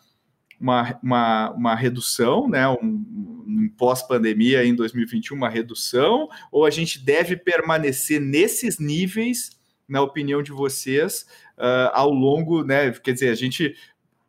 uma, 0.60 0.98
uma, 1.02 1.50
uma 1.50 1.74
redução, 1.74 2.48
né? 2.48 2.68
Um, 2.68 3.04
pós-pandemia 3.68 4.64
em 4.64 4.74
2021, 4.74 5.36
uma 5.36 5.48
redução, 5.48 6.28
ou 6.50 6.64
a 6.64 6.70
gente 6.70 6.98
deve 7.04 7.36
permanecer 7.36 8.20
nesses 8.20 8.78
níveis, 8.78 9.50
na 9.88 10.02
opinião 10.02 10.42
de 10.42 10.52
vocês, 10.52 11.26
uh, 11.58 11.90
ao 11.92 12.10
longo, 12.10 12.64
né? 12.64 12.90
Quer 12.92 13.12
dizer, 13.12 13.30
a 13.30 13.34
gente 13.34 13.76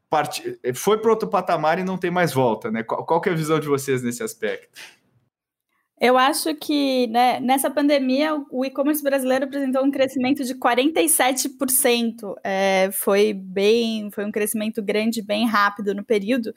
part... 0.10 0.42
foi 0.74 0.98
para 0.98 1.12
outro 1.12 1.30
patamar 1.30 1.80
e 1.80 1.84
não 1.84 1.98
tem 1.98 2.12
mais 2.12 2.34
volta, 2.34 2.72
né? 2.72 2.84
Qual, 2.84 3.06
qual 3.06 3.22
é 3.26 3.30
a 3.30 3.36
visão 3.36 3.60
de 3.60 3.68
vocês 3.68 4.02
nesse 4.02 4.24
aspecto? 4.24 4.80
Eu 6.02 6.18
acho 6.18 6.56
que 6.56 7.06
né, 7.08 7.40
nessa 7.40 7.70
pandemia 7.70 8.34
o 8.50 8.66
e-commerce 8.66 9.04
brasileiro 9.04 9.46
apresentou 9.46 9.86
um 9.86 9.92
crescimento 9.92 10.44
de 10.44 10.56
47%. 10.56 12.36
É, 12.44 12.90
foi 12.92 13.34
bem, 13.34 14.10
foi 14.10 14.26
um 14.26 14.32
crescimento 14.32 14.82
grande, 14.82 15.22
bem 15.22 15.46
rápido 15.46 15.94
no 15.94 16.04
período. 16.04 16.56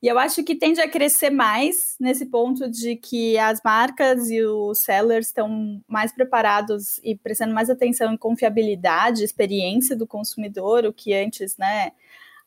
E 0.00 0.06
eu 0.06 0.16
acho 0.18 0.44
que 0.44 0.54
tende 0.54 0.80
a 0.80 0.88
crescer 0.88 1.30
mais 1.30 1.96
nesse 1.98 2.26
ponto 2.26 2.70
de 2.70 2.94
que 2.94 3.36
as 3.36 3.60
marcas 3.64 4.30
e 4.30 4.40
os 4.42 4.80
sellers 4.80 5.26
estão 5.26 5.82
mais 5.88 6.12
preparados 6.12 7.00
e 7.02 7.16
prestando 7.16 7.52
mais 7.52 7.68
atenção 7.68 8.12
em 8.12 8.16
confiabilidade, 8.16 9.24
experiência 9.24 9.96
do 9.96 10.06
consumidor, 10.06 10.84
o 10.84 10.92
que 10.92 11.12
antes, 11.12 11.56
né, 11.56 11.90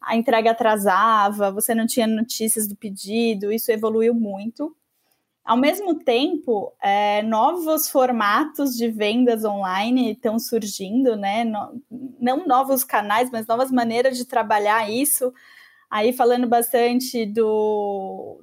a 0.01 0.15
entrega 0.15 0.51
atrasava, 0.51 1.51
você 1.51 1.75
não 1.75 1.85
tinha 1.85 2.07
notícias 2.07 2.67
do 2.67 2.75
pedido, 2.75 3.51
isso 3.51 3.71
evoluiu 3.71 4.13
muito. 4.13 4.75
Ao 5.43 5.57
mesmo 5.57 5.95
tempo, 5.95 6.71
é, 6.81 7.21
novos 7.23 7.89
formatos 7.89 8.75
de 8.75 8.87
vendas 8.87 9.43
online 9.43 10.11
estão 10.11 10.39
surgindo, 10.39 11.15
né? 11.15 11.43
No, 11.43 11.81
não 12.19 12.45
novos 12.47 12.83
canais, 12.83 13.29
mas 13.31 13.47
novas 13.47 13.71
maneiras 13.71 14.17
de 14.17 14.25
trabalhar 14.25 14.89
isso. 14.89 15.33
Aí 15.91 16.13
falando 16.13 16.47
bastante 16.47 17.25
do 17.25 18.41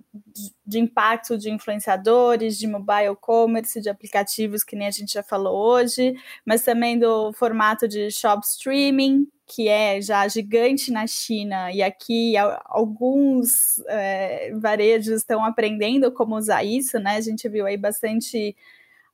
de, 0.67 0.79
impacto 0.79 1.39
de 1.39 1.51
influenciadores, 1.51 2.59
de 2.59 2.67
mobile 2.67 3.17
commerce, 3.19 3.81
de 3.81 3.89
aplicativos 3.89 4.63
que 4.63 4.77
nem 4.77 4.87
a 4.87 4.91
gente 4.91 5.15
já 5.15 5.23
falou 5.23 5.57
hoje, 5.57 6.15
mas 6.45 6.63
também 6.63 6.99
do 6.99 7.33
formato 7.33 7.89
de 7.89 8.11
shop 8.11 8.45
streaming, 8.47 9.27
que 9.47 9.67
é 9.67 9.99
já 10.03 10.29
gigante 10.29 10.91
na 10.93 11.07
China, 11.07 11.73
e 11.73 11.83
aqui 11.83 12.35
alguns 12.67 13.79
é, 13.89 14.53
varejos 14.57 15.17
estão 15.17 15.43
aprendendo 15.43 16.13
como 16.13 16.37
usar 16.37 16.63
isso, 16.63 16.99
né? 16.99 17.17
A 17.17 17.21
gente 17.23 17.49
viu 17.49 17.65
aí 17.65 17.79
bastante. 17.79 18.55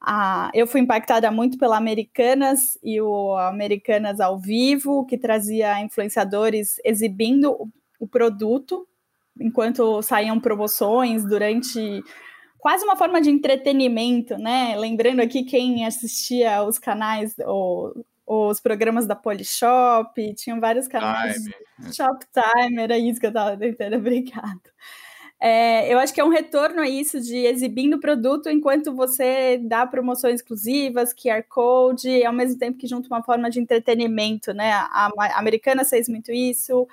Ah, 0.00 0.50
eu 0.54 0.66
fui 0.66 0.80
impactada 0.80 1.30
muito 1.30 1.56
pela 1.56 1.76
Americanas 1.76 2.76
e 2.82 3.00
o 3.00 3.36
Americanas 3.36 4.20
ao 4.20 4.38
vivo, 4.38 5.06
que 5.06 5.16
trazia 5.16 5.80
influenciadores 5.80 6.80
exibindo 6.84 7.70
o 8.04 8.08
produto 8.08 8.86
enquanto 9.40 10.00
saíam 10.02 10.38
promoções 10.38 11.24
durante 11.24 12.02
quase 12.58 12.84
uma 12.84 12.96
forma 12.96 13.20
de 13.20 13.30
entretenimento, 13.30 14.38
né? 14.38 14.76
Lembrando 14.76 15.20
aqui 15.20 15.44
quem 15.44 15.84
assistia 15.84 16.62
os 16.62 16.78
canais 16.78 17.34
ou 17.44 18.04
os 18.26 18.58
programas 18.60 19.06
da 19.06 19.14
Polishop, 19.14 20.34
tinham 20.34 20.60
vários 20.60 20.88
canais. 20.88 21.42
Time. 21.42 21.94
Shoptime, 21.94 22.80
era 22.80 22.96
isso 22.96 23.20
que 23.20 23.26
eu 23.26 23.30
estava 23.30 23.56
tentando, 23.56 23.96
obrigada. 23.98 24.62
É, 25.38 25.92
eu 25.92 25.98
acho 25.98 26.14
que 26.14 26.20
é 26.20 26.24
um 26.24 26.30
retorno 26.30 26.80
a 26.80 26.88
isso 26.88 27.20
de 27.20 27.36
exibindo 27.36 27.94
o 27.94 28.00
produto 28.00 28.48
enquanto 28.48 28.94
você 28.94 29.58
dá 29.58 29.86
promoções 29.86 30.36
exclusivas, 30.36 31.12
QR 31.12 31.42
Code, 31.46 32.24
ao 32.24 32.32
mesmo 32.32 32.58
tempo 32.58 32.78
que 32.78 32.86
junta 32.86 33.08
uma 33.08 33.22
forma 33.22 33.50
de 33.50 33.60
entretenimento, 33.60 34.54
né? 34.54 34.72
A, 34.72 35.10
a 35.18 35.38
Americana 35.38 35.84
fez 35.84 36.08
muito 36.08 36.32
isso, 36.32 36.88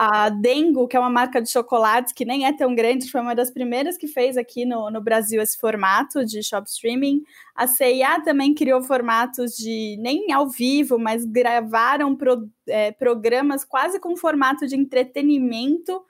a 0.00 0.28
Dengo, 0.28 0.86
que 0.86 0.96
é 0.96 1.00
uma 1.00 1.10
marca 1.10 1.42
de 1.42 1.50
chocolates 1.50 2.12
que 2.12 2.24
nem 2.24 2.46
é 2.46 2.56
tão 2.56 2.72
grande, 2.72 3.10
foi 3.10 3.20
uma 3.20 3.34
das 3.34 3.50
primeiras 3.50 3.96
que 3.96 4.06
fez 4.06 4.36
aqui 4.36 4.64
no, 4.64 4.88
no 4.92 5.00
Brasil 5.00 5.42
esse 5.42 5.58
formato 5.58 6.24
de 6.24 6.40
shop 6.40 6.68
streaming. 6.68 7.24
A 7.52 7.66
CIA 7.66 8.20
também 8.20 8.54
criou 8.54 8.80
formatos 8.80 9.56
de 9.56 9.96
nem 9.98 10.32
ao 10.32 10.48
vivo, 10.48 11.00
mas 11.00 11.24
gravaram 11.24 12.14
pro, 12.14 12.48
é, 12.68 12.92
programas 12.92 13.64
quase 13.64 13.98
com 13.98 14.16
formato 14.16 14.68
de 14.68 14.76
entretenimento 14.76 16.00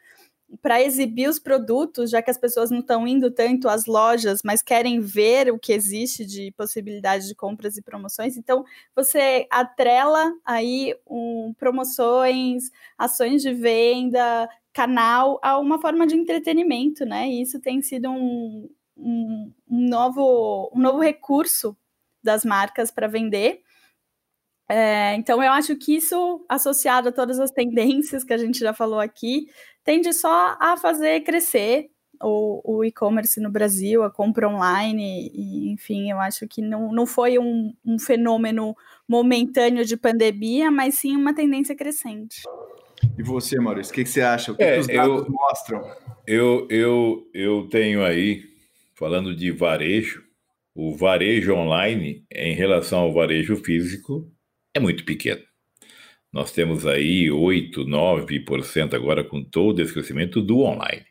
para 0.62 0.82
exibir 0.82 1.28
os 1.28 1.38
produtos, 1.38 2.11
já 2.11 2.22
que 2.22 2.30
as 2.30 2.38
pessoas 2.38 2.70
não 2.70 2.80
estão 2.80 3.07
indo 3.07 3.30
tanto 3.30 3.68
às 3.68 3.86
lojas, 3.86 4.40
mas 4.44 4.62
querem 4.62 5.01
ver 5.01 5.53
o 5.53 5.59
que 5.59 5.72
existe 5.72 6.24
de 6.24 6.51
possibilidade 6.53 7.28
de 7.28 7.34
compras 7.34 7.76
e 7.76 7.82
promoções. 7.82 8.36
Então, 8.36 8.64
você 8.94 9.46
atrela 9.51 10.32
aí 10.44 10.94
um, 11.07 11.55
promoções, 11.59 12.70
ações 12.96 13.42
de 13.42 13.53
venda, 13.53 14.49
canal 14.72 15.38
a 15.42 15.59
uma 15.59 15.80
forma 15.80 16.07
de 16.07 16.16
entretenimento, 16.16 17.05
né? 17.05 17.28
E 17.28 17.42
isso 17.42 17.61
tem 17.61 17.82
sido 17.82 18.09
um, 18.11 18.70
um, 18.96 19.53
um 19.68 19.88
novo, 19.88 20.70
um 20.74 20.80
novo 20.80 21.01
recurso 21.01 21.76
das 22.22 22.44
marcas 22.44 22.90
para 22.90 23.07
vender. 23.07 23.62
É, 24.69 25.14
então, 25.14 25.43
eu 25.43 25.51
acho 25.51 25.75
que 25.77 25.97
isso, 25.97 26.45
associado 26.49 27.09
a 27.09 27.12
todas 27.12 27.41
as 27.41 27.51
tendências 27.51 28.23
que 28.23 28.35
a 28.35 28.37
gente 28.37 28.59
já 28.59 28.75
falou 28.75 29.01
aqui, 29.01 29.47
tende 29.83 30.12
só 30.12 30.57
a 30.61 30.77
fazer 30.77 31.21
crescer 31.23 31.89
o, 32.23 32.79
o 32.79 32.85
e-commerce 32.85 33.41
no 33.41 33.51
Brasil, 33.51 34.03
a 34.03 34.11
compra 34.11 34.49
online, 34.49 35.31
e, 35.33 35.73
enfim, 35.73 36.11
eu 36.11 36.21
acho 36.21 36.47
que 36.47 36.61
não, 36.61 36.93
não 36.93 37.07
foi 37.07 37.39
um, 37.39 37.73
um 37.85 37.99
fenômeno 37.99 38.77
momentâneo 39.09 39.85
de 39.85 39.97
pandemia, 39.97 40.71
mas 40.71 40.97
sim 40.97 41.16
uma 41.16 41.35
tendência 41.35 41.75
crescente. 41.75 42.43
E 43.16 43.23
você, 43.23 43.59
Maurício, 43.61 43.93
o 43.93 43.95
que, 43.95 44.05
que 44.05 44.11
você 44.11 44.21
acha? 44.21 44.53
O 44.53 44.57
que, 44.57 44.62
é, 44.62 44.75
que 44.75 44.81
os 44.81 44.87
dados 44.87 45.25
eu, 45.25 45.31
mostram? 45.31 45.91
Eu, 46.27 46.66
eu, 46.69 47.31
eu 47.33 47.69
tenho 47.71 48.05
aí, 48.05 48.43
falando 48.95 49.35
de 49.35 49.51
varejo, 49.51 50.23
o 50.75 50.95
varejo 50.95 51.55
online 51.55 52.25
em 52.33 52.55
relação 52.55 53.01
ao 53.01 53.12
varejo 53.12 53.57
físico 53.57 54.31
é 54.79 54.81
muito 54.81 55.05
pequeno. 55.05 55.43
Nós 56.33 56.53
temos 56.53 56.87
aí 56.87 57.31
8, 57.31 57.85
9% 57.85 58.95
agora 58.95 59.24
com 59.24 59.43
todo 59.43 59.83
esse 59.83 59.93
crescimento 59.93 60.41
do 60.41 60.61
online. 60.61 61.05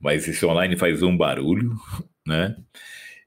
Mas 0.00 0.26
esse 0.28 0.44
online 0.46 0.76
faz 0.76 1.02
um 1.02 1.16
barulho, 1.16 1.74
né? 2.26 2.56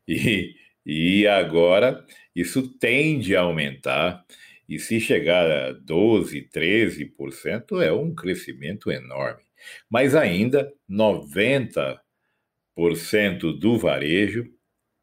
E, 0.07 0.55
e 0.85 1.27
agora 1.27 2.05
isso 2.35 2.67
tende 2.79 3.35
a 3.35 3.41
aumentar. 3.41 4.25
E 4.67 4.79
se 4.79 4.99
chegar 4.99 5.49
a 5.49 5.73
12, 5.73 6.49
13%, 6.49 7.81
é 7.83 7.91
um 7.91 8.13
crescimento 8.15 8.91
enorme. 8.91 9.43
Mas 9.89 10.15
ainda 10.15 10.71
90% 10.89 11.99
do 13.59 13.77
varejo 13.77 14.51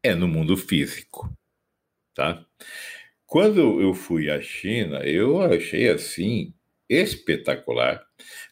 é 0.03 0.13
no 0.13 0.27
mundo 0.27 0.57
físico, 0.57 1.31
tá? 2.13 2.45
Quando 3.33 3.81
eu 3.81 3.95
fui 3.95 4.29
à 4.29 4.39
China, 4.39 4.99
eu 4.99 5.41
achei 5.41 5.89
assim 5.89 6.53
espetacular, 6.87 8.05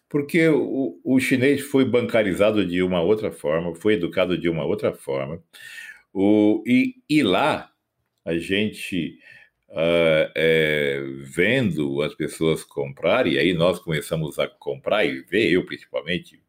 porque 0.09 0.47
o, 0.47 0.99
o 1.03 1.19
chinês 1.19 1.61
foi 1.61 1.85
bancarizado 1.85 2.65
de 2.65 2.81
uma 2.81 2.99
outra 2.99 3.31
forma, 3.31 3.75
foi 3.75 3.93
educado 3.93 4.35
de 4.35 4.49
uma 4.49 4.65
outra 4.65 4.91
forma, 4.91 5.39
o, 6.11 6.63
e, 6.65 6.95
e 7.07 7.21
lá 7.21 7.71
a 8.25 8.35
gente 8.39 9.19
uh, 9.69 10.33
é, 10.35 10.99
vendo 11.25 12.01
as 12.01 12.15
pessoas 12.15 12.63
comprar, 12.63 13.27
e 13.27 13.37
aí 13.37 13.53
nós 13.53 13.77
começamos 13.77 14.39
a 14.39 14.47
comprar 14.47 15.05
e 15.05 15.21
ver, 15.21 15.51
eu 15.51 15.63
principalmente 15.63 16.41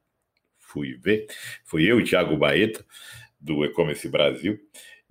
fui 0.59 0.95
ver, 0.95 1.27
fui 1.67 1.85
eu, 1.85 2.03
Thiago 2.03 2.39
Baeta, 2.39 2.83
do 3.39 3.63
E-Commerce 3.63 4.09
Brasil, 4.09 4.59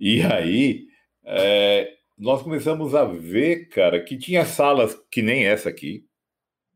e 0.00 0.22
aí 0.22 0.88
é, 1.24 2.01
nós 2.22 2.40
começamos 2.40 2.94
a 2.94 3.04
ver, 3.04 3.68
cara, 3.68 4.00
que 4.00 4.16
tinha 4.16 4.44
salas 4.44 4.94
que 5.10 5.20
nem 5.20 5.44
essa 5.44 5.68
aqui, 5.68 6.06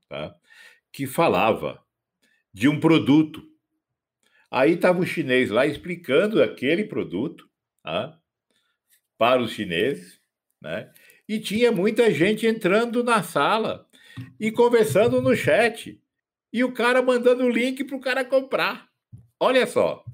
tá? 0.09 0.35
que 0.93 1.07
falava 1.07 1.81
de 2.53 2.69
um 2.69 2.81
produto. 2.81 3.49
Aí 4.51 4.73
estava 4.73 4.99
o 4.99 5.07
chinês 5.07 5.49
lá 5.49 5.65
explicando 5.65 6.43
aquele 6.43 6.83
produto 6.83 7.49
tá? 7.81 8.19
para 9.17 9.41
os 9.41 9.53
chineses, 9.53 10.21
né? 10.61 10.93
E 11.29 11.39
tinha 11.39 11.71
muita 11.71 12.11
gente 12.11 12.45
entrando 12.45 13.05
na 13.05 13.23
sala 13.23 13.89
e 14.41 14.51
conversando 14.51 15.23
no 15.23 15.37
chat. 15.37 16.03
E 16.53 16.65
o 16.65 16.73
cara 16.73 17.01
mandando 17.01 17.45
o 17.45 17.51
link 17.51 17.85
para 17.85 17.97
o 17.97 18.01
cara 18.01 18.25
comprar. 18.25 18.89
Olha 19.39 19.65
só. 19.65 20.05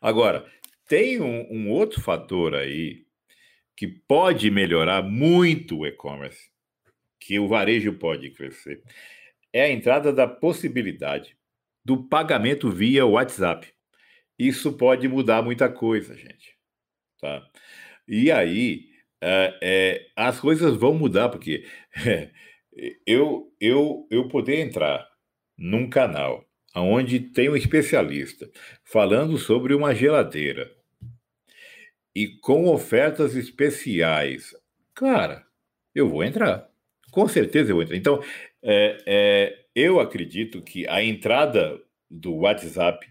Agora, 0.00 0.48
tem 0.86 1.20
um, 1.20 1.52
um 1.52 1.70
outro 1.72 2.00
fator 2.00 2.54
aí 2.54 3.05
que 3.76 3.86
pode 3.86 4.50
melhorar 4.50 5.02
muito 5.02 5.80
o 5.80 5.86
e-commerce, 5.86 6.50
que 7.20 7.38
o 7.38 7.46
varejo 7.46 7.92
pode 7.92 8.30
crescer, 8.30 8.82
é 9.52 9.64
a 9.64 9.70
entrada 9.70 10.12
da 10.12 10.26
possibilidade 10.26 11.36
do 11.84 12.08
pagamento 12.08 12.70
via 12.70 13.06
WhatsApp. 13.06 13.72
Isso 14.38 14.72
pode 14.72 15.06
mudar 15.08 15.42
muita 15.42 15.68
coisa, 15.68 16.16
gente. 16.16 16.56
Tá? 17.20 17.46
E 18.08 18.30
aí, 18.30 18.86
é, 19.20 19.58
é, 19.62 20.06
as 20.16 20.40
coisas 20.40 20.76
vão 20.76 20.94
mudar, 20.94 21.28
porque 21.28 21.64
é, 22.04 22.30
eu, 23.06 23.52
eu, 23.60 24.06
eu 24.10 24.28
poder 24.28 24.60
entrar 24.60 25.06
num 25.56 25.88
canal 25.88 26.44
onde 26.74 27.20
tem 27.20 27.48
um 27.48 27.56
especialista 27.56 28.50
falando 28.84 29.38
sobre 29.38 29.74
uma 29.74 29.94
geladeira 29.94 30.70
e 32.16 32.28
com 32.28 32.64
ofertas 32.68 33.36
especiais, 33.36 34.56
cara, 34.94 35.46
eu 35.94 36.08
vou 36.08 36.24
entrar. 36.24 36.66
Com 37.10 37.28
certeza 37.28 37.70
eu 37.70 37.76
vou 37.76 37.82
entrar. 37.82 37.98
Então, 37.98 38.22
é, 38.62 38.96
é, 39.04 39.66
eu 39.74 40.00
acredito 40.00 40.62
que 40.62 40.88
a 40.88 41.04
entrada 41.04 41.78
do 42.10 42.36
WhatsApp 42.36 43.06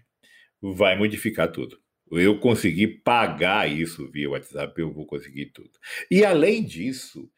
vai 0.60 0.98
modificar 0.98 1.52
tudo. 1.52 1.80
Eu 2.10 2.40
conseguir 2.40 3.02
pagar 3.04 3.70
isso 3.70 4.10
via 4.10 4.28
WhatsApp, 4.28 4.80
eu 4.80 4.92
vou 4.92 5.06
conseguir 5.06 5.52
tudo. 5.52 5.70
E 6.10 6.24
além 6.24 6.64
disso, 6.64 7.30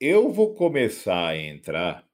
eu 0.00 0.32
vou 0.32 0.54
começar 0.54 1.28
a 1.28 1.36
entrar 1.36 2.08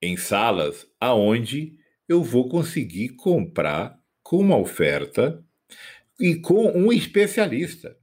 em 0.00 0.16
salas 0.16 0.90
aonde 0.98 1.76
eu 2.08 2.22
vou 2.22 2.48
conseguir 2.48 3.10
comprar 3.10 4.00
com 4.22 4.38
uma 4.38 4.56
oferta 4.56 5.44
e 6.18 6.36
com 6.36 6.66
um 6.68 6.90
especialista. 6.90 7.94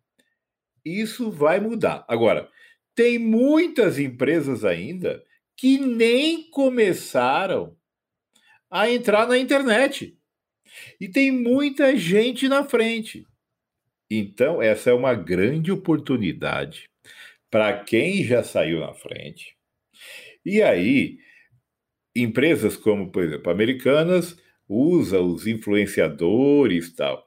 Isso 0.85 1.31
vai 1.31 1.59
mudar. 1.59 2.05
Agora, 2.07 2.49
tem 2.95 3.17
muitas 3.17 3.97
empresas 3.97 4.63
ainda 4.63 5.23
que 5.57 5.77
nem 5.77 6.49
começaram 6.49 7.75
a 8.69 8.89
entrar 8.89 9.27
na 9.27 9.37
internet. 9.37 10.17
E 10.99 11.07
tem 11.07 11.31
muita 11.31 11.95
gente 11.95 12.47
na 12.47 12.63
frente. 12.63 13.25
Então, 14.09 14.61
essa 14.61 14.89
é 14.89 14.93
uma 14.93 15.13
grande 15.13 15.71
oportunidade 15.71 16.89
para 17.49 17.83
quem 17.83 18.23
já 18.23 18.43
saiu 18.43 18.79
na 18.79 18.93
frente. 18.93 19.55
E 20.45 20.61
aí, 20.61 21.19
empresas 22.15 22.75
como, 22.75 23.11
por 23.11 23.23
exemplo, 23.23 23.51
americanas, 23.51 24.37
usa 24.67 25.21
os 25.21 25.47
influenciadores 25.47 26.93
tal. 26.93 27.25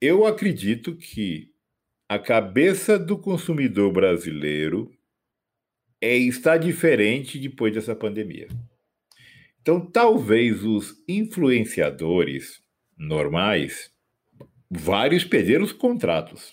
Eu 0.00 0.26
acredito 0.26 0.96
que 0.96 1.51
a 2.12 2.18
cabeça 2.18 2.98
do 2.98 3.16
consumidor 3.16 3.90
brasileiro 3.90 4.92
é, 5.98 6.14
está 6.14 6.58
diferente 6.58 7.38
depois 7.38 7.72
dessa 7.72 7.96
pandemia. 7.96 8.48
Então, 9.62 9.80
talvez 9.80 10.62
os 10.62 11.02
influenciadores 11.08 12.62
normais, 12.98 13.90
vários 14.70 15.24
perderam 15.24 15.64
os 15.64 15.72
contratos, 15.72 16.52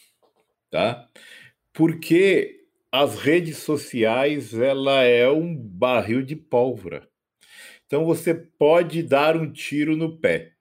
tá? 0.72 1.05
Porque 1.74 2.62
as 2.89 3.20
redes 3.20 3.57
sociais, 3.57 4.53
ela 4.53 5.03
é 5.03 5.28
um 5.28 5.53
barril 5.53 6.22
de 6.22 6.38
pólvora. 6.38 7.05
Então, 7.86 8.05
você 8.05 8.34
pode 8.34 9.03
dar 9.03 9.36
um 9.36 9.51
tiro 9.51 9.97
no 9.97 10.18
pé. 10.22 10.53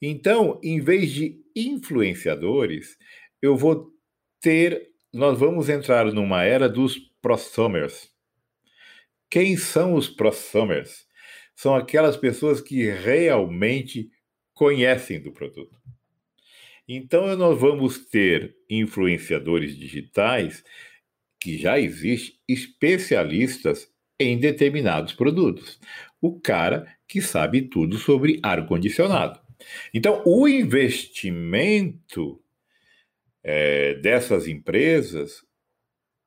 Então, 0.00 0.58
em 0.64 0.80
vez 0.80 1.12
de 1.12 1.38
influenciadores, 1.54 2.96
eu 3.42 3.54
vou 3.54 3.94
ter, 4.46 4.90
nós 5.12 5.36
vamos 5.40 5.68
entrar 5.68 6.04
numa 6.12 6.44
era 6.44 6.68
dos 6.68 6.96
prosumers. 7.20 8.08
Quem 9.28 9.56
são 9.56 9.94
os 9.94 10.08
prosumers? 10.08 11.04
São 11.56 11.74
aquelas 11.74 12.16
pessoas 12.16 12.60
que 12.60 12.88
realmente 12.88 14.08
conhecem 14.54 15.20
do 15.20 15.32
produto. 15.32 15.76
Então, 16.86 17.34
nós 17.36 17.58
vamos 17.58 18.06
ter 18.06 18.56
influenciadores 18.70 19.76
digitais 19.76 20.62
que 21.40 21.58
já 21.58 21.80
existem 21.80 22.38
especialistas 22.46 23.92
em 24.20 24.38
determinados 24.38 25.12
produtos. 25.12 25.80
O 26.20 26.38
cara 26.38 26.86
que 27.08 27.20
sabe 27.20 27.62
tudo 27.62 27.98
sobre 27.98 28.38
ar-condicionado. 28.44 29.40
Então, 29.92 30.22
o 30.24 30.46
investimento 30.46 32.40
é, 33.48 33.94
dessas 33.94 34.48
empresas 34.48 35.46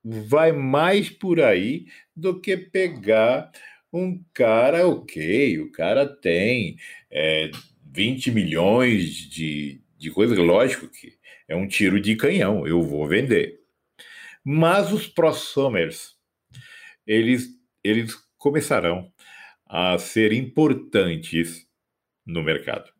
vai 0.02 0.52
mais 0.52 1.10
por 1.10 1.38
aí 1.38 1.84
do 2.16 2.40
que 2.40 2.56
pegar 2.56 3.52
um 3.92 4.24
cara, 4.32 4.88
ok, 4.88 5.58
o 5.60 5.70
cara 5.70 6.06
tem 6.06 6.78
é, 7.10 7.50
20 7.92 8.30
milhões 8.30 9.04
de, 9.28 9.82
de 9.98 10.10
coisas, 10.10 10.38
lógico 10.38 10.88
que 10.88 11.12
é 11.46 11.54
um 11.54 11.68
tiro 11.68 12.00
de 12.00 12.16
canhão, 12.16 12.66
eu 12.66 12.80
vou 12.80 13.06
vender. 13.06 13.60
Mas 14.42 14.90
os 14.90 15.06
prosumers, 15.06 16.16
eles, 17.06 17.48
eles 17.84 18.14
começarão 18.38 19.12
a 19.66 19.98
ser 19.98 20.32
importantes 20.32 21.66
no 22.24 22.42
mercado. 22.42 22.90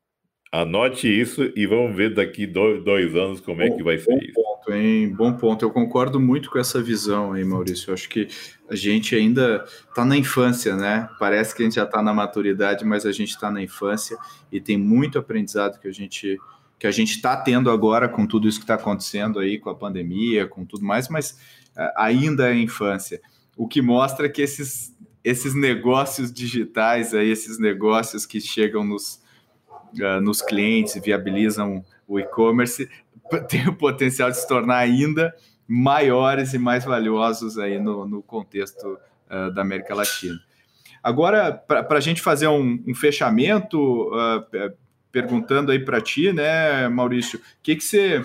Anote 0.52 1.06
isso 1.06 1.52
e 1.54 1.64
vamos 1.64 1.94
ver 1.94 2.12
daqui 2.12 2.44
dois, 2.44 2.82
dois 2.82 3.14
anos 3.14 3.40
como 3.40 3.62
é 3.62 3.70
que 3.70 3.84
vai 3.84 3.98
ser 3.98 4.10
bom 4.10 4.18
isso. 4.18 4.34
Ponto, 4.34 4.72
hein? 4.72 5.08
Bom 5.14 5.32
ponto. 5.34 5.64
Eu 5.64 5.70
concordo 5.70 6.18
muito 6.18 6.50
com 6.50 6.58
essa 6.58 6.82
visão 6.82 7.32
aí, 7.32 7.44
Maurício. 7.44 7.90
Eu 7.90 7.94
acho 7.94 8.08
que 8.08 8.26
a 8.68 8.74
gente 8.74 9.14
ainda 9.14 9.64
está 9.88 10.04
na 10.04 10.16
infância, 10.16 10.74
né? 10.74 11.08
Parece 11.20 11.54
que 11.54 11.62
a 11.62 11.64
gente 11.64 11.76
já 11.76 11.84
está 11.84 12.02
na 12.02 12.12
maturidade, 12.12 12.84
mas 12.84 13.06
a 13.06 13.12
gente 13.12 13.30
está 13.30 13.48
na 13.48 13.62
infância 13.62 14.18
e 14.50 14.60
tem 14.60 14.76
muito 14.76 15.20
aprendizado 15.20 15.78
que 15.78 15.86
a 15.86 15.92
gente 15.92 16.36
que 16.80 16.86
a 16.86 16.90
gente 16.90 17.10
está 17.10 17.36
tendo 17.36 17.70
agora 17.70 18.08
com 18.08 18.26
tudo 18.26 18.48
isso 18.48 18.58
que 18.58 18.64
está 18.64 18.74
acontecendo 18.74 19.38
aí, 19.38 19.58
com 19.58 19.68
a 19.68 19.74
pandemia, 19.74 20.48
com 20.48 20.64
tudo 20.64 20.82
mais, 20.82 21.10
mas 21.10 21.32
uh, 21.76 21.92
ainda 21.94 22.50
é 22.50 22.56
infância. 22.56 23.20
O 23.54 23.68
que 23.68 23.82
mostra 23.82 24.30
que 24.30 24.40
esses, 24.40 24.96
esses 25.22 25.54
negócios 25.54 26.32
digitais 26.32 27.12
aí, 27.12 27.30
esses 27.30 27.58
negócios 27.58 28.24
que 28.24 28.40
chegam 28.40 28.82
nos, 28.82 29.20
uh, 29.98 30.20
nos 30.20 30.42
clientes, 30.42 31.00
viabilizam 31.02 31.84
o 32.06 32.18
e-commerce, 32.18 32.88
tem 33.48 33.68
o 33.68 33.74
potencial 33.74 34.30
de 34.30 34.38
se 34.38 34.46
tornar 34.46 34.78
ainda 34.78 35.34
maiores 35.66 36.52
e 36.52 36.58
mais 36.58 36.84
valiosos 36.84 37.58
aí 37.58 37.78
no, 37.78 38.06
no 38.06 38.22
contexto 38.22 38.98
uh, 39.30 39.52
da 39.52 39.62
América 39.62 39.94
Latina. 39.94 40.38
Agora, 41.02 41.52
para 41.52 41.96
a 41.96 42.00
gente 42.00 42.20
fazer 42.20 42.48
um, 42.48 42.82
um 42.86 42.94
fechamento, 42.94 44.08
uh, 44.08 44.74
perguntando 45.10 45.72
aí 45.72 45.78
para 45.78 46.00
ti, 46.00 46.32
né, 46.32 46.88
Maurício, 46.88 47.38
o 47.38 47.42
que, 47.62 47.76
que 47.76 47.84
você 47.84 48.22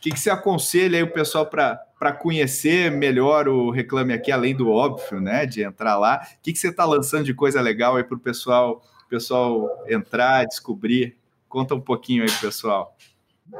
que, 0.00 0.10
que 0.10 0.20
você 0.20 0.30
aconselha 0.30 0.98
aí 0.98 1.02
o 1.02 1.12
pessoal 1.12 1.46
para 1.46 2.12
conhecer 2.12 2.90
melhor 2.90 3.48
o 3.48 3.70
Reclame 3.70 4.12
Aqui, 4.12 4.30
além 4.30 4.54
do 4.54 4.70
óbvio, 4.70 5.20
né? 5.20 5.44
De 5.44 5.62
entrar 5.62 5.98
lá. 5.98 6.22
O 6.22 6.42
que, 6.42 6.52
que 6.52 6.58
você 6.58 6.68
está 6.68 6.84
lançando 6.84 7.24
de 7.24 7.34
coisa 7.34 7.60
legal 7.60 7.96
aí 7.96 8.04
para 8.04 8.16
o 8.16 8.20
pessoal, 8.20 8.82
pessoal 9.08 9.84
entrar, 9.88 10.44
descobrir? 10.44 11.16
Conta 11.48 11.74
um 11.74 11.80
pouquinho 11.80 12.22
aí, 12.22 12.30
pessoal. 12.40 12.96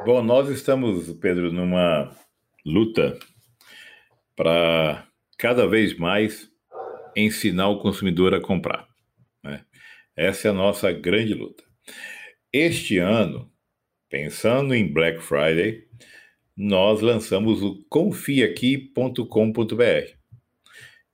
Bom, 0.05 0.21
nós 0.21 0.49
estamos, 0.49 1.11
Pedro, 1.13 1.51
numa 1.51 2.15
luta 2.63 3.17
para 4.35 5.07
cada 5.37 5.67
vez 5.67 5.97
mais 5.97 6.49
ensinar 7.15 7.69
o 7.69 7.79
consumidor 7.79 8.35
a 8.35 8.41
comprar. 8.41 8.87
Né? 9.43 9.65
Essa 10.15 10.49
é 10.49 10.51
a 10.51 10.53
nossa 10.53 10.91
grande 10.91 11.33
luta. 11.33 11.63
Este 12.53 12.99
ano, 12.99 13.51
pensando 14.09 14.75
em 14.75 14.91
Black 14.91 15.21
Friday, 15.21 15.87
nós 16.55 17.01
lançamos 17.01 17.63
o 17.63 17.83
confiaqui.com.br, 17.89 19.23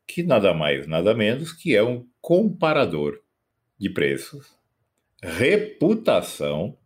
que 0.08 0.24
nada 0.24 0.54
mais, 0.54 0.88
nada 0.88 1.14
menos 1.14 1.54
que 1.54 1.76
é 1.76 1.84
um 1.84 2.06
comparador 2.20 3.25
de 3.78 3.90
preços, 3.90 4.58
reputação. 5.22 6.78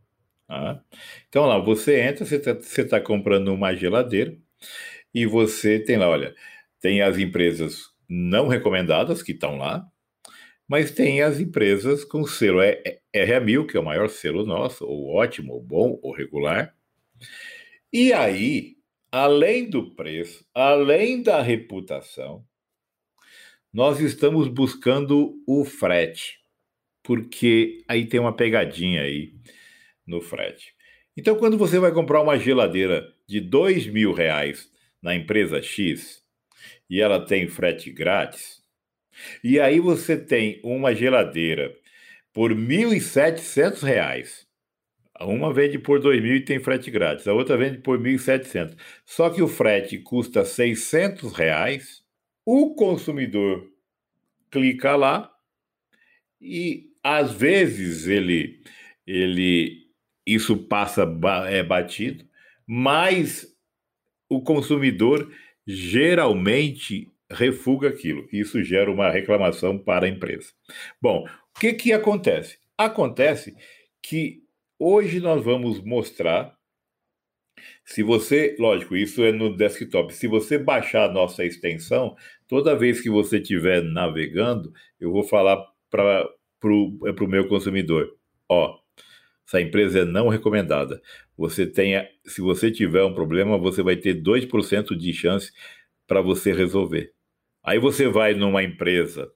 Tá? 0.48 0.84
Então 1.28 1.46
lá, 1.46 1.60
você 1.60 2.02
entra, 2.02 2.26
você 2.26 2.36
está 2.36 3.00
tá 3.00 3.02
comprando 3.02 3.50
uma 3.50 3.76
geladeira 3.76 4.36
e 5.14 5.26
você 5.26 5.80
tem 5.80 5.98
lá, 5.98 6.10
olha, 6.10 6.36
tem 6.80 7.02
as 7.02 7.18
empresas 7.18 7.90
não 8.08 8.48
recomendadas 8.48 9.22
que 9.22 9.34
estão 9.34 9.58
lá, 9.58 9.86
mas 10.68 10.92
tem 10.92 11.22
as 11.22 11.40
empresas 11.40 12.04
com 12.04 12.26
selo 12.26 12.60
RA1000, 12.60 13.68
que 13.68 13.78
é 13.78 13.80
o 13.80 13.86
maior 13.86 14.08
selo 14.08 14.46
nosso, 14.46 14.86
ou 14.86 15.10
ótimo, 15.16 15.54
ou 15.54 15.62
bom, 15.62 16.00
ou 16.02 16.14
regular. 16.14 16.76
E 17.92 18.14
aí, 18.14 18.76
além 19.12 19.68
do 19.68 19.96
preço, 19.96 20.46
além 20.54 21.24
da 21.24 21.42
reputação, 21.42 22.46
nós 23.74 24.00
estamos 24.00 24.48
buscando 24.48 25.42
o 25.48 25.66
frete, 25.66 26.39
porque 27.10 27.84
aí 27.88 28.06
tem 28.06 28.20
uma 28.20 28.36
pegadinha 28.36 29.02
aí 29.02 29.34
no 30.06 30.22
frete. 30.22 30.76
Então, 31.18 31.36
quando 31.36 31.58
você 31.58 31.80
vai 31.80 31.92
comprar 31.92 32.22
uma 32.22 32.38
geladeira 32.38 33.12
de 33.28 33.42
dois 33.42 33.88
mil 33.88 34.14
reais 34.14 34.70
na 35.02 35.16
empresa 35.16 35.60
X 35.60 36.24
e 36.88 37.02
ela 37.02 37.26
tem 37.26 37.48
frete 37.48 37.92
grátis, 37.92 38.62
e 39.44 39.60
aí 39.60 39.80
você 39.80 40.24
tem 40.24 40.62
uma 40.64 40.94
geladeira 40.94 41.76
por 42.32 42.52
R$ 42.52 42.58
1.700. 42.58 44.46
Uma 45.20 45.52
vende 45.52 45.80
por 45.80 45.98
R$ 46.00 46.20
2.000 46.20 46.36
e 46.36 46.46
tem 46.46 46.60
frete 46.60 46.92
grátis. 46.92 47.28
A 47.28 47.34
outra 47.34 47.58
vende 47.58 47.80
por 47.80 48.00
R$ 48.00 48.18
1.700. 48.18 48.78
Só 49.04 49.32
que 49.32 49.42
o 49.42 49.48
frete 49.48 49.98
custa 49.98 50.46
600. 50.46 51.34
Reais, 51.34 52.04
o 52.46 52.76
consumidor 52.76 53.68
clica 54.52 54.96
lá 54.96 55.34
e 56.40 56.89
às 57.04 57.32
vezes 57.32 58.08
ele 58.08 58.62
ele 59.06 59.88
isso 60.26 60.56
passa 60.56 61.08
é 61.50 61.64
batido, 61.64 62.26
mas 62.68 63.48
o 64.30 64.42
consumidor 64.42 65.32
geralmente 65.66 67.12
refuga 67.32 67.90
aquilo. 67.90 68.28
Isso 68.32 68.64
gera 68.64 68.92
uma 68.92 69.10
reclamação 69.10 69.78
para 69.78 70.06
a 70.06 70.10
empresa. 70.10 70.52
Bom, 71.02 71.26
o 71.26 71.60
que, 71.60 71.74
que 71.74 71.94
acontece? 71.94 72.60
Acontece 72.78 73.56
que 74.02 74.44
hoje 74.78 75.20
nós 75.20 75.44
vamos 75.44 75.82
mostrar. 75.82 76.58
Se 77.84 78.04
você, 78.04 78.56
lógico, 78.60 78.96
isso 78.96 79.24
é 79.24 79.32
no 79.32 79.56
desktop. 79.56 80.14
Se 80.14 80.28
você 80.28 80.58
baixar 80.58 81.10
a 81.10 81.12
nossa 81.12 81.44
extensão, 81.44 82.16
toda 82.48 82.76
vez 82.76 83.02
que 83.02 83.10
você 83.10 83.38
estiver 83.38 83.84
navegando, 83.84 84.72
eu 85.00 85.12
vou 85.12 85.24
falar 85.24 85.58
para 85.90 86.30
o 86.64 87.00
é 87.08 87.28
meu 87.28 87.48
consumidor: 87.48 88.16
ó, 88.48 88.78
essa 89.48 89.62
empresa 89.62 90.00
é 90.00 90.06
não 90.06 90.28
recomendada. 90.28 91.02
Você 91.38 91.66
tenha, 91.66 92.08
se 92.26 92.42
você 92.42 92.70
tiver 92.70 93.04
um 93.04 93.14
problema, 93.14 93.58
você 93.58 93.82
vai 93.82 93.96
ter 93.96 94.22
2% 94.22 94.96
de 94.96 95.14
chance 95.14 95.52
para 96.06 96.22
você 96.22 96.54
resolver. 96.54 97.14
Aí 97.64 97.80
você 97.80 98.08
vai 98.08 98.34
numa 98.34 98.64
empresa, 98.64 99.32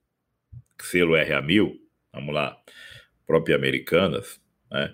selo 0.82 1.13
RA1000, 1.13 1.80
vamos 2.11 2.34
lá, 2.34 2.57
própria 3.26 3.55
Americanas, 3.55 4.39
né? 4.69 4.93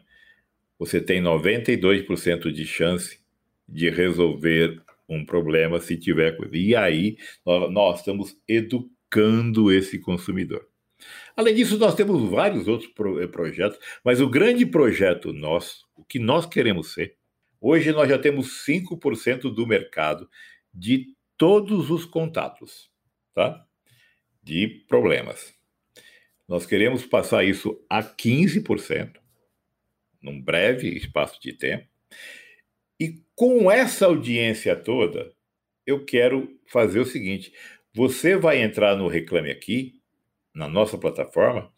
você 0.77 1.01
tem 1.01 1.21
92% 1.21 2.51
de 2.51 2.65
chance 2.65 3.19
de 3.67 3.89
resolver 3.89 4.81
um 5.07 5.25
problema 5.25 5.79
se 5.79 5.97
tiver 5.97 6.37
coisa. 6.37 6.55
E 6.55 6.75
aí 6.75 7.17
nós 7.45 7.99
estamos 7.99 8.37
educando 8.47 9.71
esse 9.71 9.99
consumidor. 9.99 10.68
Além 11.39 11.55
disso, 11.55 11.77
nós 11.77 11.95
temos 11.95 12.29
vários 12.29 12.67
outros 12.67 12.91
pro, 12.91 13.23
eh, 13.23 13.25
projetos, 13.25 13.79
mas 14.03 14.19
o 14.19 14.27
grande 14.27 14.65
projeto 14.65 15.31
nosso, 15.31 15.87
o 15.95 16.03
que 16.03 16.19
nós 16.19 16.45
queremos 16.45 16.91
ser, 16.93 17.15
hoje 17.61 17.93
nós 17.93 18.09
já 18.09 18.19
temos 18.19 18.65
5% 18.65 19.43
do 19.43 19.65
mercado 19.65 20.29
de 20.73 21.15
todos 21.37 21.89
os 21.89 22.03
contatos 22.03 22.91
tá? 23.33 23.65
de 24.43 24.67
problemas. 24.85 25.53
Nós 26.45 26.65
queremos 26.65 27.05
passar 27.05 27.45
isso 27.45 27.81
a 27.89 28.03
15%, 28.03 29.15
num 30.21 30.41
breve 30.41 30.89
espaço 30.89 31.39
de 31.41 31.53
tempo. 31.53 31.87
E 32.99 33.23
com 33.33 33.71
essa 33.71 34.07
audiência 34.07 34.75
toda, 34.75 35.31
eu 35.87 36.03
quero 36.03 36.59
fazer 36.67 36.99
o 36.99 37.05
seguinte: 37.05 37.53
você 37.93 38.35
vai 38.35 38.61
entrar 38.61 38.97
no 38.97 39.07
Reclame 39.07 39.51
Aqui, 39.51 39.98
na 40.53 40.67
nossa 40.67 40.97
plataforma, 40.97 41.71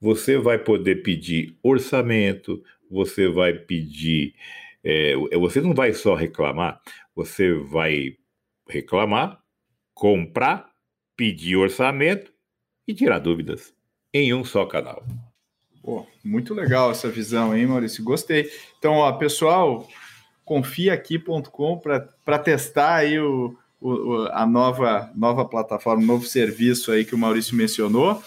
você 0.00 0.36
vai 0.38 0.58
poder 0.58 1.02
pedir 1.02 1.56
orçamento, 1.62 2.62
você 2.90 3.28
vai 3.28 3.52
pedir. 3.52 4.34
É, 4.82 5.14
você 5.38 5.60
não 5.60 5.74
vai 5.74 5.92
só 5.92 6.14
reclamar, 6.14 6.80
você 7.14 7.52
vai 7.52 8.16
reclamar, 8.68 9.40
comprar 9.92 10.68
pedir 11.16 11.56
orçamento 11.56 12.32
e 12.86 12.94
tirar 12.94 13.18
dúvidas 13.18 13.74
em 14.14 14.32
um 14.32 14.44
só 14.44 14.64
canal. 14.64 15.04
Pô, 15.82 16.06
muito 16.24 16.54
legal 16.54 16.90
essa 16.90 17.10
visão, 17.10 17.56
hein, 17.56 17.66
Maurício? 17.66 18.04
Gostei. 18.04 18.50
Então, 18.78 18.94
ó, 18.94 19.12
pessoal, 19.12 19.88
confiaaqui.com 20.44 21.78
para 22.24 22.38
testar 22.38 22.96
aí 22.96 23.18
o, 23.18 23.56
o, 23.80 24.28
a 24.32 24.46
nova, 24.46 25.10
nova 25.14 25.44
plataforma, 25.44 26.04
novo 26.04 26.26
serviço 26.26 26.90
aí 26.90 27.04
que 27.04 27.14
o 27.14 27.18
Maurício 27.18 27.56
mencionou. 27.56 28.22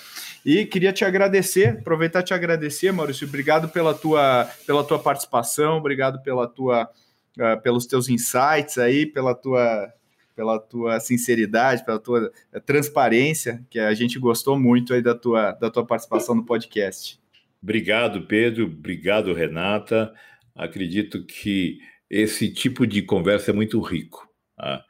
E 0.45 0.65
queria 0.65 0.91
te 0.91 1.05
agradecer, 1.05 1.77
aproveitar 1.79 2.23
te 2.23 2.33
agradecer, 2.33 2.91
Maurício. 2.91 3.27
Obrigado 3.27 3.69
pela 3.69 3.93
tua, 3.93 4.49
pela 4.65 4.83
tua 4.83 4.97
participação, 4.97 5.77
obrigado 5.77 6.21
pela 6.23 6.47
tua, 6.47 6.89
uh, 7.37 7.61
pelos 7.61 7.85
teus 7.85 8.09
insights 8.09 8.77
aí, 8.77 9.05
pela 9.05 9.35
tua 9.35 9.93
pela 10.33 10.57
tua 10.59 10.99
sinceridade, 10.99 11.85
pela 11.85 11.99
tua 11.99 12.31
eh, 12.53 12.59
transparência, 12.59 13.63
que 13.69 13.77
a 13.77 13.93
gente 13.93 14.17
gostou 14.17 14.57
muito 14.57 14.93
aí 14.93 15.01
da 15.01 15.13
tua, 15.13 15.51
da 15.51 15.69
tua 15.69 15.85
participação 15.85 16.33
no 16.33 16.45
podcast. 16.45 17.19
Obrigado, 17.61 18.23
Pedro. 18.23 18.65
Obrigado, 18.65 19.33
Renata. 19.33 20.11
Acredito 20.55 21.23
que 21.25 21.79
esse 22.09 22.51
tipo 22.51 22.87
de 22.87 23.03
conversa 23.03 23.51
é 23.51 23.53
muito 23.53 23.79
rico. 23.81 24.27
Tá? 24.57 24.83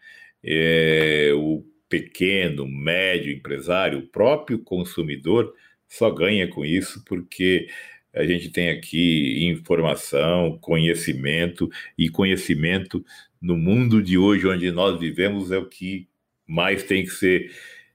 É, 0.44 1.32
o 1.36 1.64
pequeno, 1.90 2.68
médio 2.68 3.32
empresário, 3.32 4.00
o 4.00 4.08
próprio 4.08 4.60
consumidor 4.60 5.54
só 5.88 6.10
ganha 6.10 6.48
com 6.48 6.64
isso 6.64 7.04
porque 7.06 7.68
a 8.14 8.24
gente 8.24 8.50
tem 8.50 8.70
aqui 8.70 9.46
informação, 9.46 10.58
conhecimento, 10.62 11.70
e 11.98 12.10
conhecimento 12.10 13.04
no 13.42 13.58
mundo 13.58 14.02
de 14.02 14.18
hoje, 14.18 14.48
onde 14.48 14.72
nós 14.72 15.00
vivemos, 15.00 15.52
é 15.52 15.58
o 15.58 15.66
que 15.66 16.08
mais 16.48 16.84
tem 16.84 17.04
que 17.04 17.12
ser 17.12 17.52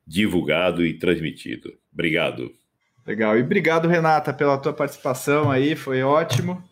divulgado 0.06 0.84
e 0.84 0.98
transmitido. 0.98 1.72
Obrigado. 1.92 2.52
Legal. 3.06 3.38
E 3.38 3.42
obrigado, 3.42 3.88
Renata, 3.88 4.32
pela 4.32 4.58
tua 4.58 4.72
participação 4.72 5.50
aí, 5.50 5.76
foi 5.76 6.02
ótimo. 6.02 6.62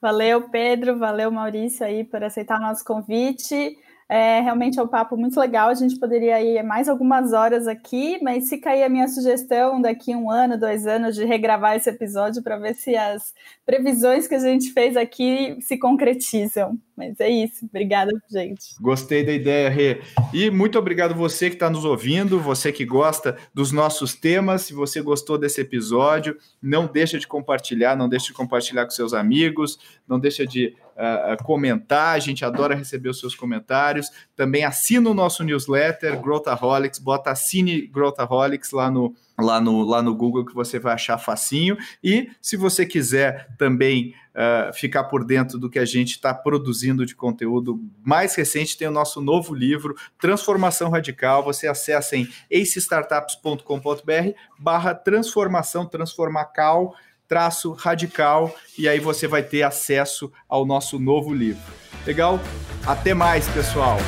Valeu, 0.00 0.48
Pedro, 0.48 0.98
valeu, 0.98 1.30
Maurício, 1.30 1.84
aí, 1.84 2.04
por 2.04 2.22
aceitar 2.22 2.58
o 2.58 2.62
nosso 2.62 2.84
convite. 2.84 3.76
É, 4.08 4.40
realmente 4.40 4.78
é 4.78 4.82
um 4.82 4.86
papo 4.86 5.16
muito 5.16 5.38
legal. 5.38 5.68
A 5.68 5.74
gente 5.74 5.98
poderia 5.98 6.40
ir 6.40 6.62
mais 6.62 6.88
algumas 6.88 7.32
horas 7.32 7.66
aqui, 7.66 8.18
mas 8.22 8.48
fica 8.48 8.70
aí 8.70 8.84
a 8.84 8.88
minha 8.88 9.08
sugestão 9.08 9.80
daqui 9.80 10.14
um 10.14 10.30
ano, 10.30 10.58
dois 10.58 10.86
anos, 10.86 11.16
de 11.16 11.24
regravar 11.24 11.74
esse 11.74 11.90
episódio 11.90 12.42
para 12.42 12.56
ver 12.56 12.74
se 12.74 12.94
as 12.94 13.34
previsões 13.64 14.28
que 14.28 14.36
a 14.36 14.38
gente 14.38 14.72
fez 14.72 14.96
aqui 14.96 15.58
se 15.60 15.76
concretizam. 15.76 16.78
Mas 16.96 17.18
é 17.18 17.28
isso. 17.28 17.66
Obrigada, 17.66 18.12
gente. 18.30 18.74
Gostei 18.80 19.24
da 19.24 19.32
ideia, 19.32 19.68
Rê. 19.68 20.00
E 20.32 20.50
muito 20.50 20.78
obrigado 20.78 21.14
você 21.14 21.50
que 21.50 21.56
está 21.56 21.68
nos 21.68 21.84
ouvindo, 21.84 22.40
você 22.40 22.72
que 22.72 22.84
gosta 22.86 23.36
dos 23.52 23.72
nossos 23.72 24.14
temas. 24.14 24.62
Se 24.62 24.72
você 24.72 25.02
gostou 25.02 25.36
desse 25.36 25.60
episódio, 25.60 26.38
não 26.62 26.86
deixa 26.86 27.18
de 27.18 27.26
compartilhar, 27.26 27.96
não 27.96 28.08
deixa 28.08 28.28
de 28.28 28.34
compartilhar 28.34 28.84
com 28.84 28.90
seus 28.90 29.12
amigos, 29.12 29.78
não 30.08 30.18
deixa 30.18 30.46
de 30.46 30.74
uh, 30.96 31.42
comentar, 31.44 32.14
a 32.14 32.18
gente 32.18 32.44
adora 32.44 32.74
receber 32.74 33.08
os 33.08 33.20
seus 33.20 33.34
comentários. 33.34 34.10
Também 34.34 34.64
assina 34.64 35.10
o 35.10 35.14
nosso 35.14 35.44
newsletter, 35.44 36.20
Growthaholics, 36.20 36.98
bota 36.98 37.30
assine 37.30 37.86
Growthaholics 37.86 38.72
lá 38.72 38.90
no, 38.90 39.14
lá, 39.38 39.60
no, 39.60 39.82
lá 39.84 40.02
no 40.02 40.14
Google 40.14 40.44
que 40.44 40.54
você 40.54 40.78
vai 40.78 40.94
achar 40.94 41.18
facinho. 41.18 41.76
E 42.02 42.30
se 42.40 42.56
você 42.56 42.86
quiser 42.86 43.54
também 43.58 44.14
uh, 44.34 44.72
ficar 44.72 45.04
por 45.04 45.24
dentro 45.24 45.58
do 45.58 45.68
que 45.68 45.78
a 45.78 45.84
gente 45.84 46.12
está 46.12 46.32
produzindo 46.32 47.04
de 47.04 47.14
conteúdo 47.14 47.80
mais 48.02 48.34
recente, 48.34 48.76
tem 48.76 48.88
o 48.88 48.92
nosso 48.92 49.20
novo 49.20 49.54
livro, 49.54 49.94
Transformação 50.18 50.90
Radical. 50.90 51.44
Você 51.44 51.66
acessa 51.66 52.16
em 52.16 52.28
acestartups.com.br 52.52 54.32
barra 54.58 54.94
transformação, 54.94 55.86
transformar 55.86 56.46
cal 56.46 56.94
traço 57.28 57.72
radical 57.72 58.54
e 58.78 58.88
aí 58.88 59.00
você 59.00 59.26
vai 59.26 59.42
ter 59.42 59.62
acesso 59.62 60.32
ao 60.48 60.64
nosso 60.64 60.98
novo 60.98 61.32
livro. 61.32 61.62
Legal? 62.06 62.38
Até 62.86 63.14
mais, 63.14 63.48
pessoal! 63.48 63.98